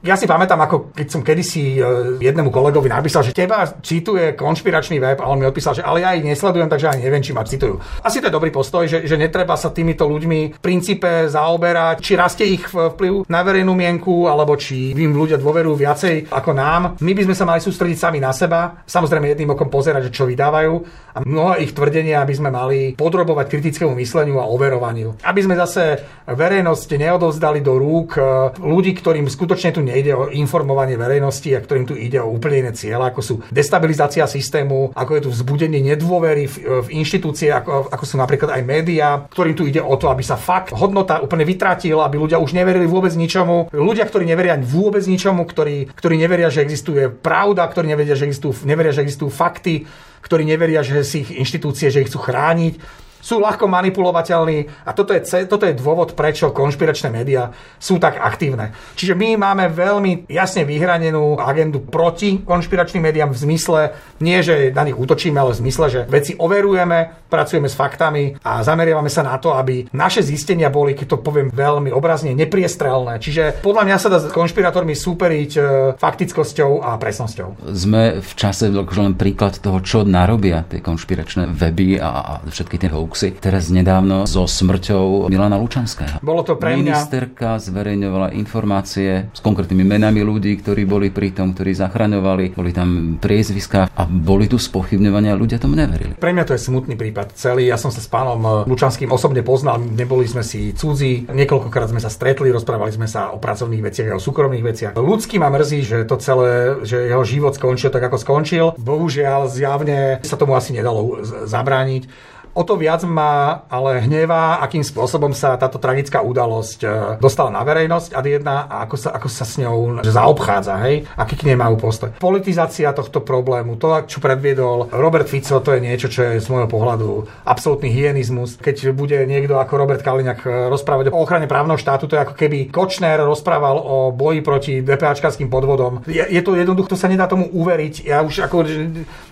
ja 0.05 0.15
si 0.15 0.29
pamätám, 0.29 0.61
ako 0.61 0.93
keď 0.93 1.07
som 1.09 1.25
kedysi 1.25 1.81
e, 1.81 2.21
jednému 2.21 2.53
kolegovi 2.53 2.93
napísal, 2.93 3.25
že 3.25 3.33
teba 3.33 3.65
cituje 3.81 4.37
konšpiračný 4.37 5.01
web 5.01 5.19
a 5.25 5.27
on 5.33 5.41
mi 5.41 5.49
odpísal, 5.49 5.81
že 5.81 5.83
ale 5.83 6.05
ja 6.05 6.13
ich 6.13 6.23
nesledujem, 6.23 6.69
takže 6.69 6.93
ani 6.93 7.09
neviem, 7.09 7.25
či 7.25 7.33
ma 7.33 7.43
citujú. 7.43 7.81
Asi 8.05 8.21
to 8.21 8.29
je 8.29 8.37
dobrý 8.37 8.53
postoj, 8.53 8.85
že, 8.85 9.09
že 9.09 9.17
netreba 9.17 9.57
sa 9.57 9.73
týmito 9.73 10.05
ľuďmi 10.05 10.61
v 10.61 10.61
princípe 10.61 11.27
zaoberať, 11.33 12.05
či 12.05 12.13
rastie 12.15 12.47
ich 12.53 12.69
vplyv 12.69 13.27
na 13.33 13.41
verejnú 13.41 13.73
mienku, 13.73 14.29
alebo 14.29 14.55
či 14.61 14.93
im 14.93 15.17
ľudia 15.17 15.41
dôverujú 15.41 15.75
viacej 15.75 16.15
ako 16.29 16.51
nám. 16.53 17.01
My 17.01 17.13
by 17.17 17.23
sme 17.25 17.35
sa 17.37 17.49
mali 17.49 17.65
sústrediť 17.65 17.97
sami 17.97 18.19
na 18.21 18.31
seba, 18.37 18.85
samozrejme 18.85 19.33
jedným 19.33 19.57
okom 19.57 19.73
pozerať, 19.73 20.13
že 20.13 20.15
čo 20.15 20.29
vydávajú 20.29 20.75
a 21.15 21.19
mnoho 21.23 21.57
ich 21.63 21.73
tvrdenia 21.73 22.27
by 22.27 22.35
sme 22.35 22.51
mali 22.51 22.79
podrobovať 22.99 23.47
kritickému 23.49 23.95
mysleniu 23.97 24.43
a 24.43 24.51
overovaniu 24.51 25.14
aby 25.23 25.41
sme 25.45 25.55
zase 25.55 26.03
verejnosť 26.25 26.89
neodovzdali 26.97 27.61
do 27.61 27.77
rúk 27.77 28.17
e, 28.17 28.21
ľudí, 28.59 28.97
ktorým 28.97 29.29
skutočne 29.29 29.71
tu 29.77 29.85
nejde 29.85 30.13
o 30.17 30.33
informovanie 30.33 30.97
verejnosti 30.97 31.53
a 31.53 31.61
ktorým 31.61 31.85
tu 31.85 31.95
ide 31.95 32.19
o 32.19 32.33
úplne 32.33 32.67
iné 32.67 32.73
cieľa, 32.73 33.13
ako 33.13 33.21
sú 33.21 33.35
destabilizácia 33.53 34.25
systému, 34.25 34.97
ako 34.97 35.11
je 35.15 35.23
tu 35.27 35.31
vzbudenie 35.31 35.85
nedôvery 35.95 36.49
v, 36.49 36.57
v 36.85 36.89
inštitúcie, 36.97 37.53
ako, 37.53 37.93
ako 37.93 38.05
sú 38.09 38.17
napríklad 38.17 38.57
aj 38.57 38.63
médiá, 38.65 39.09
ktorým 39.29 39.55
tu 39.55 39.69
ide 39.69 39.85
o 39.85 39.95
to, 40.01 40.09
aby 40.09 40.25
sa 40.25 40.41
fakt 40.41 40.73
hodnota 40.73 41.21
úplne 41.21 41.45
vytratila, 41.45 42.09
aby 42.09 42.17
ľudia 42.17 42.41
už 42.41 42.57
neverili 42.57 42.89
vôbec 42.89 43.13
ničomu. 43.13 43.69
Ľudia, 43.71 44.09
ktorí 44.09 44.25
neveria 44.25 44.57
vôbec 44.57 45.05
ničomu, 45.05 45.45
ktorí, 45.45 45.93
ktorí 45.93 46.15
neveria, 46.17 46.49
že 46.49 46.65
existuje 46.65 47.13
pravda, 47.13 47.69
ktorí 47.69 47.93
neveria, 47.93 48.17
že 48.17 48.27
existujú, 48.27 48.65
neveria, 48.65 48.97
že 48.97 49.05
existujú 49.05 49.29
fakty, 49.29 49.85
ktorí 50.25 50.49
neveria, 50.49 50.81
že 50.81 51.05
si 51.05 51.21
ich 51.21 51.31
inštitúcie, 51.37 51.93
že 51.93 52.01
ich 52.01 52.09
chcú 52.09 52.25
chrániť 52.25 53.04
sú 53.25 53.41
ľahko 53.41 53.65
manipulovateľní 53.65 54.85
a 54.85 54.93
toto 54.93 55.17
je, 55.17 55.25
toto 55.49 55.65
je 55.65 55.73
dôvod, 55.73 56.13
prečo 56.13 56.53
konšpiračné 56.53 57.09
médiá 57.09 57.57
sú 57.81 57.97
tak 57.97 58.21
aktívne. 58.21 58.77
Čiže 59.01 59.17
my 59.17 59.41
máme 59.41 59.73
veľmi 59.73 60.29
jasne 60.29 60.69
vyhranenú 60.69 61.41
agendu 61.41 61.81
proti 61.81 62.45
konšpiračným 62.45 63.01
médiám 63.01 63.33
v 63.33 63.41
zmysle, 63.49 63.81
nie 64.21 64.45
že 64.45 64.77
na 64.77 64.85
nich 64.85 64.99
útočíme, 64.99 65.41
ale 65.41 65.57
v 65.57 65.61
zmysle, 65.65 65.87
že 65.89 66.01
veci 66.05 66.37
overujeme, 66.37 67.25
pracujeme 67.33 67.73
s 67.73 67.75
faktami 67.75 68.37
a 68.45 68.61
zameriavame 68.61 69.09
sa 69.09 69.25
na 69.25 69.41
to, 69.41 69.57
aby 69.57 69.89
naše 69.97 70.21
zistenia 70.21 70.69
boli, 70.69 70.93
keď 70.93 71.17
to 71.17 71.19
poviem 71.25 71.49
veľmi 71.49 71.89
obrazne, 71.89 72.37
nepriestrelné. 72.37 73.17
Čiže 73.23 73.65
podľa 73.65 73.89
mňa 73.89 73.97
sa 73.97 74.13
dá 74.13 74.19
s 74.21 74.29
konšpirátormi 74.29 74.93
súperiť 74.93 75.51
e, 75.57 75.61
faktickosťou 75.97 76.85
a 76.85 77.01
presnosťou. 77.01 77.73
Sme 77.73 78.21
v 78.21 78.33
čase 78.37 78.69
len 78.69 79.15
príklad 79.17 79.57
toho, 79.63 79.81
čo 79.81 80.05
narobia 80.05 80.67
tie 80.69 80.85
konšpiračné 80.85 81.49
weby 81.55 81.97
a, 82.03 82.11
a 82.11 82.33
všetky 82.51 82.77
tie 82.77 82.91
hoax 82.91 83.14
hoaxy. 83.15 83.31
Teraz 83.39 83.71
nedávno 83.71 84.27
so 84.27 84.43
smrťou 84.51 85.31
Milana 85.31 85.55
Lučanského. 85.55 86.19
Bolo 86.19 86.43
to 86.43 86.59
pre 86.59 86.75
mňa... 86.75 86.99
Ministerka 86.99 87.63
zverejňovala 87.63 88.35
informácie 88.35 89.31
s 89.31 89.39
konkrétnymi 89.39 89.87
menami 89.87 90.27
ľudí, 90.27 90.59
ktorí 90.59 90.83
boli 90.83 91.15
pri 91.15 91.31
tom, 91.31 91.55
ktorí 91.55 91.79
zachraňovali, 91.79 92.59
boli 92.59 92.75
tam 92.75 93.23
priezviska 93.23 93.95
a 93.95 94.03
boli 94.11 94.51
tu 94.51 94.59
spochybňovania 94.59 95.31
a 95.31 95.39
ľudia 95.39 95.63
tomu 95.63 95.79
neverili. 95.79 96.19
Pre 96.19 96.35
mňa 96.35 96.43
to 96.43 96.59
je 96.59 96.67
smutný 96.67 96.99
prípad 96.99 97.39
celý. 97.39 97.71
Ja 97.71 97.79
som 97.79 97.95
sa 97.95 98.03
s 98.03 98.11
pánom 98.11 98.67
Lučanským 98.67 99.15
osobne 99.15 99.47
poznal, 99.47 99.79
neboli 99.79 100.27
sme 100.27 100.43
si 100.43 100.75
cudzí, 100.75 101.31
niekoľkokrát 101.31 101.95
sme 101.95 102.03
sa 102.03 102.11
stretli, 102.11 102.51
rozprávali 102.51 102.91
sme 102.91 103.07
sa 103.07 103.31
o 103.31 103.39
pracovných 103.39 103.85
veciach 103.87 104.11
a 104.11 104.19
o 104.19 104.23
súkromných 104.23 104.65
veciach. 104.67 104.93
Ľudský 104.99 105.39
ma 105.39 105.55
mrzí, 105.55 105.87
že 105.87 105.97
to 106.03 106.19
celé, 106.19 106.83
že 106.83 107.07
jeho 107.07 107.23
život 107.23 107.55
skončil 107.55 107.95
tak, 107.95 108.11
ako 108.11 108.19
skončil. 108.19 108.67
Bohužiaľ, 108.75 109.47
zjavne 109.47 110.19
sa 110.27 110.35
tomu 110.35 110.59
asi 110.59 110.75
nedalo 110.75 111.23
zabrániť. 111.47 112.34
O 112.55 112.63
to 112.63 112.79
viac 112.79 113.03
ma 113.03 113.67
ale 113.67 113.99
hnevá, 114.07 114.63
akým 114.63 114.87
spôsobom 114.87 115.35
sa 115.35 115.59
táto 115.59 115.83
tragická 115.83 116.23
udalosť 116.23 116.79
e, 116.87 116.89
dostala 117.19 117.51
na 117.51 117.67
verejnosť 117.67 118.15
a 118.15 118.21
jedna 118.23 118.71
a 118.71 118.87
ako 118.87 118.95
sa, 118.95 119.11
ako 119.11 119.27
sa 119.27 119.43
s 119.43 119.59
ňou 119.59 120.07
zaobchádza, 120.07 120.79
hej? 120.87 121.03
Aký 121.19 121.35
k 121.35 121.51
nej 121.51 121.59
majú 121.59 121.83
postoj. 121.83 122.15
Politizácia 122.23 122.95
tohto 122.95 123.27
problému, 123.27 123.75
to, 123.75 123.91
čo 124.07 124.23
predviedol 124.23 124.87
Robert 124.95 125.27
Fico, 125.27 125.59
to 125.59 125.75
je 125.75 125.83
niečo, 125.83 126.07
čo 126.07 126.31
je 126.31 126.39
z 126.39 126.47
môjho 126.47 126.71
pohľadu 126.71 127.27
absolútny 127.43 127.91
hyenizmus. 127.91 128.63
Keď 128.63 128.95
bude 128.95 129.19
niekto 129.27 129.59
ako 129.59 129.75
Robert 129.75 130.07
Kaliňák 130.07 130.41
e, 130.47 130.71
rozprávať 130.71 131.11
o 131.11 131.19
ochrane 131.19 131.51
právneho 131.51 131.77
štátu, 131.77 132.07
to 132.07 132.15
je 132.15 132.23
ako 132.23 132.39
keby 132.39 132.71
Kočner 132.71 133.19
rozprával 133.19 133.83
o 133.83 134.15
boji 134.15 134.47
proti 134.47 134.73
DPAčkarským 134.79 135.51
podvodom. 135.51 136.07
Je, 136.07 136.23
je 136.23 136.43
to 136.47 136.55
jednoducho, 136.55 136.95
to 136.95 136.99
sa 137.03 137.11
nedá 137.11 137.27
tomu 137.27 137.51
uveriť. 137.51 138.07
Ja 138.07 138.23
už 138.23 138.47
ako 138.47 138.63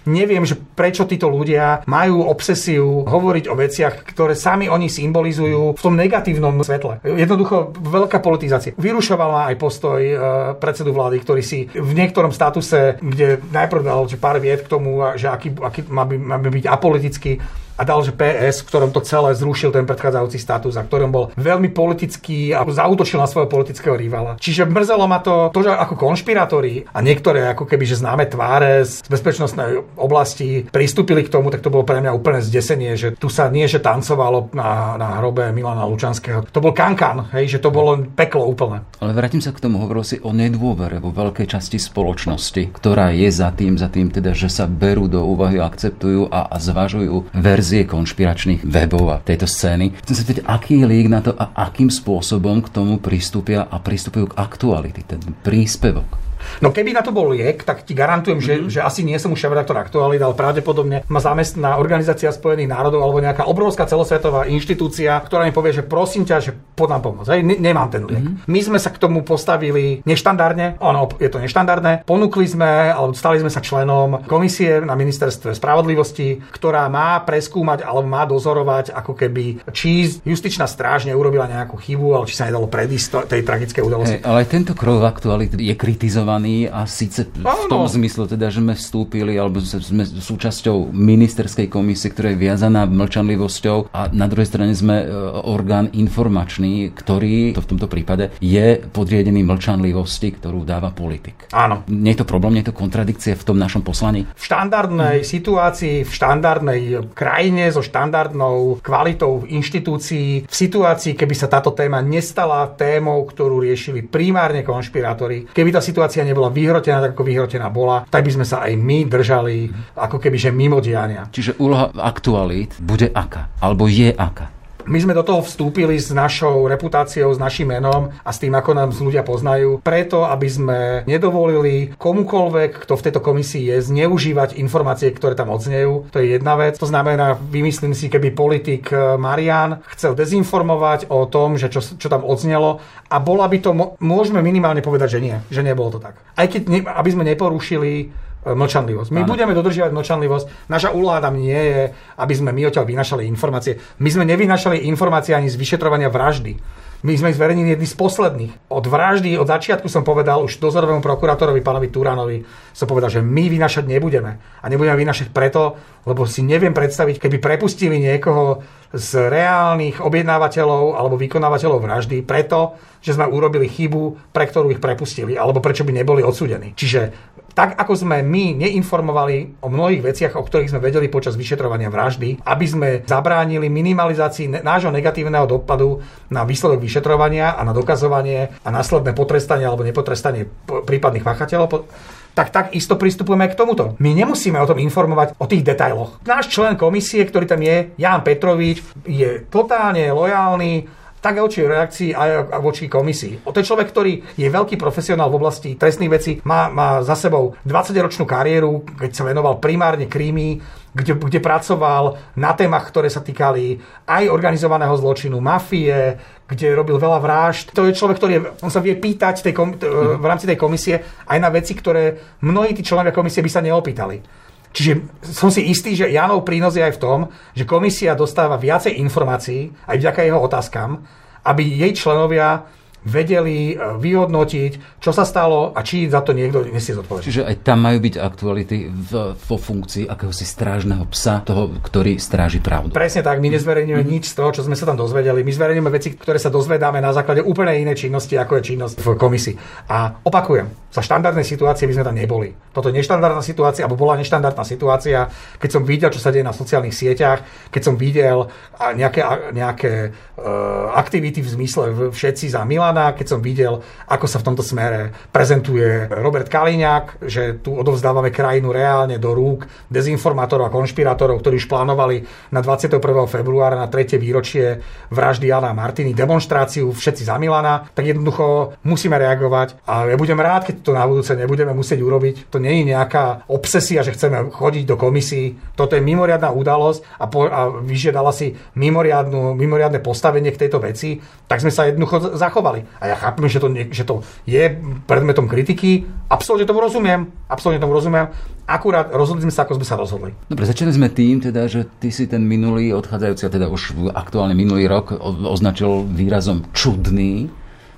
neviem, 0.07 0.43
že 0.47 0.57
prečo 0.57 1.07
títo 1.07 1.31
ľudia 1.31 1.87
majú 1.87 2.27
obsesiu 2.27 3.07
hovoriť 3.07 3.45
o 3.51 3.55
veciach, 3.55 3.95
ktoré 4.07 4.35
sami 4.35 4.67
oni 4.67 4.89
symbolizujú 4.89 5.77
v 5.77 5.81
tom 5.81 5.95
negatívnom 5.95 6.55
svetle. 6.63 7.03
Jednoducho 7.05 7.75
veľká 7.77 8.19
politizácia. 8.23 8.75
Vyrušoval 8.79 9.31
ma 9.33 9.43
aj 9.51 9.57
postoj 9.59 10.01
e, 10.01 10.17
predsedu 10.59 10.95
vlády, 10.95 11.17
ktorý 11.23 11.43
si 11.43 11.67
v 11.71 11.93
niektorom 11.95 12.31
statuse, 12.35 12.99
kde 13.01 13.43
najprv 13.51 13.83
dal 13.83 14.05
pár 14.21 14.39
viet 14.39 14.67
k 14.67 14.71
tomu, 14.71 15.03
že 15.19 15.31
aký, 15.31 15.55
aký 15.59 15.87
má, 15.89 16.07
by, 16.07 16.17
má 16.19 16.37
by 16.39 16.49
byť 16.49 16.65
apolitický, 16.69 17.33
a 17.77 17.83
dal, 17.83 18.01
že 18.05 18.13
PS, 18.13 18.63
v 18.63 18.69
ktorom 18.69 18.91
to 18.93 19.01
celé 19.05 19.33
zrušil 19.33 19.73
ten 19.73 19.89
predchádzajúci 19.89 20.39
status 20.39 20.75
a 20.77 20.85
ktorom 20.85 21.11
bol 21.11 21.25
veľmi 21.35 21.73
politický 21.73 22.53
a 22.53 22.63
zautočil 22.67 23.19
na 23.19 23.29
svojho 23.29 23.49
politického 23.49 23.97
rivala. 23.97 24.37
Čiže 24.37 24.69
mrzelo 24.69 25.05
ma 25.09 25.25
to, 25.25 25.49
to 25.55 25.65
že 25.65 25.73
ako 25.73 25.95
konšpirátori 25.97 26.85
a 26.93 26.99
niektoré 27.01 27.49
ako 27.53 27.65
keby 27.65 27.85
že 27.89 28.01
známe 28.03 28.29
tváre 28.29 28.85
z 28.85 29.01
bezpečnostnej 29.09 29.97
oblasti 29.97 30.69
pristúpili 30.69 31.25
k 31.25 31.33
tomu, 31.33 31.49
tak 31.49 31.65
to 31.65 31.73
bolo 31.73 31.87
pre 31.87 32.05
mňa 32.05 32.13
úplne 32.13 32.45
zdesenie, 32.45 32.99
že 32.99 33.15
tu 33.17 33.33
sa 33.33 33.49
nie, 33.49 33.65
že 33.65 33.81
tancovalo 33.81 34.53
na, 34.53 35.01
na 35.01 35.09
hrobe 35.23 35.49
Milana 35.55 35.89
Lučanského. 35.89 36.45
To 36.53 36.61
bol 36.61 36.77
kankan, 36.77 37.33
hej, 37.33 37.57
že 37.57 37.63
to 37.63 37.73
bolo 37.73 37.97
peklo 38.13 38.45
úplne. 38.45 38.85
Ale 39.01 39.17
vrátim 39.17 39.41
sa 39.41 39.55
k 39.55 39.63
tomu, 39.63 39.81
hovoril 39.81 40.05
si 40.05 40.21
o 40.21 40.35
nedôvere 40.35 40.99
vo 40.99 41.15
veľkej 41.15 41.47
časti 41.49 41.79
spoločnosti, 41.81 42.75
ktorá 42.75 43.15
je 43.15 43.29
za 43.31 43.49
tým, 43.55 43.79
za 43.79 43.89
tým 43.89 44.11
teda, 44.13 44.35
že 44.37 44.51
sa 44.51 44.69
berú 44.69 45.07
do 45.07 45.23
úvahy, 45.23 45.63
akceptujú 45.63 46.29
a, 46.29 46.51
a 46.51 46.57
zvažujú 46.59 47.33
ver 47.33 47.62
verzie 47.63 47.87
konšpiračných 47.87 48.67
webov 48.67 49.07
a 49.15 49.23
tejto 49.23 49.47
scény. 49.47 49.95
Chcem 50.03 50.19
sa 50.19 50.27
vedieť, 50.27 50.51
aký 50.51 50.83
je 50.83 50.87
lík 50.91 51.07
na 51.07 51.23
to 51.23 51.31
a 51.31 51.55
akým 51.55 51.95
spôsobom 51.95 52.59
k 52.59 52.75
tomu 52.75 52.99
pristúpia 52.99 53.71
a 53.71 53.79
pristupujú 53.79 54.35
k 54.35 54.37
aktuality, 54.43 55.07
ten 55.07 55.23
príspevok. 55.47 56.22
No 56.61 56.75
keby 56.75 56.97
na 56.97 57.03
to 57.05 57.15
bol 57.15 57.31
liek, 57.31 57.63
tak 57.63 57.87
ti 57.87 57.95
garantujem, 57.95 58.43
mm-hmm. 58.43 58.69
že, 58.69 58.81
že 58.81 58.85
asi 58.85 59.07
nie 59.07 59.17
som 59.17 59.33
už 59.33 59.39
šéf-redaktor 59.39 59.79
aktuálny, 59.79 60.19
ale 60.19 60.35
pravdepodobne 60.35 61.07
ma 61.07 61.21
zamestná 61.23 61.79
Organizácia 61.79 62.29
spojených 62.35 62.71
národov 62.71 63.03
alebo 63.03 63.23
nejaká 63.23 63.47
obrovská 63.47 63.87
celosvetová 63.87 64.51
inštitúcia, 64.51 65.15
ktorá 65.23 65.47
mi 65.47 65.55
povie, 65.55 65.73
že 65.73 65.87
prosím 65.87 66.27
ťa, 66.27 66.37
že 66.43 66.53
podám 66.53 67.01
pomoc. 67.01 67.31
Hej, 67.31 67.43
nemám 67.43 67.89
ten 67.89 68.03
liek. 68.05 68.23
Mm-hmm. 68.23 68.51
My 68.51 68.61
sme 68.61 68.79
sa 68.83 68.91
k 68.91 68.99
tomu 68.99 69.23
postavili 69.23 70.03
neštandardne, 70.03 70.83
ono 70.83 71.07
je 71.17 71.31
to 71.31 71.39
neštandardné. 71.39 72.03
Ponúkli 72.03 72.49
sme, 72.49 72.91
alebo 72.91 73.15
stali 73.15 73.39
sme 73.39 73.51
sa 73.53 73.63
členom 73.63 74.27
komisie 74.27 74.83
na 74.83 74.99
ministerstve 74.99 75.55
spravodlivosti, 75.55 76.43
ktorá 76.51 76.89
má 76.91 77.23
preskúmať 77.23 77.87
alebo 77.87 78.09
má 78.09 78.27
dozorovať, 78.27 78.91
ako 78.91 79.13
keby 79.15 79.45
či 79.71 80.09
justičná 80.27 80.67
stráž 80.67 81.07
neurobila 81.07 81.47
nejakú 81.47 81.79
chybu, 81.79 82.19
ale 82.19 82.25
či 82.27 82.35
sa 82.35 82.49
nedalo 82.49 82.67
predísť 82.67 83.29
tej 83.29 83.45
tragickej 83.45 83.83
udalosti. 83.85 84.19
Hey, 84.19 84.27
ale 84.27 84.49
tento 84.49 84.73
krok 84.73 85.05
aktuality 85.05 85.61
je 85.61 85.75
kritizovaný 85.77 86.32
organizovaní 86.33 86.69
a 86.69 86.87
síce 86.87 87.29
v 87.29 87.67
tom 87.69 87.85
zmysle 87.85 88.29
teda, 88.29 88.49
že 88.49 88.61
sme 88.65 88.75
vstúpili 88.75 89.37
alebo 89.37 89.61
sme 89.61 90.05
súčasťou 90.07 90.93
ministerskej 90.93 91.69
komisie, 91.69 92.13
ktorá 92.13 92.33
je 92.33 92.39
viazaná 92.41 92.89
mlčanlivosťou 92.89 93.93
a 93.93 94.09
na 94.13 94.27
druhej 94.29 94.49
strane 94.49 94.73
sme 94.73 95.05
e, 95.05 95.07
orgán 95.45 95.93
informačný, 95.93 96.93
ktorý 96.95 97.53
to 97.57 97.65
v 97.65 97.71
tomto 97.77 97.87
prípade 97.89 98.33
je 98.41 98.81
podriedený 98.81 99.45
mlčanlivosti, 99.45 100.33
ktorú 100.33 100.65
dáva 100.65 100.95
politik. 100.95 101.53
Áno. 101.53 101.85
Nie 101.89 102.17
je 102.17 102.25
to 102.25 102.27
problém, 102.29 102.57
nie 102.57 102.63
je 102.65 102.73
to 102.73 102.81
kontradikcie 102.81 103.37
v 103.37 103.45
tom 103.45 103.57
našom 103.59 103.85
poslaní? 103.85 104.25
V 104.37 104.45
štandardnej 104.45 105.23
hmm. 105.23 105.29
situácii, 105.29 105.97
v 106.07 106.13
štandardnej 106.13 106.81
krajine 107.13 107.69
so 107.69 107.85
štandardnou 107.85 108.81
kvalitou 108.81 109.45
inštitúcií, 109.49 110.47
v 110.49 110.55
situácii, 110.55 111.19
keby 111.19 111.35
sa 111.37 111.51
táto 111.51 111.75
téma 111.75 112.01
nestala 112.01 112.65
témou, 112.73 113.25
ktorú 113.27 113.65
riešili 113.65 114.07
primárne 114.07 114.63
konšpirátori, 114.63 115.51
keby 115.51 115.71
tá 115.75 115.81
situácia 115.83 116.22
situácia 116.23 116.31
nebola 116.31 116.49
vyhrotená 116.55 116.99
tak, 117.03 117.13
ako 117.19 117.25
vyhrotená 117.27 117.67
bola, 117.69 118.07
tak 118.07 118.23
by 118.23 118.31
sme 118.31 118.47
sa 118.47 118.63
aj 118.63 118.73
my 118.79 118.99
držali 119.11 119.67
ako 119.99 120.17
keby, 120.23 120.39
že 120.39 120.55
mimo 120.55 120.79
diania. 120.79 121.27
Čiže 121.29 121.59
úloha 121.59 121.91
aktualít 121.99 122.79
bude 122.79 123.11
aká? 123.11 123.51
Alebo 123.59 123.91
je 123.91 124.15
aká? 124.15 124.62
My 124.87 124.99
sme 124.99 125.15
do 125.15 125.23
toho 125.23 125.47
vstúpili 125.47 125.95
s 125.95 126.11
našou 126.11 126.67
reputáciou, 126.67 127.31
s 127.31 127.39
našim 127.39 127.71
menom 127.71 128.11
a 128.25 128.31
s 128.35 128.43
tým, 128.43 128.55
ako 128.55 128.71
nám 128.75 128.91
ľudia 128.95 129.23
poznajú, 129.23 129.79
preto, 129.83 130.27
aby 130.27 130.49
sme 130.51 130.79
nedovolili 131.07 131.95
komukolvek, 131.99 132.83
kto 132.83 132.99
v 132.99 133.05
tejto 133.07 133.21
komisii 133.23 133.71
je, 133.71 133.77
zneužívať 133.79 134.59
informácie, 134.59 135.15
ktoré 135.15 135.39
tam 135.39 135.55
odznejú. 135.55 136.11
To 136.11 136.19
je 136.19 136.35
jedna 136.35 136.59
vec. 136.59 136.79
To 136.83 136.89
znamená, 136.91 137.39
vymyslím 137.39 137.95
si, 137.95 138.11
keby 138.11 138.35
politik 138.35 138.91
eh, 138.91 139.15
Marian 139.15 139.85
chcel 139.95 140.19
dezinformovať 140.19 141.07
o 141.11 141.27
tom, 141.31 141.55
že 141.61 141.71
čo, 141.71 141.81
čo 141.83 142.09
tam 142.11 142.27
odznelo 142.27 142.83
a 143.13 143.17
bola 143.21 143.45
by 143.47 143.59
to, 143.61 143.71
môžeme 144.01 144.41
minimálne 144.41 144.81
povedať, 144.81 145.21
že 145.21 145.21
nie, 145.21 145.37
že 145.53 145.61
nebolo 145.61 145.93
to 145.93 146.01
tak. 146.01 146.17
Aj 146.33 146.49
keď, 146.49 146.63
ne, 146.73 146.81
aby 146.81 147.11
sme 147.13 147.29
neporušili 147.29 148.09
mlčanlivosť. 148.43 149.11
My 149.15 149.23
ano. 149.23 149.31
budeme 149.31 149.55
dodržiavať 149.55 149.93
mlčanlivosť. 149.95 150.47
Naša 150.67 150.91
úloha 150.91 151.23
tam 151.23 151.39
nie 151.39 151.55
je, 151.55 151.95
aby 152.19 152.35
sme 152.35 152.51
my 152.51 152.67
odtiaľ 152.67 152.87
vynašali 152.91 153.23
informácie. 153.31 153.79
My 154.03 154.11
sme 154.11 154.27
nevynašali 154.27 154.83
informácie 154.91 155.33
ani 155.39 155.47
z 155.47 155.55
vyšetrovania 155.55 156.11
vraždy. 156.11 156.59
My 157.03 157.19
sme 157.19 157.35
zverejnili 157.35 157.75
jedný 157.75 157.87
z 157.91 157.99
posledných. 157.99 158.53
Od 158.71 158.87
vraždy, 158.87 159.35
od 159.35 159.51
začiatku 159.51 159.91
som 159.91 160.07
povedal 160.07 160.39
už 160.47 160.63
dozorovému 160.63 161.03
prokurátorovi, 161.03 161.59
pánovi 161.59 161.91
Turánovi, 161.91 162.47
som 162.71 162.87
povedal, 162.87 163.11
že 163.11 163.27
my 163.27 163.51
vynašať 163.51 163.91
nebudeme. 163.91 164.39
A 164.63 164.71
nebudeme 164.71 164.95
vynašať 164.95 165.35
preto, 165.35 165.75
lebo 166.07 166.31
si 166.31 166.47
neviem 166.47 166.71
predstaviť, 166.71 167.19
keby 167.19 167.43
prepustili 167.43 167.99
niekoho 167.99 168.63
z 168.95 169.19
reálnych 169.19 169.99
objednávateľov 169.99 170.95
alebo 170.95 171.19
vykonávateľov 171.19 171.83
vraždy 171.83 172.23
preto, 172.23 172.79
že 173.03 173.19
sme 173.19 173.27
urobili 173.27 173.67
chybu, 173.67 174.31
pre 174.31 174.47
ktorú 174.47 174.71
ich 174.71 174.79
prepustili, 174.79 175.35
alebo 175.35 175.59
prečo 175.59 175.83
by 175.83 175.91
neboli 175.91 176.23
odsúdení. 176.23 176.79
Čiže 176.79 177.32
tak 177.53 177.77
ako 177.77 177.93
sme 177.95 178.25
my 178.25 178.57
neinformovali 178.67 179.65
o 179.65 179.69
mnohých 179.69 180.03
veciach, 180.03 180.33
o 180.37 180.45
ktorých 180.45 180.73
sme 180.73 180.85
vedeli 180.85 181.13
počas 181.13 181.37
vyšetrovania 181.37 181.93
vraždy, 181.93 182.45
aby 182.45 182.67
sme 182.67 182.89
zabránili 183.05 183.69
minimalizácii 183.69 184.65
nášho 184.65 184.93
negatívneho 184.93 185.45
dopadu 185.45 186.01
na 186.33 186.43
výsledok 186.49 186.81
vyšetrovania 186.81 187.57
a 187.57 187.63
na 187.65 187.77
dokazovanie 187.77 188.53
a 188.65 188.69
následné 188.73 189.13
potrestanie 189.13 189.69
alebo 189.69 189.85
nepotrestanie 189.85 190.49
prípadných 190.67 191.25
páchateľov, 191.25 191.89
tak 192.33 192.49
takisto 192.49 192.97
pristupujeme 192.97 193.45
k 193.53 193.57
tomuto. 193.57 193.93
My 194.01 194.17
nemusíme 194.17 194.57
o 194.57 194.65
tom 194.65 194.81
informovať 194.81 195.37
o 195.37 195.45
tých 195.45 195.69
detailoch. 195.69 196.25
Náš 196.25 196.49
člen 196.49 196.81
komisie, 196.81 197.29
ktorý 197.29 197.45
tam 197.45 197.61
je, 197.61 197.93
Jan 198.01 198.25
Petrovič, 198.25 198.81
je 199.05 199.45
totálne 199.53 200.09
lojálny 200.09 201.02
tak 201.23 201.39
voči 201.39 201.63
reakcii 201.63 202.11
aj 202.19 202.59
voči 202.59 202.91
komisii. 202.91 203.47
O 203.47 203.55
to 203.55 203.63
je 203.63 203.69
človek, 203.71 203.95
ktorý 203.95 204.13
je 204.35 204.49
veľký 204.51 204.75
profesionál 204.75 205.31
v 205.31 205.39
oblasti 205.39 205.79
trestných 205.79 206.11
vecí, 206.11 206.33
má, 206.43 206.67
má 206.67 206.99
za 207.07 207.15
sebou 207.15 207.55
20-ročnú 207.63 208.27
kariéru, 208.27 208.83
keď 208.99 209.11
sa 209.15 209.23
venoval 209.23 209.63
primárne 209.63 210.11
krímy, 210.11 210.59
kde, 210.93 211.17
kde 211.17 211.41
pracoval 211.41 212.35
na 212.37 212.53
témach, 212.53 212.85
ktoré 212.91 213.09
sa 213.09 213.23
týkali 213.23 213.79
aj 214.05 214.29
organizovaného 214.29 214.93
zločinu, 214.99 215.39
mafie, 215.39 216.19
kde 216.51 216.77
robil 216.77 217.01
veľa 217.01 217.23
vražd. 217.23 217.73
To 217.73 217.89
je 217.89 217.97
človek, 217.97 218.19
ktorý 218.19 218.33
je, 218.37 218.43
on 218.61 218.69
sa 218.69 218.85
vie 218.85 218.99
pýtať 218.99 219.47
tej 219.47 219.55
kom, 219.57 219.79
v 219.79 220.27
rámci 220.27 220.45
tej 220.45 220.59
komisie 220.61 221.01
aj 221.31 221.39
na 221.41 221.49
veci, 221.49 221.73
ktoré 221.73 222.37
mnohí 222.45 222.77
tí 222.77 222.85
členovia 222.85 223.15
komisie 223.15 223.41
by 223.41 223.51
sa 223.51 223.65
neopýtali. 223.65 224.43
Čiže 224.73 224.93
som 225.21 225.53
si 225.53 225.69
istý, 225.69 225.93
že 225.93 226.09
Janov 226.09 226.49
prínos 226.49 226.73
je 226.73 226.85
aj 226.85 226.97
v 226.97 227.03
tom, 227.03 227.19
že 227.53 227.69
komisia 227.69 228.17
dostáva 228.17 228.57
viacej 228.57 228.97
informácií, 229.05 229.69
aj 229.85 229.97
vďaka 230.01 230.21
jeho 230.25 230.41
otázkam, 230.41 231.05
aby 231.45 231.63
jej 231.63 231.93
členovia 231.93 232.65
vedeli 233.03 233.75
e, 233.75 233.99
vyhodnotiť, 233.99 235.03
čo 235.03 235.11
sa 235.11 235.27
stalo 235.27 235.75
a 235.75 235.81
či 235.83 236.07
za 236.07 236.23
to 236.23 236.35
niekto 236.35 236.63
nesie 236.67 236.95
zodpovednosť. 236.95 237.27
Čiže 237.27 237.43
aj 237.47 237.57
tam 237.67 237.83
majú 237.83 237.99
byť 237.99 238.15
aktuality 238.19 238.79
v, 238.89 239.13
vo 239.35 239.57
funkcii 239.59 240.07
akéhosi 240.07 240.47
strážneho 240.47 241.05
psa, 241.11 241.43
toho, 241.43 241.75
ktorý 241.83 242.17
stráži 242.23 242.63
pravdu. 242.63 242.95
Presne 242.95 243.27
tak, 243.27 243.43
my 243.43 243.51
nezverejňujeme 243.59 244.03
mm-hmm. 244.07 244.15
nič 244.23 244.31
z 244.31 244.35
toho, 244.39 244.51
čo 244.55 244.63
sme 244.63 244.79
sa 244.79 244.87
tam 244.87 244.99
dozvedeli. 244.99 245.43
My 245.43 245.53
zverejňujeme 245.53 245.91
veci, 245.91 246.15
ktoré 246.15 246.39
sa 246.39 246.51
dozvedáme 246.53 247.03
na 247.03 247.11
základe 247.11 247.43
úplne 247.43 247.75
inej 247.75 248.07
činnosti, 248.07 248.39
ako 248.39 248.59
je 248.59 248.63
činnosť 248.75 248.97
v 249.03 249.07
komisii. 249.19 249.55
A 249.91 250.23
opakujem, 250.23 250.83
za 250.93 251.01
štandardnej 251.01 251.49
situácie 251.49 251.89
by 251.89 251.97
sme 251.97 252.05
tam 252.05 252.17
neboli. 252.21 252.53
Toto 252.69 252.93
je 252.93 252.97
neštandardná 253.01 253.41
situácia, 253.41 253.89
alebo 253.89 253.97
bola 253.97 254.21
neštandardná 254.21 254.61
situácia, 254.61 255.25
keď 255.57 255.71
som 255.73 255.83
videl, 255.89 256.13
čo 256.13 256.21
sa 256.21 256.29
deje 256.29 256.45
na 256.45 256.53
sociálnych 256.53 256.93
sieťach, 256.93 257.41
keď 257.73 257.83
som 257.83 257.95
videl 257.97 258.53
nejaké, 258.77 259.25
nejaké 259.57 260.13
uh, 260.13 260.93
aktivity 260.93 261.41
v 261.41 261.49
zmysle 261.49 262.13
všetci 262.13 262.53
za 262.53 262.69
Milana, 262.93 263.17
keď 263.17 263.27
som 263.27 263.41
videl, 263.41 263.81
ako 264.05 264.27
sa 264.29 264.37
v 264.37 264.53
tomto 264.53 264.61
smere 264.61 265.17
prezentuje 265.33 266.13
Robert 266.13 266.53
Kaliňák, 266.53 267.25
že 267.25 267.57
tu 267.65 267.73
odovzdávame 267.73 268.29
krajinu 268.29 268.69
reálne 268.69 269.17
do 269.17 269.33
rúk 269.33 269.65
dezinformátorov 269.89 270.69
a 270.69 270.75
konšpirátorov, 270.75 271.41
ktorí 271.41 271.57
už 271.57 271.73
plánovali 271.73 272.21
na 272.53 272.61
21. 272.61 273.01
februára 273.33 273.81
na 273.81 273.89
3. 273.89 274.21
výročie 274.21 274.85
vraždy 275.09 275.49
Jana 275.49 275.73
Martiny 275.73 276.13
demonstráciu 276.13 276.93
všetci 276.93 277.25
za 277.25 277.41
Milana, 277.41 277.89
tak 277.97 278.13
jednoducho 278.13 278.77
musíme 278.85 279.17
reagovať 279.17 279.81
a 279.89 280.13
ja 280.13 280.17
budem 280.21 280.37
rád, 280.37 280.69
keď 280.69 280.85
to 280.85 280.93
na 280.93 281.09
budúce 281.09 281.33
nebudeme 281.33 281.73
musieť 281.73 282.05
urobiť. 282.05 282.53
To 282.53 282.61
nie 282.61 282.85
je 282.85 282.93
nejaká 282.93 283.49
obsesia, 283.49 284.05
že 284.05 284.13
chceme 284.13 284.53
chodiť 284.53 284.85
do 284.85 285.01
komisí. 285.01 285.57
Toto 285.73 285.97
je 285.97 286.05
mimoriadná 286.05 286.53
udalosť 286.53 287.01
a, 287.17 287.25
po, 287.25 287.49
a 287.49 287.73
vyžiadala 287.73 288.37
si 288.37 288.53
mimoriadne 288.77 290.01
postavenie 290.05 290.53
k 290.53 290.69
tejto 290.69 290.77
veci, 290.85 291.17
tak 291.49 291.65
sme 291.65 291.73
sa 291.73 291.89
jednoducho 291.89 292.35
zachovali. 292.43 292.82
A 293.01 293.11
ja 293.11 293.17
chápem, 293.19 293.47
že 293.49 293.59
to, 293.59 293.69
že 293.73 294.05
to 294.05 294.15
je 294.47 294.79
predmetom 295.09 295.51
kritiky. 295.51 296.07
Absolútne 296.31 296.69
tomu 296.69 296.81
rozumiem. 296.81 297.29
Absolútne 297.47 297.83
tomu 297.83 297.95
rozumiem. 297.97 298.31
Akurát 298.65 299.11
rozhodli 299.11 299.43
sme 299.43 299.55
sa, 299.55 299.67
ako 299.67 299.83
sme 299.83 299.87
sa 299.87 299.99
rozhodli. 299.99 300.31
Dobre, 300.47 300.65
začali 300.65 300.95
sme 300.95 301.11
tým, 301.11 301.43
teda, 301.43 301.67
že 301.67 301.89
ty 301.99 302.15
si 302.15 302.31
ten 302.31 302.47
minulý 302.47 302.95
odchádzajúci, 302.95 303.51
teda 303.51 303.67
už 303.69 304.13
aktuálne 304.15 304.55
minulý 304.55 304.87
rok 304.87 305.13
označil 305.23 306.07
výrazom 306.07 306.67
čudný. 306.71 307.51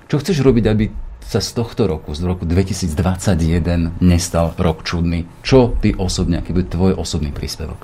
Čo 0.09 0.21
chceš 0.21 0.41
robiť, 0.41 0.65
aby 0.69 0.85
sa 1.25 1.41
z 1.41 1.57
tohto 1.57 1.89
roku, 1.89 2.13
z 2.13 2.21
roku 2.21 2.45
2021 2.45 3.97
nestal 4.01 4.53
rok 4.57 4.85
čudný? 4.85 5.25
Čo 5.41 5.73
ty 5.81 5.93
osobne, 5.97 6.41
aký 6.41 6.53
bude 6.53 6.69
tvoj 6.69 6.97
osobný 6.97 7.33
príspevok? 7.33 7.81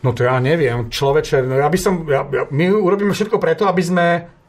No 0.00 0.16
to 0.16 0.24
ja 0.24 0.40
neviem. 0.40 0.88
Človeče, 0.88 1.44
no 1.44 1.60
ja 1.60 1.68
by 1.68 1.78
som, 1.78 2.08
ja, 2.08 2.24
ja, 2.24 2.48
my 2.48 2.72
urobíme 2.72 3.12
všetko 3.12 3.36
preto, 3.36 3.68
aby 3.68 3.82
sme, 3.84 4.06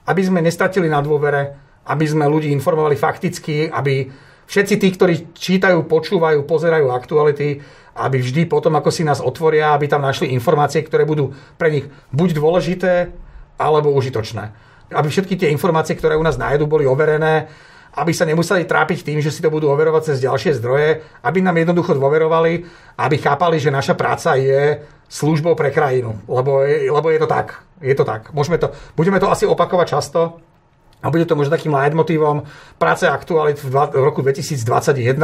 aby 0.07 0.21
sme 0.21 0.41
nestratili 0.41 0.89
na 0.89 1.03
dôvere, 1.03 1.53
aby 1.85 2.05
sme 2.05 2.29
ľudí 2.29 2.49
informovali 2.53 2.97
fakticky, 2.97 3.69
aby 3.69 4.09
všetci 4.45 4.75
tí, 4.77 4.87
ktorí 4.93 5.13
čítajú, 5.33 5.85
počúvajú, 5.85 6.45
pozerajú 6.45 6.91
aktuality, 6.91 7.61
aby 7.95 8.17
vždy 8.23 8.47
potom, 8.47 8.71
ako 8.77 8.89
si 8.89 9.03
nás 9.03 9.19
otvoria, 9.19 9.75
aby 9.75 9.87
tam 9.87 10.03
našli 10.03 10.31
informácie, 10.31 10.83
ktoré 10.83 11.03
budú 11.03 11.35
pre 11.59 11.71
nich 11.71 11.85
buď 12.15 12.29
dôležité, 12.39 13.11
alebo 13.59 13.93
užitočné. 13.93 14.51
Aby 14.91 15.07
všetky 15.07 15.37
tie 15.37 15.53
informácie, 15.53 15.95
ktoré 15.95 16.17
u 16.17 16.25
nás 16.25 16.39
nájdu, 16.39 16.65
boli 16.65 16.89
overené, 16.89 17.47
aby 17.91 18.15
sa 18.15 18.23
nemuseli 18.23 18.63
trápiť 18.63 19.03
tým, 19.03 19.19
že 19.19 19.31
si 19.31 19.43
to 19.43 19.51
budú 19.51 19.67
overovať 19.67 20.15
cez 20.15 20.17
ďalšie 20.23 20.57
zdroje, 20.63 21.03
aby 21.27 21.39
nám 21.43 21.59
jednoducho 21.59 21.91
dôverovali, 21.95 22.63
aby 22.95 23.15
chápali, 23.19 23.59
že 23.59 23.67
naša 23.67 23.99
práca 23.99 24.39
je 24.39 24.79
službou 25.11 25.59
pre 25.59 25.75
krajinu, 25.75 26.15
lebo 26.31 26.63
je, 26.63 26.87
lebo 26.87 27.11
je 27.11 27.19
to 27.19 27.27
tak. 27.27 27.67
Je 27.83 27.91
to 27.91 28.07
tak. 28.07 28.31
Môžeme 28.31 28.55
to, 28.55 28.71
budeme 28.95 29.19
to 29.19 29.27
asi 29.27 29.43
opakovať 29.43 29.87
často, 29.91 30.39
a 31.01 31.09
bude 31.09 31.25
to 31.25 31.33
možno 31.33 31.57
takým 31.57 31.73
leitmotívom 31.73 32.45
práce 32.77 33.09
aktualit 33.09 33.57
v, 33.57 33.73
roku 33.97 34.21
2021, 34.21 35.17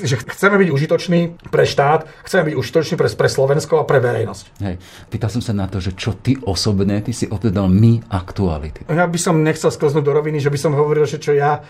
že 0.00 0.16
chceme 0.16 0.56
byť 0.56 0.68
užitoční 0.72 1.20
pre 1.52 1.68
štát, 1.68 2.08
chceme 2.24 2.48
byť 2.50 2.54
užitoční 2.56 2.96
pre, 2.96 3.08
pre 3.12 3.28
Slovensko 3.28 3.84
a 3.84 3.84
pre 3.84 4.00
verejnosť. 4.00 4.44
Hej. 4.64 4.80
Pýtal 5.12 5.28
som 5.28 5.44
sa 5.44 5.52
na 5.52 5.68
to, 5.68 5.76
že 5.76 5.92
čo 5.92 6.16
ty 6.16 6.40
osobne, 6.40 7.04
ty 7.04 7.12
si 7.12 7.28
odpovedal 7.28 7.68
my 7.68 8.00
aktuality. 8.08 8.88
Ja 8.88 9.04
by 9.04 9.18
som 9.20 9.44
nechcel 9.44 9.68
sklznúť 9.68 10.04
do 10.08 10.16
roviny, 10.16 10.40
že 10.40 10.48
by 10.48 10.56
som 10.56 10.72
hovoril, 10.72 11.04
že 11.04 11.20
čo 11.20 11.36
ja, 11.36 11.60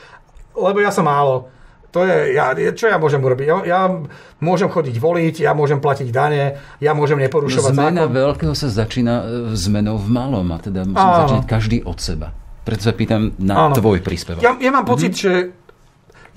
lebo 0.54 0.78
ja 0.78 0.94
som 0.94 1.10
málo. 1.10 1.50
To 1.90 2.06
je, 2.06 2.38
ja, 2.38 2.54
čo 2.54 2.86
ja 2.86 3.02
môžem 3.02 3.18
urobiť? 3.18 3.46
Ja, 3.50 3.56
ja 3.66 3.80
môžem 4.38 4.70
chodiť 4.70 4.96
voliť, 5.02 5.34
ja 5.42 5.58
môžem 5.58 5.82
platiť 5.82 6.08
dane, 6.14 6.54
ja 6.78 6.94
môžem 6.94 7.18
neporušovať 7.18 7.74
Zmena 7.74 8.06
zákon. 8.06 8.14
veľkého 8.14 8.54
sa 8.54 8.70
začína 8.70 9.14
e, 9.18 9.24
zmenou 9.58 9.98
v 9.98 10.06
malom 10.06 10.46
a 10.54 10.58
teda 10.62 10.86
musí 10.86 11.02
začať 11.02 11.42
každý 11.50 11.78
od 11.82 11.98
seba. 11.98 12.30
Preto 12.62 12.86
sa 12.86 12.94
pýtam 12.94 13.34
na 13.42 13.66
Áno. 13.66 13.74
tvoj 13.74 14.06
príspevok. 14.06 14.38
Ja, 14.38 14.54
ja 14.54 14.70
mám 14.70 14.86
pocit, 14.86 15.18
mm-hmm. 15.18 15.24
že 15.26 15.32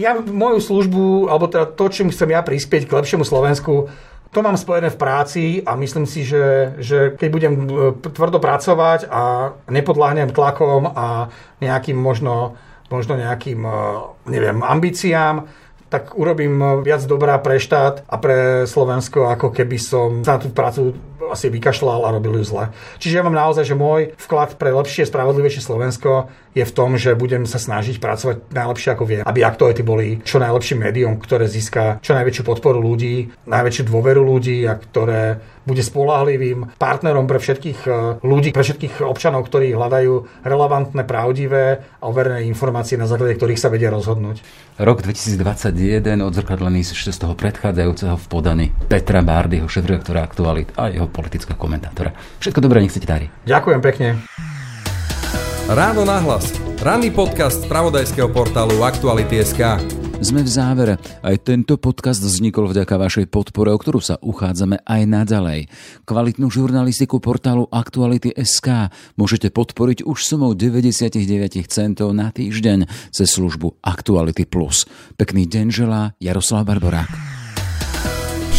ja 0.01 0.18
moju 0.18 0.58
službu, 0.58 1.30
alebo 1.30 1.45
teda 1.45 1.70
to, 1.70 1.86
čím 1.93 2.10
chcem 2.10 2.34
ja 2.34 2.41
prispieť 2.41 2.89
k 2.89 2.95
lepšiemu 2.97 3.22
Slovensku, 3.22 3.93
to 4.34 4.41
mám 4.41 4.58
spojené 4.58 4.89
v 4.89 4.97
práci 4.97 5.43
a 5.62 5.78
myslím 5.78 6.10
si, 6.10 6.26
že, 6.26 6.74
že 6.82 7.14
keď 7.14 7.30
budem 7.30 7.54
e, 7.54 7.93
tvrdo 8.01 8.41
pracovať 8.41 9.06
a 9.06 9.54
nepodláhnem 9.70 10.34
tlakom 10.34 10.89
a 10.89 11.30
nejakým 11.62 11.93
možno, 11.93 12.58
možno 12.94 13.18
nejakým, 13.18 13.66
e, 13.66 13.74
neviem, 14.30 14.62
ambíciám, 14.62 15.50
tak 15.89 16.18
urobím 16.18 16.82
viac 16.82 17.06
dobrá 17.06 17.38
pre 17.38 17.62
štát 17.62 18.10
a 18.10 18.18
pre 18.18 18.66
Slovensko, 18.66 19.30
ako 19.30 19.54
keby 19.54 19.78
som 19.78 20.26
na 20.26 20.41
tú 20.41 20.50
prácu 20.50 20.98
asi 21.32 21.48
vykašľal 21.54 22.10
a 22.10 22.14
robil 22.18 22.42
ju 22.42 22.46
zle. 22.50 22.64
Čiže 23.00 23.22
ja 23.22 23.24
mám 23.24 23.38
naozaj, 23.38 23.70
že 23.70 23.78
môj 23.78 24.18
vklad 24.18 24.58
pre 24.58 24.74
lepšie, 24.74 25.08
spravodlivejšie 25.08 25.62
Slovensko 25.62 26.28
je 26.54 26.64
v 26.66 26.76
tom, 26.76 26.96
že 26.96 27.18
budem 27.18 27.50
sa 27.50 27.58
snažiť 27.58 27.98
pracovať 27.98 28.54
najlepšie 28.54 28.90
ako 28.94 29.04
viem, 29.10 29.24
aby 29.26 29.42
aktuality 29.42 29.82
boli 29.82 30.22
čo 30.22 30.38
najlepším 30.38 30.86
médium, 30.86 31.18
ktoré 31.18 31.50
získa 31.50 31.98
čo 32.00 32.14
najväčšiu 32.14 32.44
podporu 32.46 32.78
ľudí, 32.78 33.34
najväčšiu 33.50 33.84
dôveru 33.90 34.22
ľudí 34.22 34.62
a 34.70 34.78
ktoré 34.78 35.42
bude 35.64 35.80
spolahlivým 35.80 36.76
partnerom 36.76 37.24
pre 37.24 37.40
všetkých 37.40 37.80
e, 37.88 37.92
ľudí, 38.22 38.52
pre 38.52 38.68
všetkých 38.68 39.00
občanov, 39.00 39.48
ktorí 39.48 39.72
hľadajú 39.72 40.44
relevantné, 40.44 41.08
pravdivé 41.08 41.80
a 42.04 42.06
overené 42.12 42.44
informácie, 42.52 43.00
na 43.00 43.08
základe 43.08 43.40
ktorých 43.40 43.60
sa 43.60 43.72
vedia 43.72 43.88
rozhodnúť. 43.88 44.44
Rok 44.76 45.08
2021 45.08 46.20
odzrkadlený 46.20 46.84
z 46.84 47.16
toho 47.16 47.34
predchádzajúceho 47.38 48.20
v 48.20 48.26
podaní 48.28 48.66
Petra 48.92 49.24
Bárdyho, 49.24 49.72
šéf-redaktora 49.72 50.26
Aktualit 50.28 50.70
a 50.76 50.92
jeho 50.92 51.08
politického 51.14 51.55
komentátora. 51.55 52.18
Všetko 52.41 52.59
dobré, 52.59 52.82
nech 52.82 52.91
sa 52.91 52.99
ti 52.99 53.05
darí. 53.05 53.30
Ďakujem 53.45 53.80
pekne. 53.86 54.07
Ráno 55.70 56.03
nahlas. 56.03 56.51
Ranný 56.84 57.16
podcast 57.16 57.64
z 57.64 57.72
pravodajského 57.72 58.28
portálu 58.28 58.84
Aktuality.sk. 58.84 59.80
Sme 60.24 60.39
v 60.39 60.51
závere. 60.51 60.95
Aj 61.20 61.36
tento 61.36 61.76
podcast 61.76 62.24
vznikol 62.24 62.72
vďaka 62.72 62.95
vašej 62.95 63.28
podpore, 63.28 63.72
o 63.72 63.80
ktorú 63.80 63.99
sa 63.99 64.16
uchádzame 64.24 64.80
aj 64.84 65.01
naďalej. 65.03 65.68
Kvalitnú 66.07 66.47
žurnalistiku 66.47 67.20
portálu 67.20 67.68
Aktuality.sk 67.68 68.91
môžete 69.20 69.51
podporiť 69.51 70.07
už 70.07 70.16
sumou 70.24 70.55
99 70.55 71.24
centov 71.68 72.16
na 72.16 72.32
týždeň 72.32 73.11
cez 73.11 73.28
službu 73.36 73.84
Aktuality+. 73.84 74.47
Pekný 75.20 75.43
deň 75.43 75.66
želá 75.76 76.16
Jaroslav 76.24 76.72
Barborák. 76.72 77.43